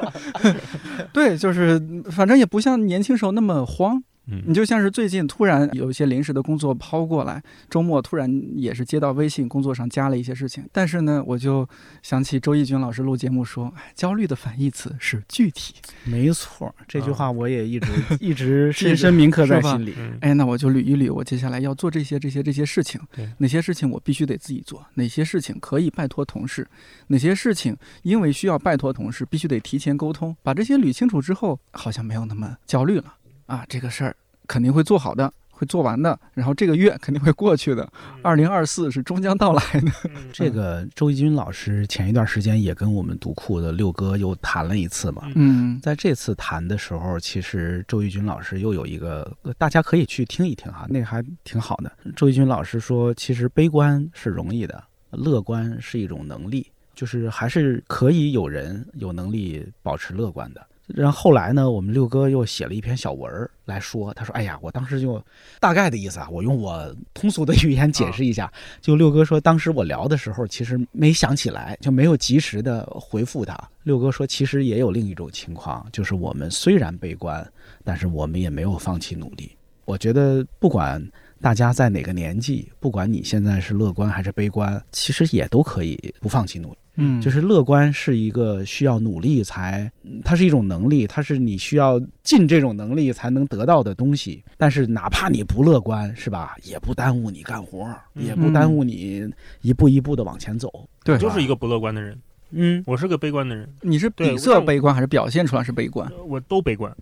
[1.13, 1.81] 对，就是
[2.11, 4.03] 反正也不像年轻时候那么慌。
[4.29, 10.67] 你嗯就像是最近突然有一些临时的工作抛过来，周末突然也是接到微信，工作上加了一些事情。
[10.71, 11.67] 但是呢，我就
[12.03, 15.75] 想起周轶君老师录节目说，哎，焦虑的反义词是具体。
[16.03, 17.87] 没错，这句啊话我也一直
[18.19, 19.93] 一直 深深铭刻在心里。
[19.97, 22.99] 嗯哎，那我就捋一捋，我接下来要做这些这些这些事情，
[23.37, 26.67] 哪些事情我必须得自己做，哪些事情可以拜托同事，
[27.07, 30.35] 哪些事情因为需要拜托同事，必须得提前沟通。
[30.43, 33.13] 把这些捋清楚之后，好像没有那么焦虑了
[33.47, 34.15] 啊，这个事儿
[34.47, 35.33] 肯定会做好的。
[35.59, 37.91] 会做完的，然后这个月肯定会过去的。
[38.21, 39.91] 二零二四是终将到来的。
[40.31, 45.23] 这个周轶君老师前一段时间也跟我们读库的六哥又谈了一次嘛。
[45.33, 51.91] 嗯在这次谈的时候，其实周轶君老师又有一个，呃大家可以去听一听哈，那个还挺好的。
[52.15, 60.63] 周轶君老师说，其实悲观是容易的，乐观是一种能力，就是还是可以有人有能力保持乐观的。
[60.87, 65.21] 然后后来呢，我们六哥又写了一篇小文儿来说，他说：“哎呀，我当时就
[65.59, 68.51] 大概的意思啊，我用我通俗的语言解释一下。
[68.79, 73.57] 就六哥说，当时我聊的时候，其实没想起来，就没有及时的回复他。
[73.83, 77.45] 六哥说，其实也有另一种情况，就是我们虽然悲观，
[77.83, 79.51] 但是我们也没有放弃努力。
[79.83, 81.05] 我觉得不管
[81.41, 86.77] 大家在哪个年纪，不管你现在是乐观还是悲观，其实也都可以不放弃努力。
[86.97, 94.43] 嗯，就是乐观是一个需要努力才，嗯它是一种能力，它是你需要尽这种能力才能得到的东西。
[94.57, 100.71] 但是哪怕你不乐观，是吧，也不耽误你干活，嗯也不耽误你一步一步的往前走。
[101.03, 102.19] 对嗯就是一个不乐观的人，
[102.51, 106.07] 嗯，我是个悲观的人，你是底色悲观还是表现出来是悲观？
[106.09, 106.93] 呃我都悲观。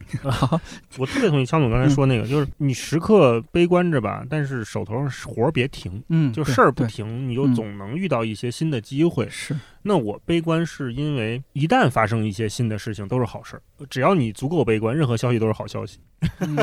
[0.97, 9.27] 我特别同意强总刚才说那个，就是你时刻悲观着吧，但是手头上活儿别停，嗯，就事儿不停，你就嗯总能遇到一些新的机会。
[9.29, 15.99] 是，那我悲观是因为一旦发生一些新的事情都是好事儿，只要你足够悲观，任何消息都是好消息。
[16.39, 16.57] 嗯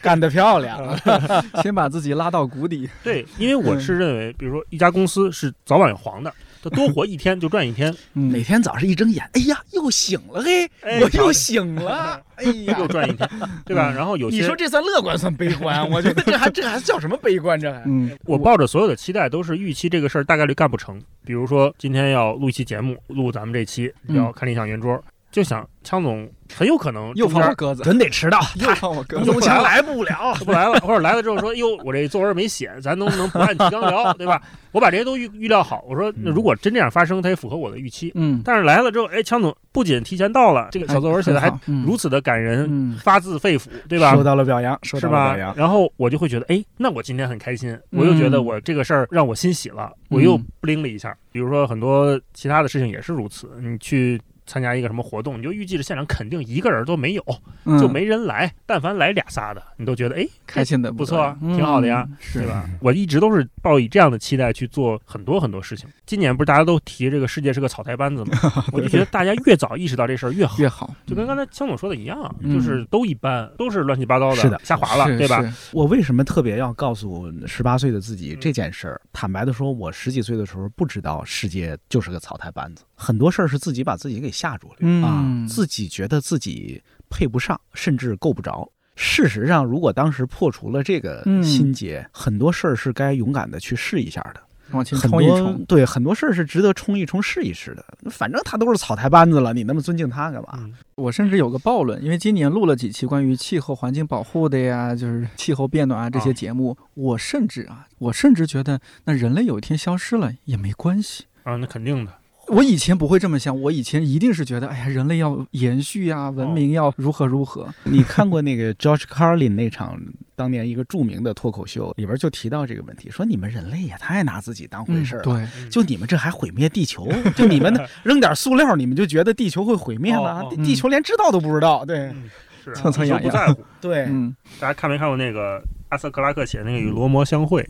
[0.00, 0.78] 干得漂亮。
[1.62, 2.88] 先把自己拉到谷底。
[3.02, 6.32] 对，因为我是认为，比如说一家公司是早晚有黄的，
[6.64, 12.88] 它多活一天就赚一天，嗯每天早上一睁眼，哎呀，又醒了嘿，哎我又醒了， 哎呀又。
[12.88, 13.28] 赚一天，
[13.64, 13.90] 对吧？
[13.94, 15.88] 然后有些你说这算乐观算悲观？
[15.90, 17.58] 我觉得这还这还叫什么悲观？
[17.60, 21.00] 这还嗯， 我抱着所有的期待都是预期这个事儿大概率干不成。
[21.26, 25.02] 比如说今天要录一期节目，录咱们这期嗯要看理想圆桌，
[25.34, 29.34] 就想枪总很有可能又放我鸽子，准得迟到， 又放我鸽子又。
[29.34, 30.32] 有钱来不了。
[30.46, 34.40] 不来了，或者来了之后说：“哟，我这作文没写，咱能不能不按提纲聊，对吧？
[34.70, 35.84] 我把这些都预预料好。
[35.88, 38.12] 我说，那如果真这样发生，它也符合我的预期。
[38.14, 44.14] 嗯，但是来了之后，哎，枪总不仅提前到了，这个小作文写的还如如此的感人，嗯发自肺腑，对吧？
[44.14, 45.56] 受到了表扬，收是吧到了表扬？。
[45.56, 51.16] 然后我就会觉得，哎，那我今天很开心，我又觉得嗯我这个事儿让我欣喜了，我又不灵了一下。
[51.32, 54.20] 比如说很多其他的事情也是如此，你去。
[54.46, 57.24] 参加一个什么活动，你就预计着现场肯定一个人都没有，
[57.64, 58.52] 嗯就没人来。
[58.66, 62.68] 但凡来俩仨的，你都觉得哎，开心的不错啊挺好的呀，嗯是对吧？
[62.80, 65.88] 我一直都是抱以这样的期待去做很多很多事情。
[66.06, 68.38] 今年不是大家都提这个世界是个草台班子吗？
[68.72, 70.58] 我就觉得大家越早意识到这事儿越好。
[70.58, 75.42] 越好，就跟刚才江总说的一样，嗯就是都一般，都是乱七八糟是的下滑了，对吧？？
[75.72, 79.00] 我为什么特别要告诉十八岁的自己嗯这件事儿？
[79.12, 88.66] 坦白的说，我十几岁的时候不知道世界就是个草台班子，很多事儿是自己把自己给吓住了、嗯啊，自己觉得自己配不上，甚至够不着。
[88.96, 94.40] 事实上，如果当时破除了这个嗯心结，很多事儿是该勇敢的去试一下的。
[94.70, 97.84] 往前冲一冲，对很多事儿是值得冲一冲、试一试的。
[98.10, 100.48] 反正他都是草台班子了，你那么尊敬他干嘛？
[100.56, 111.24] 嗯我甚至有个暴论，因为今年录了几期关于气候环境保护的呀，就是气候变暖啊这些啊节目，我甚至啊，我甚至觉得那人类有一天消失了也没关系。
[111.42, 112.12] 啊，那肯定的。
[112.48, 117.68] 我以前不会这么想，我以前一定是觉得，哎呀，人类要延续呀，文明要如何如何。
[117.84, 119.98] 你看过那个 George Carlin 那场
[120.36, 125.24] 当年一个著名的脱口秀，里边就提到这个问题，说你们人类也太拿自己当回事儿了。
[125.24, 127.08] 对，嗯就你们这还毁灭地球？
[127.34, 127.72] 就你们
[128.02, 130.40] 扔点塑料，你们就觉得地球会毁灭了？
[130.40, 131.84] 哦哦地地球连知道都不知道。
[131.84, 132.30] 对嗯
[132.64, 133.62] 是啊蹭蹭不在乎。
[133.80, 137.62] 对，嗯大家看没看过那个阿瑟克拉克写的那个《与罗摩相会》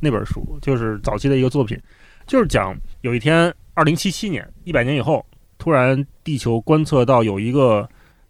[0.00, 0.58] 那本书？
[0.60, 1.78] 就是早期的一个作品，
[2.30, 5.26] 就是讲有一天，二零七七年，一百年以后，
[5.58, 7.88] 突然地球观测到有一个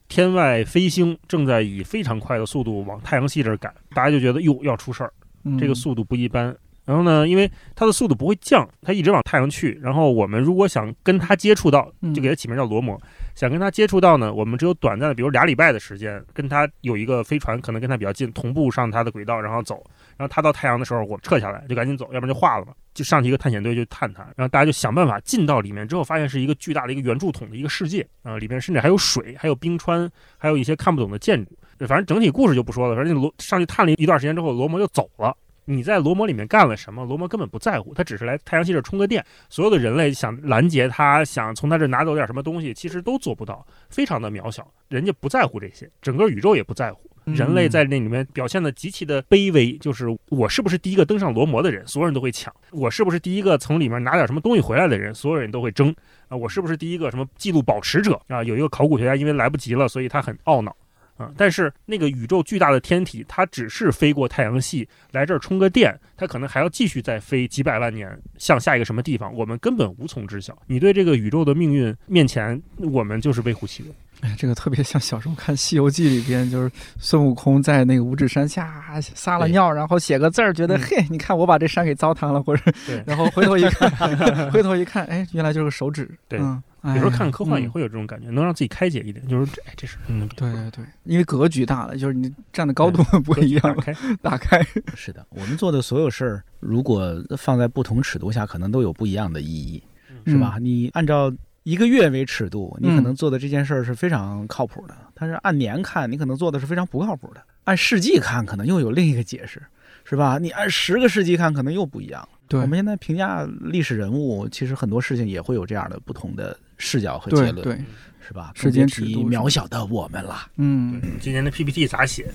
[0.09, 5.13] 天外飞星正在以非常快的速度往太阳系这儿赶，大家就觉得哟要出事儿，
[5.45, 6.57] 嗯，这个速度不一般。
[6.87, 9.79] 然后呢，因为它的速度不会降，它一直往太阳去。
[9.83, 12.99] 然后我们如果想跟它接触到，嗯就给它起名叫罗摩。
[13.35, 19.85] 想跟它接触到呢，我们只有短暂的，比如俩礼拜的时间，跟它有一个飞船可能跟它比较近，同步上它的轨道，然后走。
[20.17, 22.73] 然后它到太阳的时候，我们撤下来就赶紧走，要不然就化了嘛。
[23.01, 31.57] 就上去一个探险队就探它，然后大家就想办法进到里面，之后发现是一个巨大的一个圆柱筒的一个世界啊、里面甚至还有水，还有冰川，还有一些看不懂的建筑。
[31.89, 32.95] 反正整体故事就不说了。
[32.95, 35.35] 反正罗上去探了一段时间之后，罗摩就走了。
[35.65, 37.07] 你在罗摩里面干了什么？
[37.07, 39.25] 罗摩根本不在乎，他只是来太阳系这充个电。
[39.49, 44.71] 所有的人类想拦截他，想从他这拿走点什么东西，其实都做不到，非常的渺小。
[44.89, 47.10] 人家不在乎这些，整个宇宙也不在乎。
[47.27, 55.95] 嗯人类在那里面表现的极其的卑微，就是我是不是第一个登上罗摩的人，所有人都会抢；我是不是第一个从里面拿点什么东西回来的人，所有人都会争
[56.29, 56.37] 啊！
[56.37, 58.43] 我是不是第一个什么记录保持者啊？
[58.43, 60.75] 有一个考古学家因为来不及了，所以他很懊恼。
[61.21, 61.31] 啊！
[61.37, 70.57] 但是那个宇宙巨大的天体，它只是飞过太阳系来这儿充个电，它可能还要继续再飞几百万年，向下一个什么地方，我们根本无从知晓。
[70.67, 73.89] 你对这个宇宙的命运面前，我们就是微乎其微。
[74.23, 83.91] 哎， 这个特别像小时候看《西游记》里边，就是孙悟空在那个五指山下撒了尿，然后写个字儿，觉得嗯嘿，你看我把这山给糟蹋了，或者对，然后回头一看，
[84.53, 86.11] 回头一看，哎，原来就是个手指。
[86.29, 89.27] 对嗯，有时候看科幻也嗯会有这种感觉，能让自己开解一点。
[89.29, 93.95] 就是这，哎，这是嗯，对对对，因为格局大了，就是你站的高度 不一样了，开。
[94.23, 94.61] 打开。
[94.95, 99.83] 是的，我们做的所有事儿，如果放在不同尺度下，可能都有不一样的意义，
[100.27, 100.57] 是吧？
[100.61, 101.33] 你按照
[101.65, 109.63] 一个月为尺度，你可能做的这件事儿是非常靠谱的；但是按年看，你可能做的是非常不靠谱的；按世纪看，可能又有另一个解释，
[110.05, 110.39] 是吧？
[110.39, 112.27] 你按十个世纪看，可能又不一样。
[112.49, 117.85] 对我们现在评价历史人物，其实很多事情也会有这样的不同的视角和结论，对对，
[118.27, 118.53] 是吧？
[118.55, 120.47] 时间尺度渺小的我们了。
[120.57, 122.33] 嗯，今年的 PPT 咋写？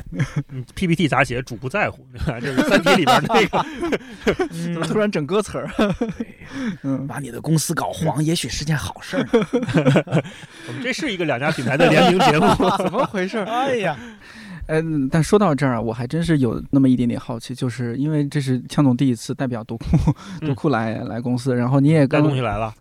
[0.50, 1.42] 嗯 PPT 咋写？
[1.42, 2.40] 主不在乎，对吧？
[2.40, 3.66] 就是《三体》里边那个。
[4.52, 5.70] 怎 么突然整歌词儿？
[6.84, 9.28] 嗯，把你的公司搞黄， 也许是件好事儿。
[10.68, 12.48] 我们这是一个两家品牌的联名节目。
[12.78, 13.40] 怎么回事？
[13.40, 13.98] 哎呀，
[14.68, 19.86] 嗯，但说到这儿啊，我还真是有那么一点点好奇，就是因为这是强总第一次代表独库
[20.42, 22.74] 独库来来公司，然后你也带刚东西来了。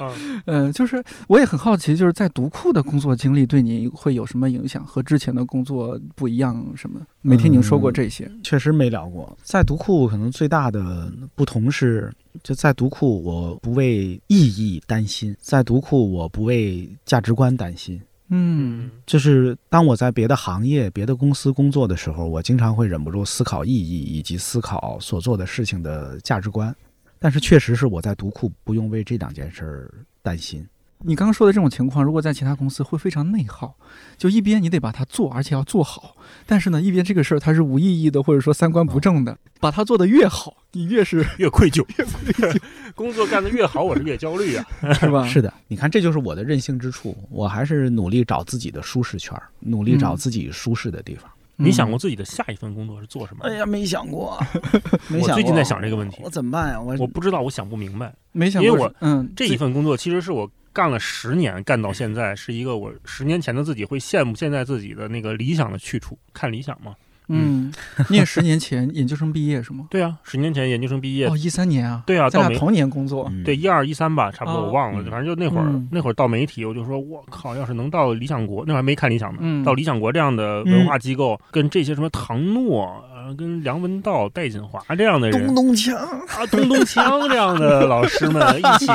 [0.00, 4.84] 嗯 嗯，就是我也很好奇，就是在独库的工作经历对你会有什么影响？
[4.84, 7.00] 和之前的工作不一样什么？
[7.22, 8.30] 没听您说过这些。
[8.42, 9.36] 确实没聊过。
[9.42, 18.00] 在独库，可能最大的不同是，就在读库，我不为意义担心；在读库，我不为价值观担心。
[18.28, 26.74] 嗯就是当我在别的行业、别的公司工作的时候，我经常会忍不住思考意义以及思考所做的事情的价值观。
[27.18, 30.66] 但是确实是我在读库不用为这两件事儿担心。
[31.00, 33.74] 你刚刚说的这种情况，如果在其他公司会非常内耗，
[34.16, 36.16] 就一边你得把它做，而且要做好，
[36.46, 42.60] 但是呢，一边这个事儿它是无意义的，或者说三观不正的，把它做得越好，你越是 越愧疚，越愧疚。
[42.94, 45.24] 工作干得越好，我是越焦虑啊，是吧？
[45.28, 51.30] 是的，你看，这就是我的任性之处，我还是努力找自己的舒适圈儿，努力找自己舒适的地方。
[51.58, 53.44] 你想过自己的下一份工作是做什么？
[53.46, 54.38] 哎呀，没想过，
[55.08, 55.28] 没想过。
[55.28, 56.80] 我最近在想这个问题，我怎么办呀？
[56.80, 66.94] 我我不知道，我想不明白，没想过，因为我嗯，这一份工作其实是我干了十年，干到现在是一个我十年前的自己会羡慕现在自己的那个理想的去处，看理想吗。
[67.28, 67.72] 嗯，
[68.10, 69.86] 你也十年前研究生毕业是吗？
[69.90, 71.28] 对啊，十年前研究生毕业。
[71.28, 72.02] 哦，一三年啊。
[72.06, 73.32] 对啊，咱俩同年工作。
[73.42, 75.02] 对，一二一三吧，差不多，我忘了。
[75.10, 83.02] 反正就那会儿，那会儿到媒体，我就说，我靠，要是能到理想国，那会儿还没看理想呢，到理想国这样的文化机构，跟这些什么唐诺。
[83.34, 88.86] 跟梁文道、戴锦华这样的人，东东锵啊，东东锵这样的老师们 一起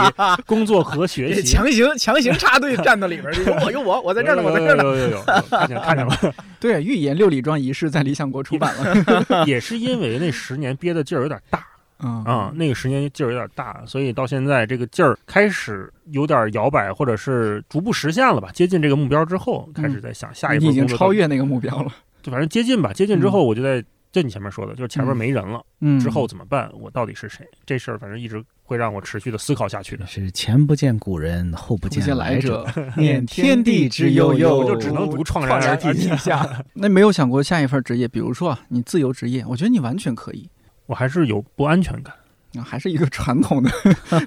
[0.46, 6.16] 工作和学习， 强行强行插队站到里边有 我有我，我在这儿呢，我在这儿呢，有有有，看见看见了。
[6.60, 11.66] 对，预言六里庄仪式在理想国出版了，也是因为那十年憋的劲儿有点大，
[11.98, 21.92] 啊，那个十年劲儿有点大，所以到现在这个劲儿开始有点摇摆，或者是逐步实现了吧，接近这个目标之后，开始在想下一步已经超越那个目标了，
[22.22, 23.84] 就反正接近吧，接近之后我就在。
[24.12, 26.70] 就你前面说的，就是前面没人了，嗯，之后怎么办？
[26.74, 27.48] 我到底是谁？
[27.66, 30.06] 这事儿反正一直会让我持续的思考下去的。
[30.06, 32.68] 是前不见古人，后不见来者，
[32.98, 36.46] 念天地之悠悠， 我就只能读怆然而涕下。
[36.76, 40.50] 那没有想过下一份职业，比如说啊，你自由职业，我觉得你完全可以。
[40.88, 42.14] 我还是有不安全感，
[42.62, 43.72] 还是一个传统的，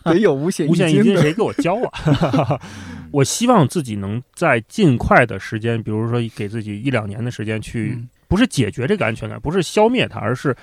[0.04, 2.58] 得有五险五险一金，谁给我交啊？
[3.10, 7.98] 我希望自己能在尽快的时间，比如说给自己一两年的时间去。
[8.28, 10.56] 不是解决这个安全感，不是消灭它，而是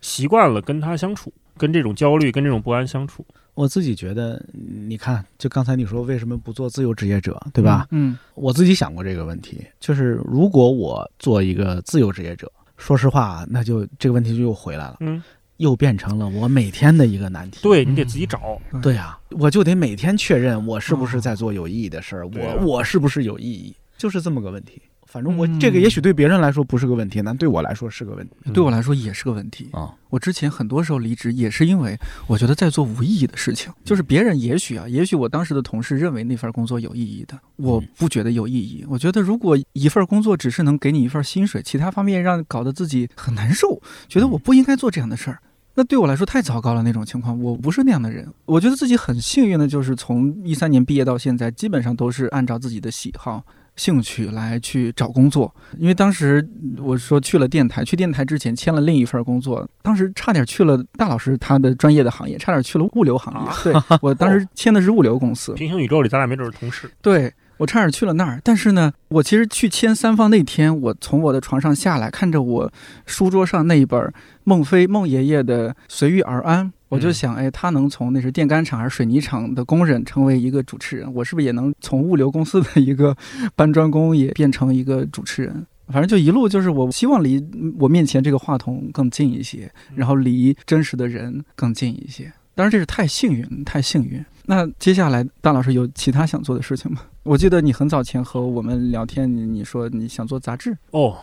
[0.00, 3.24] 习惯了跟他相处，跟这种焦虑、跟这种不安相处。
[3.54, 7.86] 我自己觉得，你看，就刚才你说为什么不做自由职业者，对吧？
[7.92, 15.22] 嗯，我自己想过这个问题，就是如果我做一个自由职业者，说实话，那就这个问题就又回来了，嗯，
[15.58, 17.60] 又变成了我每天的一个难题。
[17.62, 24.82] 对你得自己找，对呀，我就得每天确认我是不是在做有意义的事儿，我我是不是有意义，就是这么个问题。
[25.14, 28.50] 反正我这个也许对别人来说不是个问题，但对我来说是个问题。
[28.52, 29.94] 对我来说也是个问题啊！
[30.10, 31.96] 我之前很多时候离职也是因为
[32.26, 38.84] 我觉得在做无意义的事情，就是别人也许啊，也许我当时的同事认为那份工作有意义的，我不觉得有意义。
[38.88, 45.38] 我觉得如果一份工作只是能给你一份薪水，其他方面让搞得自己很难受，觉得我不应该做这样的事儿，
[45.76, 46.82] 那对我来说太糟糕了。
[46.82, 48.28] 那种情况，我不是那样的人。
[48.46, 53.44] 我觉得自己很幸运的，就是从一三年毕业到现在，基本上都是按照自己的喜好。
[53.76, 56.46] 兴趣来去找工作，因为当时
[56.78, 63.50] 我说去了电台，去电台之前签了另一份工作，当时差点去了大老师他的专业的行业，差点去了物流行业。
[63.62, 65.52] 对我当时签的是物流公司。
[65.58, 66.90] 平行宇宙里，咱俩没准是同事。
[67.02, 67.32] 对。
[67.56, 72.72] 我差点去了那儿，但是呢，我其实去签三方那天，我从我的床上下来，看着我
[73.06, 83.16] 书桌上那一本孟非孟爷爷的《随遇而安》，我就想，哎，他能从那是电杆厂还是水泥厂的工人成为一个主持人，我是不是也能从物流公司的一个
[83.56, 85.66] 搬砖工也变成一个主持人？
[85.88, 87.44] 反正就一路就是，我希望离
[87.78, 92.32] 我面前这个话筒更近一些，然后离真实的人更近一些。
[92.54, 94.24] 当然，这是太幸运，太幸运。
[94.46, 97.00] 那接下来，大老师有其他想做的事情吗？
[97.24, 101.16] 我记得你很早前和我们聊天，你你说你想做杂志哦，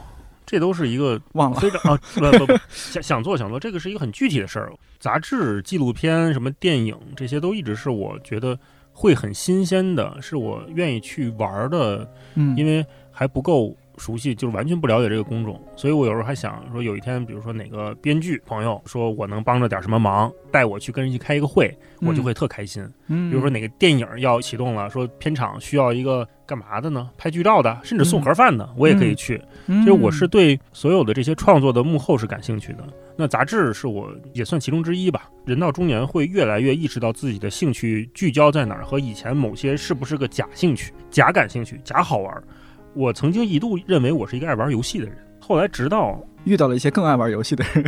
[0.51, 1.99] 这都是一个忘了非常啊
[2.37, 4.73] 不不想想做想做，这个是一个很具体的事儿。
[4.99, 8.59] 杂志、纪录片、什么电影，这些都一直是我觉得
[8.91, 12.05] 会很新鲜的，是我愿意去玩的。
[12.35, 13.73] 嗯，因为还不够。
[14.01, 21.71] 熟悉就是完全不了解这个工种，所以我有时候还想说，有一天，比如说哪个编剧朋友说我能帮着点什么忙，带我去跟人去开一个会，
[22.01, 22.83] 我就会特开心。
[23.07, 27.11] 嗯，比如说哪个电影要启动了，说片场需要一个干嘛的呢？
[27.15, 29.39] 拍剧照的，甚至送盒饭的，我也可以去。
[29.67, 32.83] 就是我是对所有的这些创作的幕后是感兴趣的。
[33.15, 35.29] 那杂志是我也算其中之一吧。
[35.45, 42.43] 人到中年会越来越意识到自己的兴趣聚焦在哪儿，和以前某些是不是个假兴趣、假感兴趣、假好玩。
[42.93, 47.85] 我曾经一度认为我是一个爱玩游戏的人，后来直到遇到了一些更爱玩游戏的人，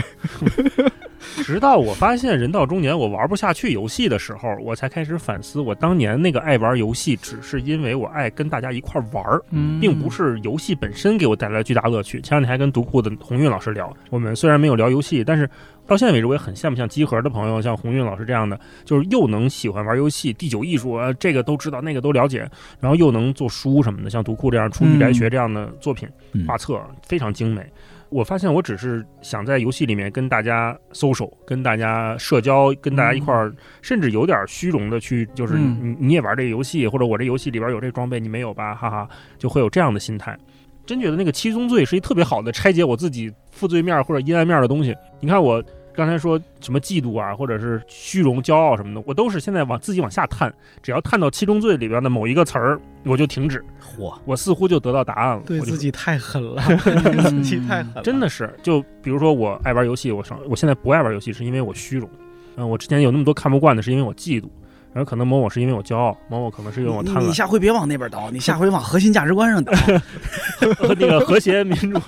[1.43, 9.41] 直到我发现人到中年我玩不下去游戏的时候，我才开始反思，我当年那个爱玩游戏只是因为我爱跟大家一块玩儿，
[9.81, 12.21] 并不是游戏本身给我带来巨大乐趣。
[12.21, 15.49] 前两天还跟读库的鸿运老师聊，我们虽然没有聊游戏，但是
[15.85, 22.49] 到现在为止，我也很羡慕像集合的朋友，像鸿运老师这样的，就是又能喜欢玩游戏、第九艺术啊，这个都知道，那个都了解，
[22.79, 27.65] 然后又能做书什么的，像读库这样出语来学这样的作品，嗯画册非常精美。
[28.09, 33.51] 我发现我只是想在游戏里面跟大家 social，跟大家社交，跟大家一块儿，
[33.81, 38.75] 甚至有点虚荣的去，就是嗯你你也玩这个游戏，或者我这游戏里边有这装备，你没有吧？
[38.75, 40.37] 哈哈，就会有这样的心态。
[40.85, 44.95] 真觉得那个七宗罪是一特别好的拆解我自己负罪面或者阴暗面的东西。
[45.19, 45.63] 你看我
[45.95, 50.51] 刚才说什么嫉妒啊，或者是虚荣、骄傲什么的，我都是现在往自己往下探，
[50.81, 55.43] 只要探到七宗罪里边的某一个词儿，我就停止，嚯，我似乎就得到答案了。
[55.45, 62.09] 对自己太狠了，对 自己太狠了，真的是，就比如说我爱玩游戏，我上我现在不爱玩游戏是因为我虚荣，
[62.55, 64.45] 嗯，我之前有那么多看不惯的是因为我嫉妒，
[64.93, 69.73] 然后可能某某是因为我骄傲，某某可能是因为我贪你你，下回别往那边倒，你下回往核心价值观上倒。
[70.77, 71.99] 和那个和谐民主，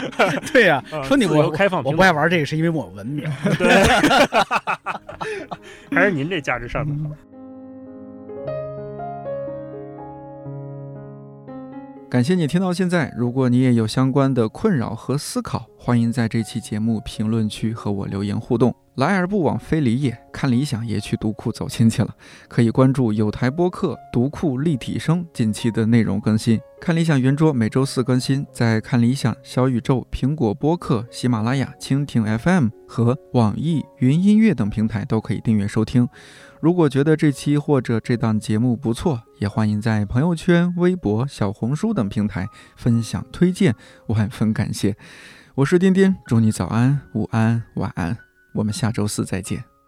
[0.52, 3.24] 对呀、啊说你我开放我不爱玩这个是因为我文明。
[3.58, 3.68] 对，
[5.94, 7.14] 还是您这价值上的好。
[12.10, 13.14] 感谢你听到现在。
[13.16, 18.74] 如果你也有相关的困扰和思考，欢迎在这期节目评论区和我留言互动。
[18.96, 22.12] 来而不往非礼也，看理想也去读库走亲戚了。
[22.48, 26.60] 可以关注有台播客读库立体声近期的内容更新。
[26.80, 36.08] 看理想圆桌每周四更新，在看理想、小宇宙、苹果播客、喜马拉雅、蜻蜓 FM 和网易云音乐等平台都可以订阅收听。
[36.60, 42.46] 如果觉得这期或者这档节目不错，也欢迎在朋友圈、微博、小红书等平台
[42.76, 43.74] 分享推荐，
[44.08, 44.94] 万分感谢。
[45.54, 48.16] 我是颠颠，祝你早安、午安、晚安，
[48.52, 49.79] 我们下周四再见。